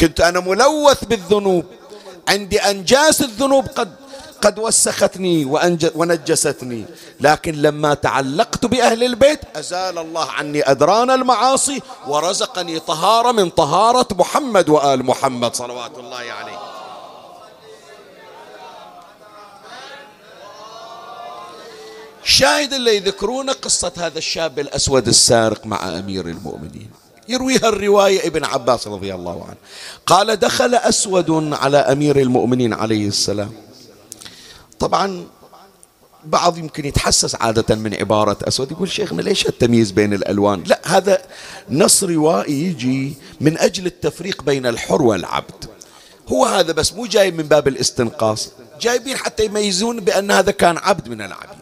كنت 0.00 0.20
أنا 0.20 0.40
ملوث 0.40 1.04
بالذنوب. 1.04 1.64
عندي 2.28 2.58
أنجاس 2.58 3.22
الذنوب 3.22 3.66
قد 3.66 3.92
قد 4.42 4.58
وسختني 4.58 5.44
ونجستني. 5.94 6.84
لكن 7.20 7.52
لما 7.62 7.94
تعلقت 7.94 8.66
بأهل 8.66 9.04
البيت 9.04 9.40
أزال 9.56 9.98
الله 9.98 10.30
عني 10.30 10.70
أدران 10.70 11.10
المعاصي 11.10 11.82
ورزقني 12.06 12.78
طهارة 12.78 13.32
من 13.32 13.50
طهارة 13.50 14.08
محمد 14.12 14.68
وآل 14.68 15.06
محمد 15.06 15.54
صلوات 15.54 15.98
الله 15.98 16.16
عليه. 16.16 16.58
شاهد 22.24 22.72
اللي 22.72 22.96
يذكرون 22.96 23.50
قصة 23.50 23.92
هذا 23.96 24.18
الشاب 24.18 24.58
الأسود 24.58 25.08
السارق 25.08 25.66
مع 25.66 25.88
أمير 25.98 26.26
المؤمنين. 26.26 26.90
يرويها 27.28 27.68
الرواية 27.68 28.26
ابن 28.26 28.44
عباس 28.44 28.88
رضي 28.88 29.14
الله 29.14 29.44
عنه. 29.44 29.56
قال 30.06 30.36
دخل 30.36 30.74
أسود 30.74 31.52
على 31.52 31.78
أمير 31.78 32.16
المؤمنين 32.18 32.72
عليه 32.72 33.08
السلام. 33.08 33.52
طبعا 34.80 35.26
بعض 36.24 36.58
يمكن 36.58 36.84
يتحسس 36.84 37.34
عادة 37.34 37.74
من 37.74 37.94
عبارة 37.94 38.36
أسود 38.48 38.70
يقول 38.70 38.90
شيخنا 38.90 39.22
ليش 39.22 39.46
التمييز 39.46 39.90
بين 39.90 40.14
الألوان؟ 40.14 40.62
لا 40.66 40.80
هذا 40.84 41.18
نص 41.70 42.04
روائي 42.04 42.62
يجي 42.62 43.14
من 43.40 43.58
أجل 43.58 43.86
التفريق 43.86 44.42
بين 44.42 44.66
الحر 44.66 45.02
والعبد. 45.02 45.64
هو 46.28 46.44
هذا 46.44 46.72
بس 46.72 46.92
مو 46.92 47.06
جاي 47.06 47.30
من 47.30 47.42
باب 47.42 47.68
الاستنقاص 47.68 48.50
جايبين 48.80 49.16
حتى 49.16 49.44
يميزون 49.44 50.00
بأن 50.00 50.30
هذا 50.30 50.50
كان 50.50 50.78
عبد 50.78 51.08
من 51.08 51.20
العبيد. 51.22 51.58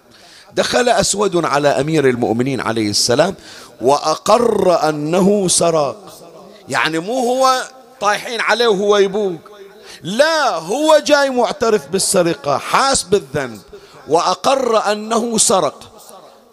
دخل 0.54 0.88
أسود 0.88 1.44
على 1.44 1.68
أمير 1.68 2.08
المؤمنين 2.08 2.60
عليه 2.60 2.90
السلام 2.90 3.34
وأقر 3.80 4.88
أنه 4.88 5.48
سرق 5.48 6.22
يعني 6.68 6.98
مو 6.98 7.18
هو 7.18 7.62
طايحين 8.00 8.40
عليه 8.40 8.66
وهو 8.66 8.96
يبوق. 8.96 9.55
لا 10.02 10.54
هو 10.54 10.98
جاي 11.06 11.30
معترف 11.30 11.88
بالسرقة 11.88 12.58
حاس 12.58 13.02
بالذنب 13.02 13.60
وأقر 14.08 14.92
أنه 14.92 15.38
سرق. 15.38 15.92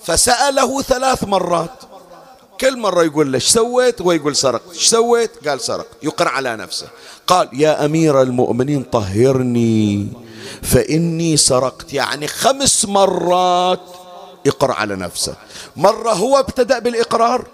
فسأله 0.04 0.82
ثلاث 0.82 1.24
مرات. 1.24 1.84
كل 2.62 2.78
مرة 2.78 3.04
يقول 3.04 3.32
له 3.32 3.40
سويت؟ 3.40 4.02
ويقول 4.02 4.36
سرق 4.36 4.62
سويت؟ 4.74 5.48
قال 5.48 5.62
سرق 5.62 5.88
يقر 6.04 6.28
على 6.28 6.56
نفسه. 6.56 6.88
قال 7.28 7.50
يا 7.54 7.86
أمير 7.86 8.22
المؤمنين 8.22 8.84
طهرني 8.84 10.08
فإني 10.62 11.38
سرقت. 11.38 11.94
يعني 11.94 12.28
خمس 12.28 12.86
مرات 12.86 13.80
يقر 14.46 14.72
على 14.72 14.96
نفسه. 14.96 15.36
مرة 15.76 16.14
هو 16.14 16.40
ابتدأ 16.40 16.80
بالإقرار 16.80 17.46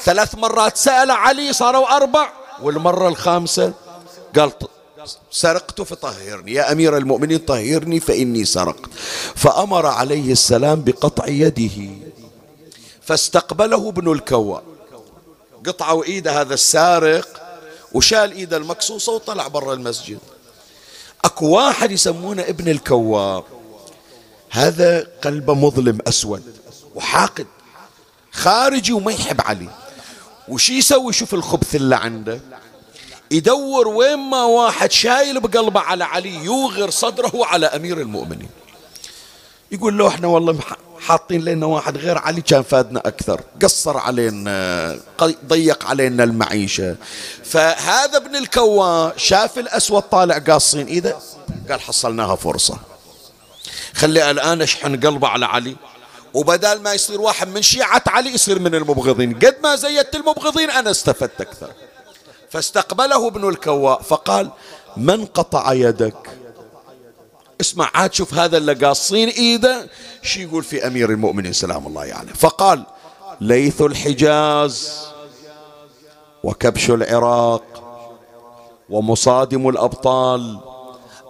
ثلاث 0.00 0.34
مرات 0.34 0.76
سأل 0.76 1.10
علي 1.10 1.52
صاروا 1.52 1.96
أربع 1.96 2.32
والمرة 2.62 3.08
الخامسة 3.08 3.72
قال 4.36 4.52
سرقت 5.30 5.80
فطهرني. 5.80 6.52
يا 6.52 6.72
أمير 6.72 6.96
المؤمنين 6.96 7.38
طهرني 7.38 8.00
فإني 8.00 8.44
سرقت. 8.44 8.90
فأمر 9.34 9.86
عليه 9.86 10.32
السلام 10.32 10.82
بقطع 10.82 11.26
يده. 11.26 11.90
فاستقبله 13.02 13.88
ابن 13.88 14.12
الكوى 14.12 14.62
قطعوا 15.66 16.04
ايده 16.04 16.40
هذا 16.40 16.54
السارق 16.54 17.28
وشال 17.92 18.32
ايده 18.32 18.56
المقصوصة 18.56 19.12
وطلع 19.12 19.48
برا 19.48 19.74
المسجد. 19.74 20.18
أكو 21.24 21.46
واحد 21.46 21.90
يسمونه 21.90 22.42
ابن 22.42 22.68
الكواب 22.68 23.44
هذا 24.50 25.08
قلبه 25.24 25.54
مظلم 25.54 25.98
أسود 26.06 26.56
وحاقد. 26.94 27.46
خارجي 28.32 28.92
وما 28.92 29.12
يحب 29.12 29.40
علي. 29.40 29.68
وش 30.48 30.70
يسوي؟ 30.70 31.12
شوف 31.12 31.34
الخبث 31.34 31.74
اللي 31.74 31.96
عنده. 31.96 32.40
يدور 33.30 33.88
وين 33.88 34.18
ما 34.18 34.44
واحد 34.44 34.92
شايل 34.92 35.40
بقلبه 35.40 35.80
على 35.80 36.04
علي 36.04 36.34
يوغر 36.34 36.90
صدره 36.90 37.46
على 37.46 37.66
أمير 37.66 38.00
المؤمنين. 38.00 38.48
يقول 39.72 39.98
له 39.98 40.08
إحنا 40.08 40.28
والله 40.28 40.58
حاطين 41.00 41.44
لنا 41.44 41.66
واحد 41.66 41.96
غير 41.96 42.18
علي 42.18 42.40
كان 42.40 42.62
فادنا 42.62 43.00
أكثر. 43.00 43.40
قصر 43.62 43.96
علينا 43.96 45.00
ضيق 45.46 45.84
علينا 45.86 46.24
المعيشة. 46.24 46.96
فهذا 47.44 48.16
ابن 48.16 48.36
الكوا 48.36 49.18
شاف 49.18 49.58
الأسود 49.58 50.02
طالع 50.02 50.38
قاصين. 50.38 50.86
ايده 50.86 51.16
قال 51.70 51.80
حصلناها 51.80 52.36
فرصة. 52.36 52.78
خلي 53.94 54.30
الآن 54.30 54.62
أشحن 54.62 55.00
قلبه 55.00 55.28
على 55.28 55.46
علي. 55.46 55.76
وبدال 56.34 56.82
ما 56.82 56.92
يصير 56.92 57.20
واحد 57.20 57.48
من 57.48 57.62
شيعة 57.62 58.02
علي 58.06 58.30
يصير 58.34 58.58
من 58.58 58.74
المبغضين. 58.74 59.34
قد 59.34 59.56
ما 59.62 59.76
زيدت 59.76 60.14
المبغضين 60.14 60.70
أنا 60.70 60.90
استفدت 60.90 61.40
أكثر. 61.40 61.70
فاستقبله 62.50 63.26
ابن 63.28 63.48
الكواء 63.48 64.02
فقال 64.02 64.50
من 64.96 65.24
قطع 65.24 65.72
يدك 65.72 66.30
اسمع 67.60 67.90
عاد 67.94 68.12
شوف 68.14 68.34
هذا 68.34 68.56
اللي 68.56 68.72
قاصين 68.72 69.28
إيده 69.28 69.86
شي 70.22 70.42
يقول 70.42 70.64
في 70.64 70.86
أمير 70.86 71.10
المؤمنين 71.10 71.52
سلام 71.52 71.86
الله 71.86 72.00
عليه 72.00 72.10
يعني. 72.12 72.34
فقال 72.34 72.82
ليث 73.40 73.82
الحجاز 73.82 74.92
وكبش 76.44 76.90
العراق 76.90 77.62
ومصادم 78.90 79.68
الأبطال 79.68 80.58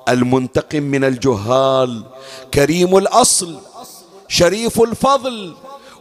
المنتقم 0.09 0.83
من 0.83 1.05
الجهال 1.05 2.03
كريم 2.55 2.97
الأصل 2.97 3.59
شريف 4.29 4.81
الفضل 4.81 5.55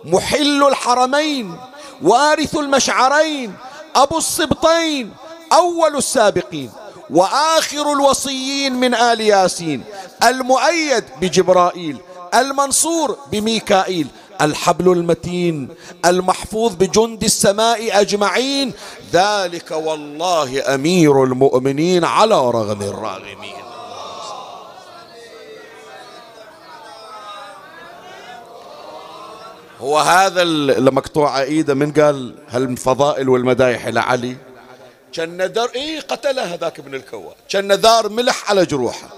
محل 0.06 0.64
الحرمين 0.64 1.58
وارث 2.02 2.58
المشعرين 2.58 3.54
أبو 3.98 4.18
السبطين 4.18 5.14
أول 5.54 5.96
السابقين 5.96 6.72
وآخر 7.10 7.94
الوصيين 7.94 8.74
من 8.74 8.94
آل 8.96 9.22
ياسين 9.22 9.84
المؤيد 10.24 11.04
بجبرائيل 11.22 11.98
المنصور 12.34 13.18
بميكائيل 13.32 14.08
الحبل 14.42 14.92
المتين 14.92 15.70
المحفوظ 16.06 16.76
بجند 16.76 17.24
السماء 17.24 18.02
أجمعين 18.02 18.74
ذلك 19.14 19.72
والله 19.72 20.76
أمير 20.76 21.24
المؤمنين 21.24 22.04
على 22.06 22.36
رغم 22.36 22.82
الراغمين. 22.82 23.67
هو 29.80 30.00
هذا 30.00 30.42
اللي 30.42 31.02
ايده 31.18 31.74
من 31.74 31.92
قال 31.92 32.36
هالفضائل 32.50 33.30
والمدايح 33.30 33.88
لعلي 33.88 34.38
كان 35.14 35.44
ندر 35.44 35.72
اي 35.76 36.00
قتله 36.00 36.54
هذاك 36.54 36.80
ابن 36.80 36.96
الكوا 36.96 37.32
كان 37.50 37.72
ذار 37.72 38.10
ملح 38.10 38.50
على 38.50 38.66
جروحه. 38.66 39.10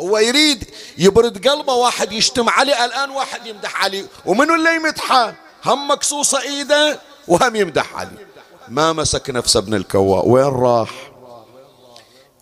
هو 0.00 0.18
يريد 0.18 0.64
يبرد 0.98 1.48
قلبه 1.48 1.74
واحد 1.74 2.12
يشتم 2.12 2.48
علي. 2.48 2.84
الآن 2.84 3.10
واحد 3.10 3.46
يمدح 3.46 3.84
علي. 3.84 4.06
ومنو 4.26 4.54
اللي 4.54 4.76
يمدحه؟ 4.76 5.34
هم 5.64 5.88
مقصوصه 5.88 6.40
ايده 6.40 6.98
وهم 7.28 7.56
يمدح 7.56 7.96
علي. 7.96 8.26
ما 8.68 8.92
مسك 8.92 9.30
نفسه 9.30 9.58
ابن 9.58 9.74
الكواء 9.74 10.28
وين 10.28 10.44
راح؟ 10.44 11.12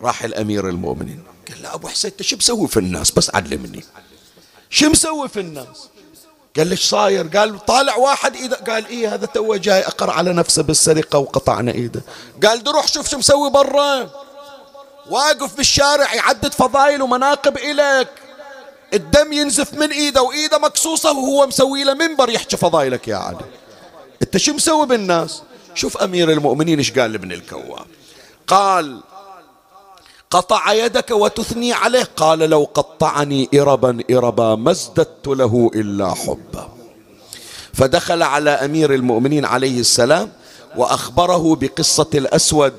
راح 0.00 0.24
الأمير 0.24 0.68
المؤمنين. 0.68 1.24
قال 1.48 1.62
له 1.62 1.74
أبو 1.74 1.88
حسين 1.88 2.10
أنت 2.10 2.22
شو 2.22 2.36
مسوي 2.36 2.68
في 2.68 2.76
الناس؟ 2.76 3.10
بس 3.10 3.34
علمني. 3.34 3.84
شو 4.70 4.90
مسوي 4.90 5.28
في 5.28 5.40
الناس؟ 5.40 5.88
قال 6.56 6.66
ليش 6.66 6.88
صاير؟ 6.88 7.26
قال 7.26 7.64
طالع 7.66 7.96
واحد 7.96 8.36
ايده 8.36 8.56
قال 8.56 8.86
إيه 8.86 9.14
هذا 9.14 9.26
تو 9.26 9.56
جاي 9.56 9.80
أقر 9.86 10.10
على 10.10 10.32
نفسه 10.32 10.62
بالسرقة 10.62 11.18
وقطعنا 11.18 11.72
إيده. 11.72 12.02
قال 12.44 12.68
روح 12.68 12.88
شوف 12.88 13.10
شو 13.10 13.18
مسوي 13.18 13.50
برا. 13.50 14.10
واقف 15.10 15.56
بالشارع 15.56 16.14
يعدد 16.14 16.52
فضايل 16.52 17.02
ومناقب 17.02 17.56
إلك 17.58 18.08
الدم 18.94 19.32
ينزف 19.32 19.74
من 19.74 19.90
إيده 19.90 20.22
وإيده 20.22 20.58
مكسوسه 20.58 21.10
وهو 21.12 21.46
مسوي 21.46 21.84
له 21.84 21.94
منبر 21.94 22.30
يحكي 22.30 22.56
فضايلك 22.56 23.08
يا 23.08 23.16
علي. 23.16 23.44
أنت 24.22 24.36
شو 24.36 24.52
مسوي 24.52 24.86
بالناس؟ 24.86 25.42
شوف 25.74 25.96
أمير 25.96 26.30
المؤمنين 26.30 26.78
إيش 26.78 26.98
قال 26.98 27.12
لابن 27.12 27.32
الكواب. 27.32 27.86
قال 28.46 29.00
قطع 30.30 30.72
يدك 30.72 31.10
وتثني 31.10 31.72
عليه. 31.72 32.08
قال 32.16 32.38
لو 32.38 32.68
قطعني 32.74 33.48
إربا 33.54 33.98
إربا 34.10 34.54
ما 34.54 34.70
ازددت 34.70 35.26
له 35.26 35.70
إلا 35.74 36.14
حبا. 36.14 36.68
فدخل 37.72 38.22
على 38.22 38.50
أمير 38.50 38.94
المؤمنين 38.94 39.44
عليه 39.44 39.80
السلام 39.80 40.32
وأخبره 40.76 41.54
بقصة 41.54 42.10
الأسود. 42.14 42.72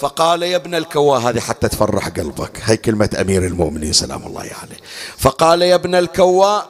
فقال 0.00 0.42
يا 0.42 0.56
ابن 0.56 0.74
الكوا 0.74 1.18
هذه 1.18 1.40
حتى 1.40 1.68
تفرح 1.68 2.08
قلبك. 2.08 2.60
هي 2.64 2.76
كلمة 2.76 3.10
أمير 3.20 3.46
المؤمنين 3.46 3.92
سلام 3.92 4.26
الله 4.26 4.40
عليه. 4.40 4.76
فقال 5.18 5.62
يا 5.62 5.74
ابن 5.74 5.94
الكوا 5.94 6.60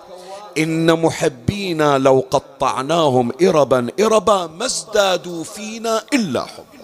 إن 0.59 1.03
محبينا 1.03 1.99
لو 1.99 2.24
قطعناهم 2.30 3.32
إربا 3.43 3.89
إربا 4.01 4.47
ما 4.47 4.66
ازدادوا 4.66 5.45
فينا 5.45 6.03
إلا 6.14 6.45
حبا. 6.45 6.75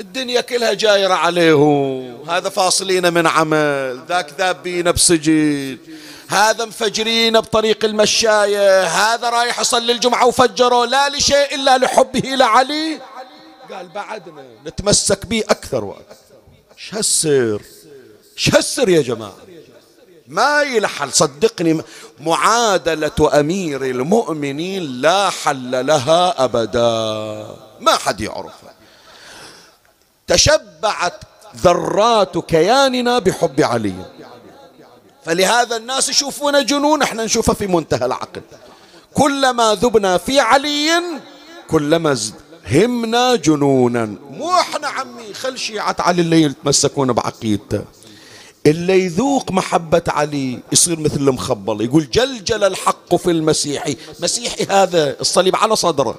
الدنيا 0.00 0.40
كلها 0.40 0.72
جايرة 0.72 1.14
عليهم. 1.14 2.18
هذا 2.28 2.48
فاصلين 2.48 3.14
من 3.14 3.26
عمل 3.26 4.04
ذاك 4.08 4.32
ذابين 4.38 4.92
بسجن 4.92 5.78
هذا 6.28 6.64
مفجرين 6.64 7.40
بطريق 7.40 7.84
المشاية. 7.84 8.82
هذا 8.86 9.30
رايح 9.30 9.60
يصلي 9.60 9.92
الجمعة 9.92 10.26
وفجروا. 10.26 10.86
لا 10.86 11.08
لشيء 11.08 11.54
إلا 11.54 11.78
لحبه 11.78 12.20
لعلي. 12.20 13.00
قال 13.72 13.88
بعدنا 13.88 14.44
نتمسك 14.66 15.26
به 15.26 15.44
أكثر 15.48 15.84
وأكثر. 15.84 16.38
إيش 16.78 16.94
هالسر 16.94 17.62
إيش 18.36 18.54
هالسر 18.54 18.88
يا 18.88 19.02
جماعة؟ 19.02 19.36
ما 20.28 20.62
يلحل 20.62 21.12
صدقني 21.12 21.82
معادلة 22.20 23.40
أمير 23.40 23.84
المؤمنين 23.84 24.82
لا 24.82 25.30
حل 25.30 25.86
لها 25.86 26.44
أبدا. 26.44 27.56
ما 27.80 27.96
حد 27.96 28.20
يعرفها. 28.20 28.67
تشبعت 30.28 31.20
ذرات 31.56 32.38
كياننا 32.38 33.18
بحب 33.18 33.60
علي. 33.60 33.94
فلهذا 35.24 35.76
الناس 35.76 36.08
يشوفون 36.08 36.64
جنون 36.66 37.02
إحنا 37.02 37.24
نشوفه 37.24 37.54
في 37.54 37.66
منتهى 37.66 38.06
العقل. 38.06 38.42
كلما 39.14 39.74
ذبنا 39.74 40.18
في 40.18 40.40
علي 40.40 41.02
كلما 41.70 42.18
همنا 42.72 43.36
جنونا. 43.36 44.16
مو 44.30 44.54
إحنا 44.54 44.88
عمي 44.88 45.34
خل 45.34 45.58
شيعة 45.58 45.96
علي 45.98 46.22
اللي 46.22 46.42
يتمسكون 46.42 47.12
بعقيدته 47.12 47.84
اللي 48.66 49.04
يذوق 49.04 49.52
محبة 49.52 50.02
علي 50.08 50.58
يصير 50.72 51.00
مثل 51.00 51.16
المخبل 51.16 51.84
يقول 51.84 52.10
جلجل 52.10 52.64
الحق 52.64 53.14
في 53.14 53.30
المسيحي. 53.30 53.96
مسيحي 54.20 54.66
هذا 54.70 55.20
الصليب 55.20 55.56
على 55.56 55.76
صدره. 55.76 56.14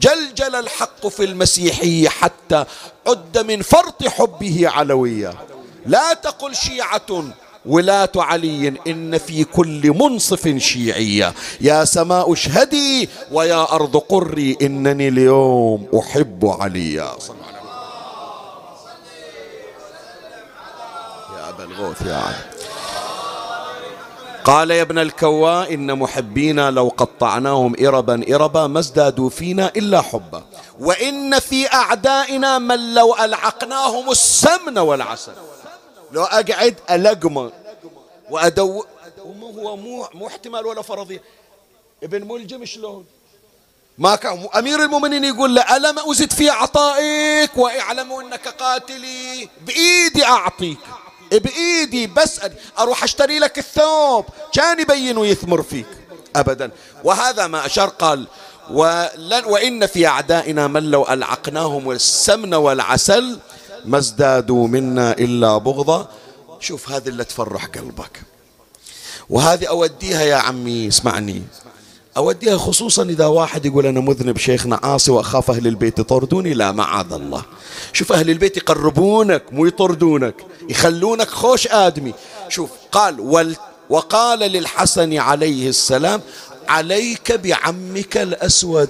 جلجل 0.00 0.54
الحق 0.54 1.06
في 1.06 1.24
المسيحي 1.24 2.08
حتى 2.08 2.64
عد 3.06 3.38
من 3.38 3.62
فرط 3.62 4.06
حبه 4.08 4.68
علوية. 4.68 5.34
لا 5.86 6.14
تقل 6.14 6.54
شيعة 6.54 7.24
ولاة 7.66 8.12
علي 8.16 8.74
إن 8.86 9.18
في 9.18 9.44
كل 9.44 9.90
منصف 9.90 10.48
شيعية. 10.56 11.34
يا 11.60 11.84
سماء 11.84 12.32
اشهدي 12.32 13.08
ويا 13.32 13.72
أرض 13.72 13.96
قري 13.96 14.56
إنني 14.62 15.08
اليوم 15.08 15.88
أحب 15.98 16.46
عليا 16.60 17.12
يا 21.36 21.48
أبا 21.48 21.64
الغوث 21.64 22.02
يا 22.06 22.14
علي 22.16 22.49
قال 24.44 24.70
يا 24.70 24.82
ابن 24.82 24.98
الكواء 24.98 25.74
إن 25.74 25.98
محبينا 25.98 26.70
لو 26.70 26.88
قطعناهم 26.88 27.74
إربا 27.86 28.34
إربا 28.34 28.66
ما 28.66 28.78
ازدادوا 28.78 29.30
فينا 29.30 29.72
إلا 29.76 30.00
حبا. 30.00 30.44
وإن 30.80 31.38
في 31.38 31.72
أعدائنا 31.72 32.58
من 32.58 32.94
لو 32.94 33.14
ألعقناهم 33.14 34.10
السمن 34.10 34.78
والعسل. 34.78 35.32
لو 36.12 36.22
أقعد 36.24 36.76
ألقمه 36.90 37.52
وأدو 38.30 38.84
هو 39.42 39.76
مو 39.76 40.08
مو 40.14 40.26
احتمال 40.26 40.66
ولا 40.66 40.82
فرضية. 40.82 41.22
ابن 42.02 42.28
ملجم 42.28 42.64
شلون؟ 42.64 43.04
ما 43.98 44.16
كان 44.16 44.48
أمير 44.58 44.82
المؤمنين 44.82 45.24
يقول 45.24 45.54
له 45.54 45.76
ألم 45.76 45.98
أزد 45.98 46.32
في 46.32 46.50
عطائك 46.50 47.56
وأعلم 47.56 48.12
أنك 48.12 48.48
قاتلي؟ 48.48 49.48
بإيدي 49.66 50.24
أعطيك. 50.24 50.78
بإيدي 51.32 52.06
بس 52.06 52.40
أروح 52.78 53.04
أشتري 53.04 53.38
لك 53.38 53.58
الثوب؟ 53.58 54.24
كان 54.52 54.80
يبين 54.80 55.18
ويثمر 55.18 55.62
فيك. 55.62 55.86
أبدا. 56.36 56.70
وهذا 57.04 57.46
ما 57.46 57.66
أشار 57.66 57.88
قال 57.88 58.26
ولن 58.70 59.44
وإن 59.44 59.86
في 59.86 60.06
أعدائنا 60.06 60.66
من 60.66 60.90
لو 60.90 61.06
ألعقناهم 61.08 61.90
السمن 61.90 62.54
والعسل 62.54 63.38
ما 63.84 63.98
ازدادوا 63.98 64.68
منا 64.68 65.12
إلا 65.12 65.58
بغضا 65.58 66.08
شوف 66.60 66.90
هذه 66.90 67.08
اللي 67.08 67.24
تفرح 67.24 67.64
قلبك. 67.66 68.22
وهذه 69.30 69.66
أوديها 69.68 70.22
يا 70.22 70.36
عمي 70.36 70.88
اسمعني. 70.88 71.42
أوديها 72.20 72.58
خصوصا 72.58 73.02
إذا 73.02 73.26
واحد 73.26 73.66
يقول 73.66 73.86
أنا 73.86 74.00
مذنب 74.00 74.38
شيخنا 74.38 74.80
عاصي 74.82 75.10
وأخاف 75.10 75.50
أهل 75.50 75.66
البيت 75.66 75.98
يطردوني؟ 75.98 76.54
لا 76.54 76.72
معاذ 76.72 77.12
الله. 77.12 77.42
شوف 77.92 78.12
أهل 78.12 78.30
البيت 78.30 78.56
يقربونك 78.56 79.44
مو 79.52 79.66
يطردونك 79.66 80.34
يخلونك 80.68 81.28
خوش 81.28 81.66
آدمي. 81.66 82.14
شوف 82.48 82.70
قال 82.92 83.20
وال 83.20 83.56
وقال 83.90 84.38
للحسن 84.38 85.18
عليه 85.18 85.68
السلام 85.68 86.20
عليك 86.68 87.32
بعمك 87.32 88.16
الأسود. 88.16 88.88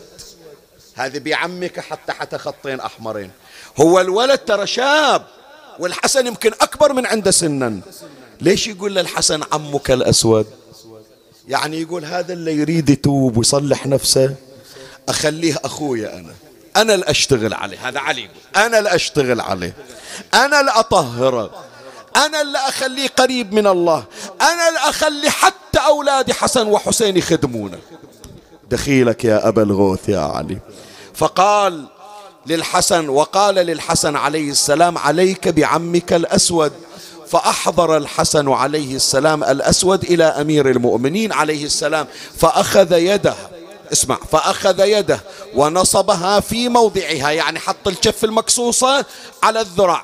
هذه 0.94 1.18
بعمك 1.18 1.80
حتى 1.80 2.12
حتى 2.12 2.38
خطين 2.38 2.80
أحمرين. 2.80 3.30
هو 3.80 4.00
الولد 4.00 4.38
ترى 4.38 4.66
شاب 4.66 5.26
والحسن 5.78 6.26
يمكن 6.26 6.52
أكبر 6.60 6.92
من 6.92 7.06
عنده 7.06 7.30
سنا. 7.30 7.80
ليش 8.40 8.66
يقول 8.66 8.94
للحسن 8.94 9.40
عمك 9.52 9.90
الأسود؟ 9.90 10.46
يعني 11.48 11.80
يقول 11.80 12.04
هذا 12.04 12.32
اللي 12.32 12.56
يريد 12.56 12.90
يتوب 12.90 13.36
ويصلح 13.36 13.86
نفسه 13.86 14.34
أخليه 15.08 15.54
أخويا 15.64 16.16
أنا. 16.18 16.34
أنا 16.76 16.94
اللي 16.94 17.06
أشتغل 17.10 17.54
عليه. 17.54 17.88
هذا 17.88 18.00
علي 18.00 18.20
يقول. 18.20 18.36
أنا 18.56 18.78
اللي 18.78 18.94
أشتغل 18.94 19.40
عليه. 19.40 19.74
أنا 20.34 20.60
اللي 20.60 20.70
أطهره. 20.70 21.50
أنا 22.16 22.40
اللي 22.40 22.58
أخليه 22.58 23.08
قريب 23.08 23.52
من 23.52 23.66
الله. 23.66 24.04
أنا 24.40 24.68
اللي 24.68 24.78
أخلي 24.78 25.30
حتى 25.30 25.78
أولادي 25.86 26.34
حسن 26.34 26.66
وحسين 26.66 27.16
يخدمونه. 27.16 27.78
دخيلك 28.70 29.24
يا 29.24 29.48
أبا 29.48 29.62
الغوث 29.62 30.08
يا 30.08 30.18
علي. 30.18 30.58
فقال 31.14 31.86
للحسن 32.46 33.08
وقال 33.08 33.54
للحسن 33.54 34.16
عليه 34.16 34.50
السلام 34.50 34.98
عليك 34.98 35.48
بعمك 35.48 36.12
الأسود. 36.12 36.72
فأحضر 37.30 37.96
الحسن 37.96 38.48
عليه 38.48 38.96
السلام 38.96 39.44
الأسود 39.44 40.04
إلى 40.04 40.24
أمير 40.24 40.70
المؤمنين 40.70 41.32
عليه 41.32 41.64
السلام 41.64 42.06
فأخذ 42.38 42.92
يده 42.92 43.34
اسمع 43.92 44.18
فأخذ 44.32 44.80
يده 44.80 45.20
ونصبها 45.54 46.40
في 46.40 46.68
موضعها 46.68 47.30
يعني 47.30 47.58
حط 47.58 47.88
الكف 47.88 48.24
المكسوسة 48.24 49.04
على 49.42 49.60
الذراع 49.60 50.02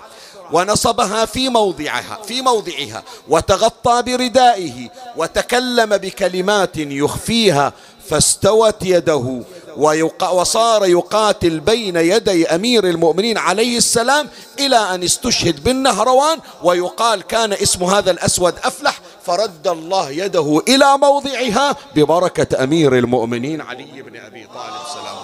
ونصبها 0.53 1.25
في 1.25 1.49
موضعها 1.49 2.19
في 2.27 2.43
موضعها 2.43 3.03
وتغطى 3.29 4.03
بردائه 4.03 4.89
وتكلم 5.17 5.97
بكلمات 5.97 6.77
يخفيها 6.77 7.73
فاستوت 8.11 8.83
يده 8.83 9.43
وصار 10.33 10.87
يقاتل 10.87 11.61
بين 11.61 11.97
يدي 11.97 12.47
أمير 12.47 12.85
المؤمنين 12.85 13.39
عليه 13.39 13.77
السلام 13.79 14.29
إلى 14.59 14.77
أن 14.77 15.03
استشهد 15.03 15.65
بالنهروان 15.65 16.39
ويقال 16.63 17.23
كان 17.23 17.53
اسم 17.53 17.85
هذا 17.85 18.11
الأسود 18.11 18.55
أفلح 18.65 19.01
فرد 19.27 19.69
الله 19.69 20.11
يده 20.11 20.63
إلى 20.69 20.99
موضعها 20.99 21.77
ببركة 21.95 22.65
أمير 22.65 22.99
المؤمنين 22.99 23.61
علي 23.61 24.03
بن 24.03 24.17
أبي 24.17 24.47
طالب. 24.47 24.83
سلام. 24.95 25.17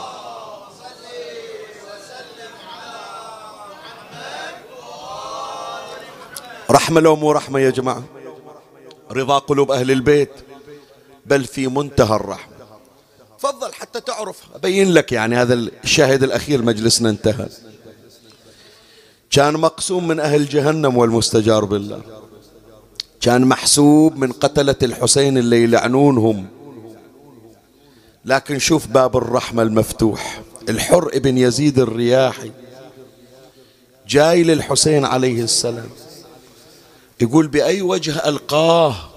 رحمة 6.70 7.00
لو 7.00 7.16
مو 7.16 7.32
رحمة 7.32 7.60
يا 7.60 7.70
جماعة. 7.70 8.02
رضا 9.10 9.38
قلوب 9.38 9.70
أهل 9.70 9.90
البيت 9.90 10.32
بل 11.26 11.44
في 11.44 11.66
منتهى 11.66 12.16
الرحمة. 12.16 12.51
تفضل 13.52 13.74
حتى 13.74 14.00
تعرف 14.00 14.36
أبين 14.54 14.92
لك 14.92 15.12
يعني 15.12 15.36
هذا 15.36 15.54
الشاهد 15.54 16.22
الأخير 16.22 16.62
مجلسنا 16.62 17.10
انتهى. 17.10 17.48
كان 19.30 19.54
مقسوم 19.54 20.08
من 20.08 20.20
أهل 20.20 20.48
جهنم 20.48 20.96
والمستجار 20.96 21.64
بالله. 21.64 22.02
كان 23.20 23.44
محسوب 23.44 24.16
من 24.16 24.32
قتلة 24.32 24.74
الحسين 24.82 25.38
اللي 25.38 25.62
يلعنونهم. 25.62 26.46
لكن 28.24 28.58
شوف 28.58 28.86
باب 28.86 29.16
الرحمة 29.16 29.62
المفتوح. 29.62 30.42
الحر 30.68 31.10
ابن 31.14 31.38
يزيد 31.38 31.78
الرياحي 31.78 32.50
جاي 34.08 34.44
للحسين 34.44 35.04
عليه 35.04 35.42
السلام. 35.42 35.90
يقول 37.20 37.46
بأي 37.46 37.82
وجه 37.82 38.28
ألقاه 38.28 39.11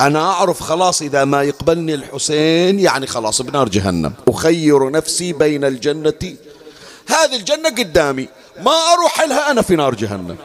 أنا 0.00 0.20
أعرف 0.20 0.60
خلاص 0.60 1.02
إذا 1.02 1.24
ما 1.24 1.42
يقبلني 1.42 1.94
الحسين 1.94 2.80
يعني 2.80 3.06
خلاص 3.06 3.42
بنار 3.42 3.68
جهنم. 3.68 4.12
أخير 4.28 4.90
نفسي 4.90 5.32
بين 5.32 5.64
الجنة. 5.64 6.36
هذه 7.06 7.36
الجنة 7.36 7.68
قدامي. 7.68 8.28
ما 8.60 8.70
أروح 8.70 9.20
لها 9.20 9.50
أنا 9.50 9.62
في 9.62 9.76
نار 9.76 9.94
جهنم. 9.94 10.36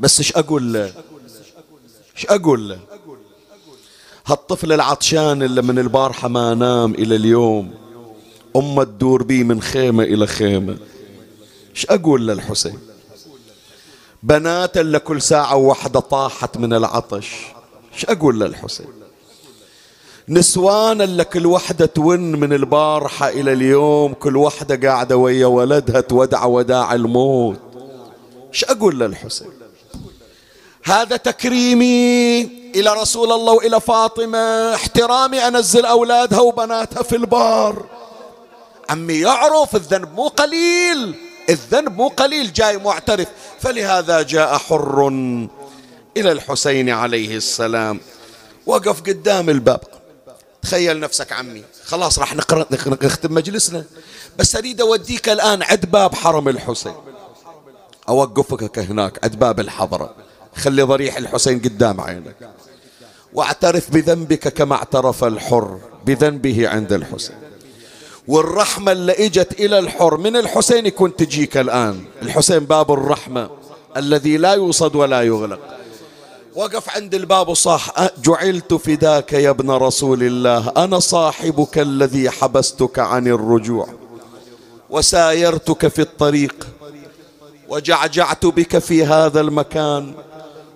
بس 0.00 0.18
إيش 0.18 0.36
أقول 0.36 0.72
له؟ 0.72 0.92
إيش 2.16 2.26
أقول 2.26 2.68
له؟ 2.68 2.78
هالطفل 4.26 4.72
العطشان 4.72 5.42
اللي 5.42 5.62
من 5.62 5.78
البارحة 5.78 6.28
ما 6.28 6.54
نام 6.54 6.94
إلى 6.94 7.16
اليوم 7.16 7.74
أمه 8.56 8.84
تدور 8.84 9.22
بي 9.22 9.44
من 9.44 9.62
خيمة 9.62 10.02
إلى 10.02 10.26
خيمة. 10.26 10.76
إيش 11.70 11.86
أقول 11.86 12.28
للحسين؟ 12.28 12.78
بنات 14.22 14.76
اللي 14.76 14.98
كل 14.98 15.22
ساعة 15.22 15.56
واحدة 15.56 16.00
طاحت 16.00 16.56
من 16.56 16.72
العطش. 16.72 17.57
إيش 17.98 18.04
أقول 18.04 18.40
للحسين. 18.40 18.86
نسوان 20.28 21.02
اللي 21.02 21.24
كل 21.24 21.46
وحدة 21.46 21.86
تون 21.86 22.20
من 22.20 22.52
البارحة 22.52 23.28
إلى 23.28 23.52
اليوم 23.52 24.14
كل 24.14 24.36
وحدة 24.36 24.88
قاعدة 24.88 25.16
ويا 25.16 25.46
ولدها 25.46 26.00
تودع 26.00 26.44
وداع 26.44 26.94
الموت. 26.94 27.58
إيش 28.52 28.64
أقول 28.64 29.00
للحسين. 29.00 29.50
هذا 30.84 31.16
تكريمي 31.16 32.40
إلى 32.74 32.92
رسول 32.92 33.32
الله 33.32 33.52
وإلى 33.52 33.80
فاطمة. 33.80 34.74
احترامي 34.74 35.48
أنزل 35.48 35.86
أولادها 35.86 36.40
وبناتها 36.40 37.02
في 37.02 37.16
البار. 37.16 37.86
عمي 38.90 39.14
يعرف 39.14 39.76
الذنب 39.76 40.14
مو 40.14 40.28
قليل. 40.28 41.14
الذنب 41.50 41.96
مو 41.96 42.08
قليل 42.08 42.52
جاي 42.52 42.76
معترف. 42.76 43.28
فلهذا 43.60 44.22
جاء 44.22 44.58
حر 44.58 45.08
إلى 46.20 46.32
الحسين 46.32 46.90
عليه 46.90 47.36
السلام. 47.36 48.00
وقف 48.66 49.00
قدام 49.00 49.50
الباب. 49.50 49.80
تخيل 50.62 51.00
نفسك 51.00 51.32
عمي. 51.32 51.62
خلاص 51.84 52.18
راح 52.18 52.34
نقرأ 52.34 52.66
نختم 53.02 53.34
مجلسنا. 53.34 53.84
بس 54.38 54.56
أريد 54.56 54.80
أوديك 54.80 55.28
الآن 55.28 55.62
عد 55.62 55.90
باب 55.90 56.14
حرم 56.14 56.48
الحسين. 56.48 56.94
أوقفك 58.08 58.78
هناك. 58.78 59.24
عد 59.24 59.38
باب 59.38 59.60
الحضرة. 59.60 60.14
خلي 60.56 60.82
ضريح 60.82 61.16
الحسين 61.16 61.58
قدام 61.58 62.00
عينك. 62.00 62.50
واعترف 63.32 63.90
بذنبك 63.90 64.48
كما 64.48 64.74
اعترف 64.74 65.24
الحر. 65.24 65.80
بذنبه 66.06 66.68
عند 66.68 66.92
الحسين. 66.92 67.36
والرحمة 68.28 68.92
اللي 68.92 69.12
إجت 69.12 69.60
إلى 69.60 69.78
الحر. 69.78 70.16
من 70.16 70.36
الحسين 70.36 70.86
يكون 70.86 71.16
تجيك 71.16 71.56
الآن. 71.56 72.04
الحسين 72.22 72.58
باب 72.58 72.92
الرحمة. 72.92 73.50
الذي 73.96 74.36
لا 74.36 74.54
يوصد 74.54 74.96
ولا 74.96 75.22
يغلق. 75.22 75.77
وقف 76.58 76.96
عند 76.96 77.14
الباب 77.14 77.48
وصاح 77.48 78.10
جعلت 78.24 78.74
فداك 78.74 79.32
يا 79.32 79.50
ابن 79.50 79.70
رسول 79.70 80.22
الله 80.22 80.72
أنا 80.76 80.98
صاحبك 80.98 81.78
الذي 81.78 82.30
حبستك 82.30 82.98
عن 82.98 83.26
الرجوع 83.26 83.88
وسايرتك 84.90 85.88
في 85.88 86.02
الطريق 86.02 86.66
وجعجعت 87.68 88.46
بك 88.46 88.78
في 88.78 89.04
هذا 89.04 89.40
المكان 89.40 90.14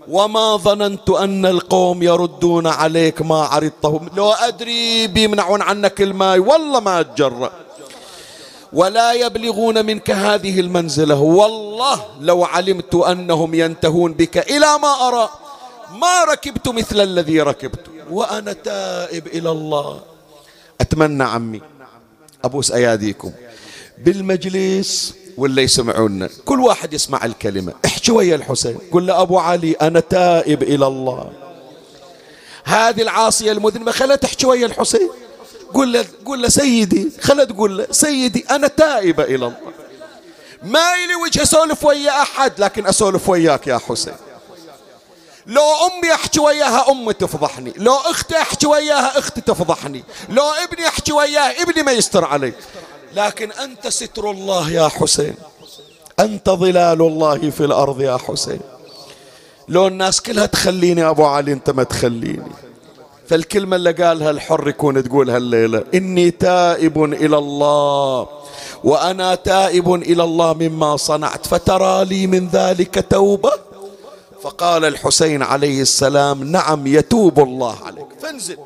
وما 0.08 0.56
ظننت 0.56 1.10
أن 1.10 1.46
القوم 1.46 2.02
يردون 2.02 2.66
عليك 2.66 3.22
ما 3.22 3.42
عرضتهم 3.42 4.08
لو 4.16 4.30
أدري 4.32 5.06
بيمنعون 5.06 5.62
عنك 5.62 6.02
الماء 6.02 6.38
والله 6.38 6.80
ما 6.80 7.00
أتجرأ 7.00 7.52
ولا 8.72 9.12
يبلغون 9.12 9.86
منك 9.86 10.10
هذه 10.10 10.60
المنزلة 10.60 11.20
والله 11.20 12.04
لو 12.20 12.44
علمت 12.44 12.94
أنهم 12.94 13.54
ينتهون 13.54 14.12
بك 14.12 14.38
إلى 14.50 14.78
ما 14.82 15.08
أرى 15.08 15.28
ما 15.92 16.24
ركبت 16.24 16.68
مثل 16.68 17.00
الذي 17.00 17.40
ركبت. 17.40 17.80
وأنا 18.10 18.52
تائب 18.52 19.26
إلى 19.26 19.50
الله. 19.50 20.02
أتمنى 20.80 21.24
عمي 21.24 21.60
أبوس 22.44 22.72
أياديكم 22.72 23.32
بالمجلس 23.98 25.14
ولا 25.36 25.62
يسمعونا. 25.62 26.28
كل 26.44 26.60
واحد 26.60 26.92
يسمع 26.92 27.24
الكلمة. 27.24 27.72
احكي 27.84 28.12
ويا 28.12 28.34
الحسين. 28.34 28.78
قل 28.92 29.06
له 29.06 29.22
أبو 29.22 29.38
علي 29.38 29.72
أنا 29.72 30.00
تائب 30.00 30.62
إلى 30.62 30.86
الله. 30.86 31.32
هذه 32.64 33.02
العاصية 33.02 33.52
المذنبة 33.52 33.92
خلها 33.92 34.16
تحكي 34.16 34.46
ويا 34.46 34.66
الحسين. 34.66 35.10
قل 35.74 35.92
له 35.92 36.04
قل 36.24 36.42
له 36.42 36.48
سيدي 36.48 37.12
خلها 37.20 37.44
تقول 37.44 37.78
له 37.78 37.86
سيدي 37.90 38.44
أنا 38.50 38.66
تائبة 38.66 39.24
إلى 39.24 39.34
الله. 39.34 39.56
ما 40.62 40.94
إلي 41.04 41.14
وجه 41.14 41.42
أسولف 41.42 41.84
ويا 41.84 42.22
أحد 42.22 42.52
لكن 42.58 42.86
أسولف 42.86 43.28
وياك 43.28 43.66
يا 43.66 43.78
حسين. 43.78 44.14
لو 45.46 45.62
أمي 45.62 46.14
أحكي 46.14 46.40
وياها 46.40 46.90
أمي 46.90 47.12
تفضحني 47.12 47.72
لو 47.76 47.94
أختي 47.94 48.36
أحكي 48.36 48.66
وياها 48.66 49.18
أختي 49.18 49.40
تفضحني 49.40 50.04
لو 50.28 50.42
ابني 50.42 50.86
أحكي 50.86 51.12
وياه 51.12 51.62
ابني 51.62 51.82
ما 51.82 51.92
يستر 51.92 52.24
علي. 52.24 52.52
لكن 53.16 53.52
أنت 53.52 53.88
ستر 53.88 54.30
الله 54.30 54.70
يا 54.70 54.88
حسين 54.88 55.34
أنت 56.20 56.50
ظلال 56.50 57.02
الله 57.02 57.50
في 57.50 57.64
الأرض 57.64 58.00
يا 58.00 58.16
حسين. 58.16 58.60
لو 59.68 59.86
الناس 59.86 60.20
كلها 60.20 60.46
تخليني 60.46 61.08
أبو 61.08 61.24
علي 61.24 61.52
أنت 61.52 61.70
ما 61.70 61.82
تخليني. 61.82 62.52
فالكلمة 63.28 63.76
اللي 63.76 63.92
قالها 63.92 64.30
الحر 64.30 64.68
يكون 64.68 65.04
تقولها 65.04 65.36
الليلة 65.36 65.84
إني 65.94 66.30
تائب 66.30 67.04
إلى 67.04 67.38
الله 67.38 68.28
وأنا 68.84 69.34
تائب 69.34 69.94
إلى 69.94 70.24
الله 70.24 70.52
مما 70.52 70.96
صنعت 70.96 71.46
فترى 71.46 72.04
لي 72.04 72.26
من 72.26 72.48
ذلك 72.48 73.06
توبة. 73.10 73.71
فقال 74.42 74.84
الحسين 74.84 75.42
عليه 75.42 75.82
السلام 75.82 76.44
نعم 76.44 76.86
يتوب 76.86 77.40
الله 77.40 77.84
عليك. 77.86 78.06
فانزل 78.22 78.58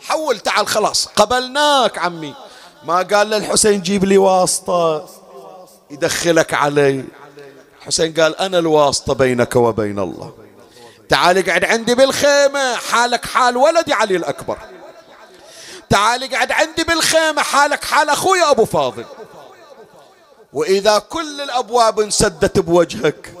حول 0.00 0.38
تعال 0.38 0.66
خلاص 0.66 1.06
قبلناك 1.06 1.98
عمي. 1.98 2.34
ما 2.84 3.02
قال 3.02 3.30
للحسين 3.30 3.82
جيب 3.82 4.04
لي 4.04 4.18
واسطة 4.18 5.08
يدخلك 5.90 6.54
علي. 6.54 7.04
الحسين 7.80 8.14
قال 8.14 8.36
أنا 8.36 8.58
الواسطة 8.58 9.14
بينك 9.14 9.56
وبين 9.56 9.98
الله. 9.98 10.32
تعال 11.08 11.38
اقعد 11.38 11.64
عندي 11.64 11.94
بالخيمة 11.94 12.74
حالك 12.74 13.24
حال 13.24 13.56
ولدي 13.56 13.92
علي 13.92 14.16
الأكبر. 14.16 14.58
تعال 15.90 16.34
اقعد 16.34 16.52
عندي 16.52 16.84
بالخيمة 16.84 17.42
حالك 17.42 17.84
حال 17.84 18.08
أخوي 18.08 18.42
أبو 18.42 18.64
فاضل. 18.64 19.04
وإذا 20.52 20.98
كل 20.98 21.40
الأبواب 21.40 22.00
انسدت 22.00 22.58
بوجهك 22.58 23.34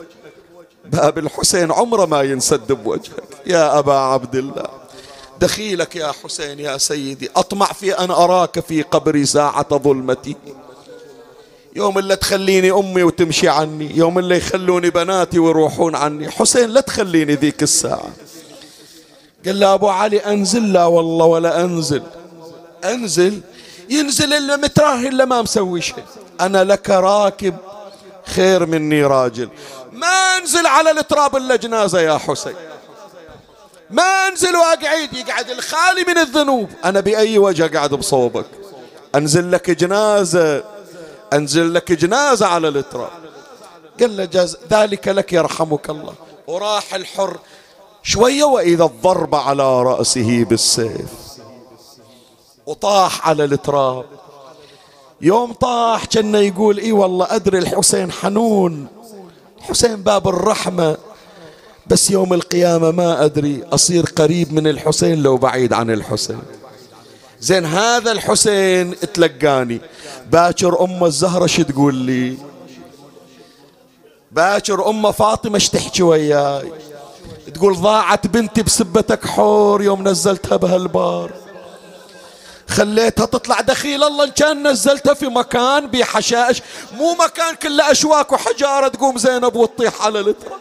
باب 0.92 1.18
الحسين 1.18 1.72
عمره 1.72 2.06
ما 2.06 2.22
ينسد 2.22 2.72
بوجهك. 2.72 3.24
يا 3.46 3.78
أبا 3.78 3.92
عبد 3.92 4.34
الله 4.34 4.66
دخيلك 5.40 5.96
يا 5.96 6.12
حسين 6.24 6.60
يا 6.60 6.78
سيدي 6.78 7.30
أطمع 7.36 7.66
في 7.66 7.92
أن 7.92 8.10
أراك 8.10 8.60
في 8.60 8.82
قبري 8.82 9.26
ساعة 9.26 9.78
ظلمتي. 9.78 10.36
يوم 11.76 11.98
اللي 11.98 12.16
تخليني 12.16 12.70
أمي 12.70 13.02
وتمشي 13.02 13.48
عني 13.48 13.96
يوم 13.96 14.18
اللي 14.18 14.36
يخلوني 14.36 14.90
بناتي 14.90 15.38
ويروحون 15.38 15.94
عني. 15.94 16.30
حسين 16.30 16.70
لا 16.70 16.80
تخليني 16.80 17.34
ذيك 17.34 17.62
الساعة. 17.62 18.10
قال 19.46 19.60
له 19.60 19.74
أبو 19.74 19.88
علي 19.88 20.18
أنزل. 20.18 20.72
لا 20.72 20.84
والله 20.84 21.26
ولا 21.26 21.64
أنزل. 21.64 22.02
أنزل؟ 22.84 23.40
ينزل 23.90 24.32
إلا 24.32 24.56
متراهي 24.56 25.08
إلا 25.08 25.24
ما 25.24 25.42
مسوي 25.42 25.80
شيء. 25.80 26.04
أنا 26.40 26.64
لك 26.64 26.90
راكب 26.90 27.54
خير 28.28 28.66
مني 28.66 29.04
راجل. 29.04 29.48
ما 29.92 30.36
أنزل 30.38 30.66
على 30.66 30.90
التراب 30.90 31.36
إلا 31.36 31.56
جنازة 31.56 32.00
يا 32.00 32.18
حسين. 32.18 32.54
ما 33.90 34.28
انزل 34.28 34.56
واقعد 34.56 35.12
يقعد 35.12 35.50
الخالي 35.50 36.04
من 36.08 36.18
الذنوب. 36.18 36.70
أنا 36.84 37.00
بأي 37.00 37.38
وجه 37.38 37.76
قاعد 37.76 37.94
بصوبك؟ 37.94 38.46
أنزل 39.14 39.52
لك 39.52 39.70
جنازة 39.70 40.64
أنزل 41.32 41.74
لك 41.74 41.92
جنازة 41.92 42.46
على 42.46 42.68
التراب 42.68 43.10
قال 44.00 44.16
له 44.16 44.24
جاز 44.24 44.58
ذلك 44.70 45.08
لك 45.08 45.32
يرحمك 45.32 45.90
الله. 45.90 46.14
وراح 46.46 46.94
الحر 46.94 47.36
شوية 48.02 48.44
وإذا 48.44 48.84
الضرب 48.84 49.34
على 49.34 49.82
رأسه 49.82 50.44
بالسيف. 50.44 51.10
وطاح 52.66 53.28
على 53.28 53.44
التراب 53.44 54.06
يوم 55.20 55.52
طاح 55.52 56.04
كان 56.04 56.34
يقول 56.34 56.78
إي 56.78 56.92
والله 56.92 57.26
أدري 57.30 57.58
الحسين 57.58 58.12
حنون. 58.12 58.86
حسين 59.60 59.96
باب 59.96 60.28
الرحمة. 60.28 60.96
بس 61.86 62.10
يوم 62.10 62.34
القيامة 62.34 62.90
ما 62.90 63.24
أدري 63.24 63.64
أصير 63.72 64.04
قريب 64.04 64.52
من 64.52 64.66
الحسين 64.66 65.22
لو 65.22 65.36
بعيد 65.36 65.72
عن 65.72 65.90
الحسين. 65.90 66.42
زين 67.40 67.64
هذا 67.64 68.12
الحسين 68.12 68.94
تلقاني 69.14 69.80
باكر 70.30 70.84
أم 70.84 71.04
الزهرة 71.04 71.46
شو 71.46 71.62
تقول 71.62 71.94
لي؟ 71.94 72.36
باكر 74.32 74.88
أم 74.90 75.12
فاطمة 75.12 75.54
إيش 75.54 75.68
تحكي 75.68 76.02
وياي؟ 76.02 76.72
تقول 77.54 77.76
ضاعت 77.76 78.26
بنتي 78.26 78.62
بسبتك 78.62 79.26
حور 79.26 79.82
يوم 79.82 80.08
نزلتها 80.08 80.56
بهالبار. 80.56 81.32
خليتها 82.68 83.26
تطلع 83.26 83.60
دخيل 83.60 84.04
الله 84.04 84.24
إن 84.24 84.30
كان 84.30 84.68
نزلتها 84.68 85.14
في 85.14 85.26
مكان 85.26 85.86
بحشائش. 85.86 86.62
مو 86.96 87.12
مكان 87.12 87.54
كله 87.54 87.90
أشواك 87.90 88.32
وحجارة 88.32 88.88
تقوم 88.88 89.18
زينب 89.18 89.56
وتطيح 89.56 90.02
على 90.02 90.20
التراب. 90.20 90.58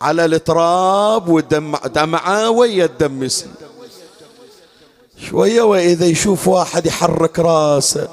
على 0.00 0.24
التراب 0.24 1.28
ودمع 1.28 1.78
دمعة 1.78 2.50
ويا 2.50 2.84
الدم 2.84 3.28
شوية 5.30 5.62
وإذا 5.62 6.06
يشوف 6.06 6.48
واحد 6.48 6.86
يحرك 6.86 7.38
راسه 7.38 8.08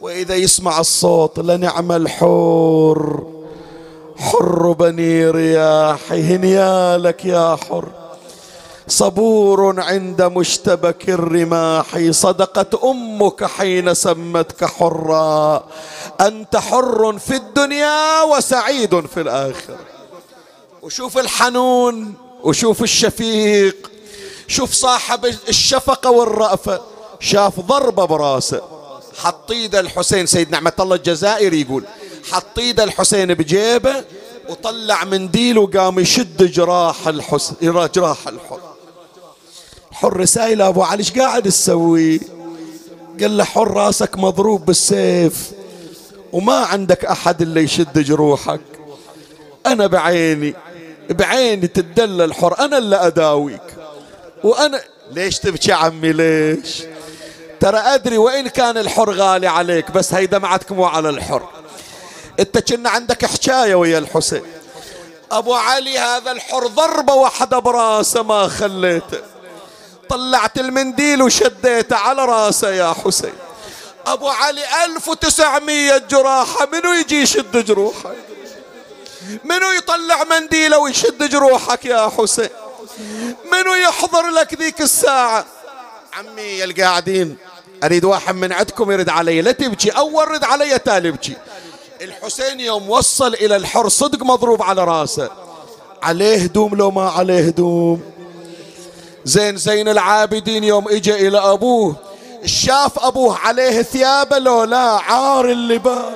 وإذا 0.00 0.34
يسمع 0.34 0.80
الصوت 0.80 1.38
لنعم 1.38 1.92
الحور. 1.92 3.26
حر 4.18 4.72
بني 4.72 5.30
رياحي 5.30 6.22
هنيالك 6.22 7.24
يا 7.24 7.56
حر. 7.56 7.88
صبور 8.88 9.80
عند 9.80 10.22
مشتبك 10.22 11.08
الرماح 11.08 12.10
صدقت 12.10 12.74
أمك 12.74 13.44
حين 13.44 13.94
سمتك 13.94 14.64
حرا. 14.64 15.66
أنت 16.20 16.56
حر 16.56 17.18
في 17.18 17.36
الدنيا 17.36 18.22
وسعيد 18.22 19.06
في 19.06 19.20
الآخرة. 19.20 19.78
وشوف 20.82 21.18
الحنون 21.18 22.14
وشوف 22.42 22.82
الشفيق. 22.82 23.90
شوف 24.48 24.72
صاحب 24.72 25.24
الشفقة 25.24 26.10
والرأفة. 26.10 26.80
شاف 27.20 27.60
ضربة 27.60 28.04
برأسه. 28.04 28.62
حط 29.18 29.50
ايده 29.50 29.80
الحسين 29.80 30.26
سيد 30.26 30.50
نعمة 30.50 30.72
الله 30.80 30.96
الجزائري 30.96 31.60
يقول 31.60 31.84
حط 32.32 32.58
ايده 32.58 32.84
الحسين 32.84 33.34
بجيبه 33.34 34.04
وطلع 34.48 35.04
منديل 35.04 35.58
وقام 35.58 35.98
يشد 35.98 36.52
جراح 36.52 37.08
الحسين 37.08 37.88
جراح 37.94 38.28
الحر. 38.28 38.60
حر 39.96 40.24
سائل 40.24 40.62
أبو 40.62 40.82
علي 40.82 40.98
إيش 40.98 41.12
قاعد 41.12 41.42
تسوي؟ 41.42 42.20
قال 43.20 43.36
له 43.36 43.44
حر 43.44 43.70
راسك 43.70 44.18
مضروب 44.18 44.66
بالسيف 44.66 45.50
وما 46.32 46.54
عندك 46.54 47.04
أحد 47.04 47.42
اللي 47.42 47.62
يشد 47.62 47.98
جروحك. 47.98 48.60
أنا 49.66 49.86
بعيني 49.86 50.54
بعيني 51.10 51.66
تدلل 51.66 52.34
حر 52.34 52.58
أنا 52.58 52.78
اللي 52.78 52.96
أداويك. 52.96 53.62
وأنا 54.44 54.80
ليش 55.10 55.38
تبكي 55.38 55.72
عمي؟ 55.72 56.12
ليش؟ 56.12 56.82
ترى 57.60 57.78
أدري 57.78 58.18
وإن 58.18 58.48
كان 58.48 58.78
الحر 58.78 59.10
غالي 59.10 59.46
عليك 59.46 59.90
بس 59.90 60.14
هي 60.14 60.26
دمعتك 60.26 60.72
مو 60.72 60.84
على 60.84 61.08
الحر. 61.08 61.48
أنت 62.40 62.58
كنا 62.58 62.90
عندك 62.90 63.24
حكاية 63.24 63.74
ويا 63.74 63.98
الحسين. 63.98 64.42
أبو 65.32 65.54
علي 65.54 65.98
هذا 65.98 66.32
الحر 66.32 66.66
ضربة 66.66 67.14
واحدة 67.14 67.58
براسه 67.58 68.22
ما 68.22 68.48
خليته. 68.48 69.35
طلعت 70.08 70.58
المنديل 70.58 71.22
وشديته 71.22 71.96
على 71.96 72.24
راسه 72.24 72.70
يا 72.70 72.94
حسين. 73.04 73.32
أبو 74.06 74.28
علي 74.28 74.62
ألف 74.84 75.08
وتسعمية 75.08 75.98
جراحة 76.10 76.68
منو 76.72 76.92
يجي 76.92 77.22
يشد 77.22 77.64
جروحك؟ 77.64 78.16
منو 79.44 79.72
يطلع 79.72 80.24
منديله 80.24 80.78
ويشد 80.78 81.30
جروحك 81.30 81.84
يا 81.84 82.10
حسين؟ 82.18 82.48
منو 83.52 83.74
يحضر 83.74 84.28
لك 84.30 84.54
ذيك 84.54 84.80
الساعة؟ 84.80 85.44
عمي 86.12 86.64
القاعدين 86.64 87.36
أريد 87.84 88.04
واحد 88.04 88.34
من 88.34 88.52
عندكم 88.52 88.90
يرد 88.90 89.08
علي 89.08 89.42
لا 89.42 89.52
تبكي 89.52 89.90
أول 89.90 90.28
رد 90.28 90.44
علي 90.44 90.78
تالي 90.78 91.08
ابكي. 91.08 91.36
الحسين 92.00 92.60
يوم 92.60 92.90
وصل 92.90 93.34
إلى 93.34 93.56
الحر 93.56 93.88
صدق 93.88 94.22
مضروب 94.22 94.62
على 94.62 94.84
راسه. 94.84 95.30
عليه 96.02 96.42
هدوم 96.42 96.74
لو 96.74 96.90
ما 96.90 97.10
عليه 97.10 97.46
هدوم 97.46 98.15
زين 99.26 99.56
زين 99.56 99.88
العابدين 99.88 100.64
يوم 100.64 100.88
اجى 100.88 101.28
إلى 101.28 101.38
ابوه 101.38 101.96
شاف 102.44 102.98
ابوه 102.98 103.38
عليه 103.38 103.82
ثيابه 103.82 104.38
لو 104.38 104.64
لا 104.64 105.00
عار 105.08 105.44
اللباس. 105.44 106.12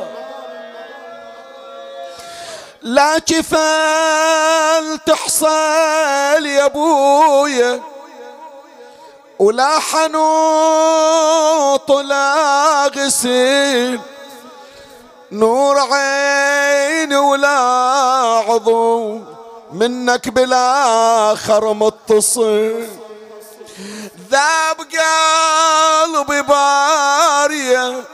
لا 2.82 3.18
جفال 3.18 5.04
تحصل 5.06 6.46
يا 6.46 6.64
أبويا 6.64 7.80
ولا 9.38 9.78
حنوط 9.78 11.10
لا 11.90 12.86
غسيل 12.96 14.00
نور 15.32 15.78
عين 15.78 17.14
ولا 17.14 17.58
عضو 18.48 19.20
منك 19.72 20.28
بالاخر 20.28 21.72
متصل 21.72 22.99
ذاب 24.30 24.76
قلبي 24.76 26.42
بارية 26.42 28.04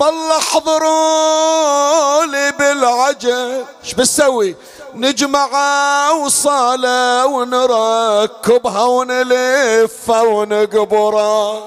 بالله 0.00 0.38
احضروا 0.38 2.24
لي 2.24 2.52
بالعجل. 2.58 3.64
إيش 3.84 3.94
بتسوي 3.94 4.56
نجمع 4.94 6.10
وصالة 6.10 7.26
ونركبها 7.26 8.82
ونلفها 8.82 10.22
ونقبرها 10.22 11.60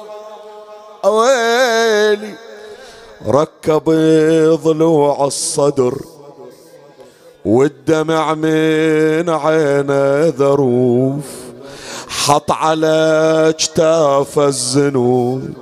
ويلي 1.03 2.33
ركب 3.27 3.83
ضلوع 4.63 5.25
الصدر 5.25 5.95
والدمع 7.45 8.33
من 8.33 9.29
عينه 9.29 10.33
ذروف. 10.37 11.42
حط 12.13 12.51
على 12.51 12.95
اجتاف 13.49 14.39
الزنود 14.39 15.53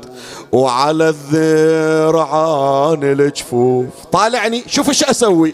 وعلى 0.52 1.10
الذرعان 1.10 3.04
الجفوف. 3.04 3.86
طالعني 4.12 4.64
شوف 4.68 4.90
إيش 4.90 5.04
أسوي. 5.04 5.54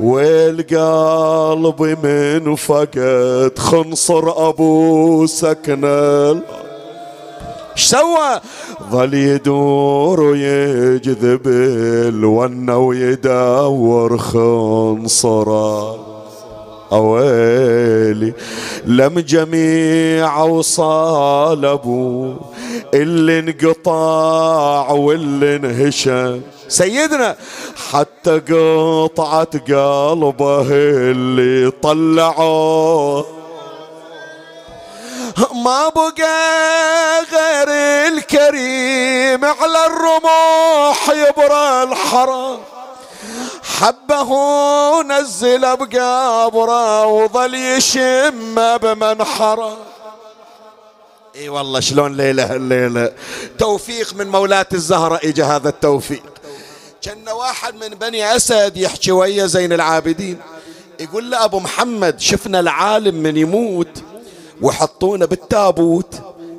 والقلب 0.00 1.82
من 1.82 2.54
فقد 2.54 3.52
خنصر 3.58 4.48
أبو 4.48 5.26
سكنه 5.26 6.30
إيش 7.76 7.84
سوى؟ 7.84 8.40
ظل 8.90 9.14
يدور 9.14 10.20
ويجذب 10.20 11.46
الونه 12.08 12.78
ويدور 12.78 14.18
خنصره 14.18 16.08
أويلي. 16.92 18.32
لم 18.86 19.20
جميع 19.20 20.42
وصال 20.42 21.64
أبو 21.64 22.34
اللي 22.94 23.38
انقطع 23.38 24.90
واللي 24.90 25.56
انهشم 25.56 26.40
سيدنا 26.68 27.36
حتى 27.92 28.38
قطعت 28.38 29.56
قلبه 29.70 30.66
اللي 30.70 31.70
طلعوه 31.70 33.26
ما 35.64 35.88
بقى 35.88 37.24
غير 37.32 37.68
الكريم 38.14 39.44
على 39.44 39.86
الرموح 39.86 41.08
يبرى 41.08 41.82
الحرام. 41.82 42.58
حبه 43.78 44.30
نزل 45.02 45.76
بقابره 45.76 47.06
وظل 47.06 47.54
يشم 47.54 48.76
بمنحرة. 48.76 49.76
إي 51.36 51.48
والله 51.48 51.80
شلون 51.80 52.16
ليلة 52.16 52.56
الليلة 52.56 53.12
توفيق 53.58 54.14
من 54.14 54.28
مولاة 54.28 54.66
الزهرة 54.74 55.20
اجى 55.24 55.42
هذا 55.42 55.68
التوفيق. 55.68 56.22
كان 57.02 57.28
واحد 57.28 57.74
من 57.74 57.88
بني 57.88 58.36
أسد 58.36 58.76
يحكي 58.76 59.12
ويا 59.12 59.46
زين 59.46 59.72
العابدين. 59.72 60.38
يقول 61.00 61.30
له 61.30 61.44
أبو 61.44 61.60
محمد 61.60 62.20
شفنا 62.20 62.60
العالم 62.60 63.14
من 63.14 63.36
يموت 63.36 64.02
ويحطونه 64.62 65.26
بالتابوت 65.26 66.14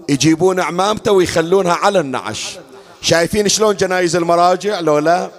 يجيبون 0.09 0.59
عمامته 0.59 1.11
ويخلونها 1.11 1.73
على 1.73 1.99
النعش. 1.99 2.59
شايفين 3.01 3.47
شلون 3.47 3.75
جنايز 3.75 4.15
المراجع؟ 4.15 4.79
لو 4.79 4.99
لا 4.99 5.29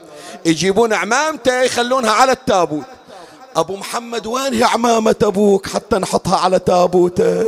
يجيبون 0.45 0.93
عمامته 0.93 1.63
يخلونها 1.63 2.11
على 2.11 2.33
التابوت. 2.33 2.85
أبو 3.57 3.77
محمد 3.77 4.27
وين 4.27 4.55
هي 4.55 4.65
عمامة 4.65 5.17
أبوك؟ 5.23 5.67
حتى 5.67 5.97
نحطها 5.97 6.39
على 6.39 6.59
تابوته. 6.59 7.47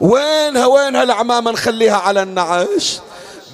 وينها 0.00 0.66
وينها 0.66 1.02
العمامة؟ 1.02 1.50
نخليها 1.50 1.96
على 1.96 2.22
النعش. 2.22 3.00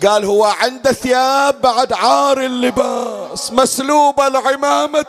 قال 0.06 0.24
هو 0.24 0.44
عنده 0.44 0.92
ثياب 0.92 1.60
بعد 1.60 1.92
عار 1.92 2.40
اللباس 2.40 3.52
مسلوبة 3.52 4.26
العمامة. 4.26 5.06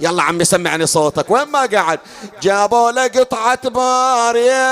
يلا 0.00 0.22
عمي 0.22 0.44
سمعني 0.44 0.86
صوتك. 0.86 1.30
وين 1.30 1.48
ما 1.48 1.60
قعد 1.60 2.00
جابوا 2.42 2.90
له 2.90 3.06
قطعة 3.06 3.68
بارية. 3.68 4.66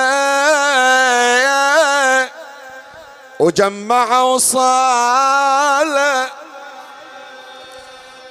وجمعوا 3.41 4.39
صالة. 4.39 6.27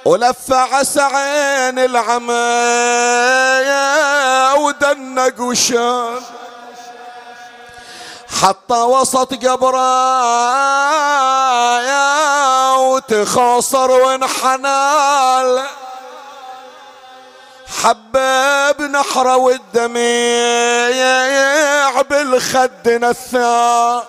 ولف 0.04 0.52
عسى 0.52 1.00
عين 1.00 1.78
العمى 1.78 2.54
ودنق 4.58 5.40
وشان 5.40 6.20
حتى 8.42 8.74
وسط 8.74 9.34
قبرايا 9.34 9.84
وتخاصر 12.76 13.90
وانحنال 13.90 15.62
حباب 17.82 18.82
نحره 18.82 19.36
والدميع 19.36 20.84
بالخد 22.02 22.88
نثار 22.88 24.04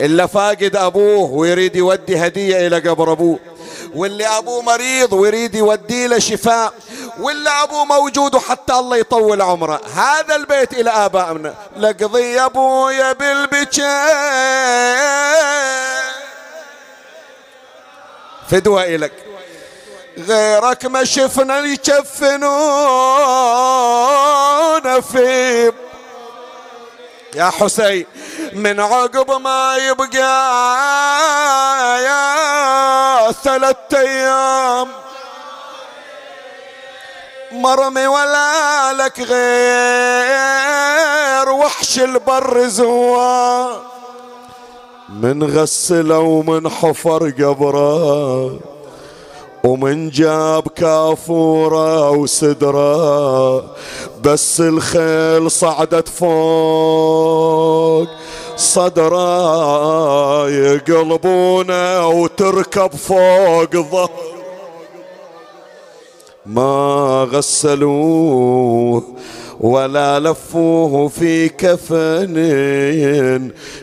إلا 0.00 0.26
فاقد 0.26 0.76
أبوه 0.76 1.30
ويريد 1.30 1.76
يودي 1.76 2.26
هدية 2.26 2.66
إلى 2.66 2.78
قبر 2.88 3.12
أبوه. 3.12 3.38
واللي 3.94 4.26
أبوه 4.26 4.62
مريض 4.62 5.12
ويريد 5.12 5.54
يودي 5.54 6.06
له 6.06 6.18
شفاء 6.18 6.72
واللي 7.20 7.50
أبوه 7.50 7.84
موجود 7.84 8.34
وحتى 8.34 8.72
الله 8.72 8.96
يطول 8.96 9.42
عمره. 9.42 9.80
هذا 9.94 10.36
البيت 10.36 10.72
إلى 10.72 10.90
آبائنا. 10.90 11.54
لقضي 11.76 12.40
أبويا 12.40 13.12
بالبكاء. 13.12 14.10
فدوة 18.50 18.84
إلك. 18.84 19.12
غيرك 20.18 20.86
ما 20.86 21.04
شفنا 21.04 21.58
يكفنون 21.58 22.40
في 25.00 25.72
يا 27.34 27.50
حسين 27.50 28.06
من 28.52 28.80
عقب 28.80 29.40
ما 29.40 29.76
يبقى 29.76 30.18
يا 32.02 33.32
ثلاثة 33.32 34.00
أيام. 34.00 34.88
مرمي 37.52 38.06
ولا 38.06 38.92
لك 38.92 39.20
غير 39.20 40.30
وحش 41.50 41.98
البر 41.98 42.66
زوار 42.66 43.82
من 45.08 45.42
غسله 45.58 46.18
ومن 46.18 46.68
حفر 46.68 47.30
قبره. 47.30 48.69
ومن 49.64 50.10
جاب 50.10 50.68
كافورة 50.68 52.10
وسدرة 52.10 53.64
بس 54.24 54.60
الخيل 54.60 55.50
صعدت 55.50 56.08
فوق. 56.08 58.08
صدرة 58.56 60.50
يقلبونه 60.50 62.08
وتركب 62.08 62.90
فوق 62.96 63.76
ظهر. 63.76 64.10
ما 66.46 67.28
غسلوه 67.32 69.02
ولا 69.60 70.20
لفوه 70.20 71.08
في 71.08 71.48
كفن 71.48 72.36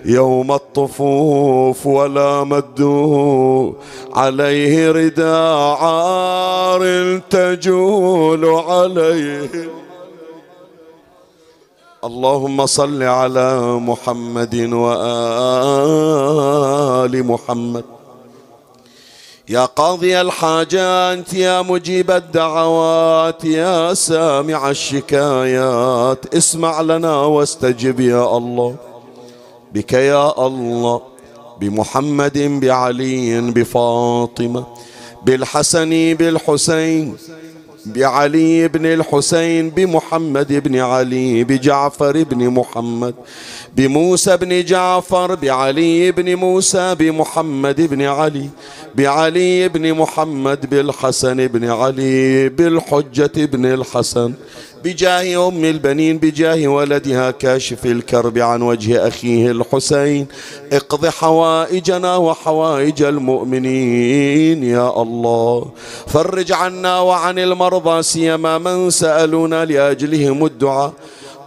يوم 0.05 0.51
الطفوف 0.51 1.87
ولا 1.87 2.43
مدوه 2.43 3.75
عليه 4.13 4.91
رداء 4.91 5.57
عار 5.57 7.17
تجول 7.29 8.45
عليه. 8.45 9.49
اللهم 12.03 12.65
صل 12.65 13.03
على 13.03 13.61
محمد 13.61 14.55
وآل 14.73 14.93
محمد. 17.25 17.96
يا 19.49 19.65
قاضي 19.65 20.21
الحاجات 20.21 21.33
يا 21.33 21.61
مجيب 21.61 22.11
الدعوات 22.11 23.45
يا 23.45 23.93
سامع 23.93 24.69
الشكايات 24.69 26.35
اسمع 26.35 26.81
لنا 26.81 27.15
واستجب 27.21 27.99
يا 27.99 28.37
الله. 28.37 28.75
بك 29.73 29.93
يا 29.93 30.45
الله 30.47 31.01
بمحمد 31.59 32.37
بعلي 32.61 33.41
بفاطمة 33.41 34.63
بالحسن 35.25 35.89
بالحسين 36.19 37.15
بعلي 37.95 38.67
بن 38.67 38.85
الحسين 38.85 39.69
بمحمد 39.69 40.53
بن 40.63 40.75
علي 40.75 41.43
بجعفر 41.43 42.23
بن 42.23 42.49
محمد 42.49 43.15
بموسى 43.75 44.37
بن 44.37 44.63
جعفر 44.65 45.35
بعلي 45.35 46.11
بن 46.11 46.35
موسى 46.35 46.95
بمحمد 46.95 47.81
بن 47.81 48.01
علي 48.01 48.49
بعلي 48.95 49.67
بن 49.69 49.93
محمد 49.93 50.69
بالحسن 50.69 51.47
بن 51.47 51.69
علي 51.69 52.49
بالحجة 52.49 53.45
بن 53.45 53.65
الحسن 53.65 54.33
بجاه 54.83 55.47
أم 55.47 55.65
البنين 55.65 56.17
بجاه 56.17 56.67
ولدها 56.67 57.31
كاشف 57.31 57.85
الكرب 57.85 58.37
عن 58.37 58.61
وجه 58.61 59.07
أخيه 59.07 59.51
الحسين. 59.51 60.27
اقض 60.73 61.05
حوائجنا 61.05 62.15
وحوائج 62.15 63.01
المؤمنين 63.01 64.63
يا 64.63 65.01
الله. 65.01 65.65
فرج 66.07 66.51
عنا 66.51 66.99
وعن 66.99 67.39
المرضى 67.39 68.03
سيما 68.03 68.57
من 68.57 68.89
سألونا 68.89 69.65
لأجلهم 69.65 70.45
الدعاء. 70.45 70.93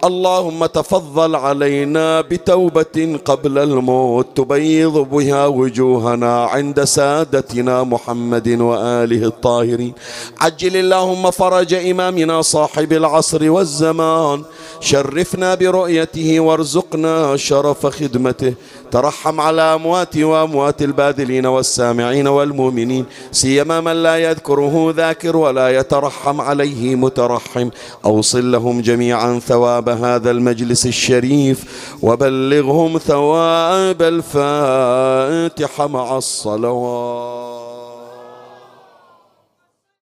اللهم 0.04 0.66
تفضل 0.66 1.36
علينا 1.36 2.20
بتوبة 2.20 3.18
قبل 3.24 3.58
الموت 3.58 4.26
تبيض 4.36 4.98
بها 4.98 5.46
وجوهنا 5.46 6.44
عند 6.44 6.84
سادتنا 6.84 7.82
محمد 7.84 8.48
وآله 8.48 9.26
الطاهرين. 9.26 9.92
عجل 10.40 10.76
اللهم 10.76 11.30
فرج 11.30 11.74
إمامنا 11.74 12.42
صاحب 12.42 12.92
العصر 12.92 13.50
والزمان. 13.50 14.42
شرفنا 14.80 15.54
برؤيته 15.54 16.40
وارزقنا 16.40 17.36
شرف 17.36 17.86
خدمته. 17.86 18.54
ترحم 18.90 19.40
على 19.40 19.62
أموات 19.62 20.16
وأموات 20.16 20.82
الباذلين 20.82 21.46
والسامعين 21.46 22.28
والمؤمنين 22.28 23.04
سيما 23.32 23.80
من 23.80 24.02
لا 24.02 24.16
يذكره 24.16 24.94
ذاكر 24.96 25.36
ولا 25.36 25.68
يترحم 25.78 26.40
عليه 26.40 26.94
مترحم. 26.94 27.68
أوصل 28.04 28.52
لهم 28.52 28.80
جميعا 28.80 29.38
ثواب 29.38 29.88
هذا 29.88 30.30
المجلس 30.30 30.86
الشريف 30.86 31.64
وبلغهم 32.02 32.98
ثواب 32.98 34.02
الفاتحة 34.02 35.86
مع 35.86 36.18
الصلوات. 36.18 37.39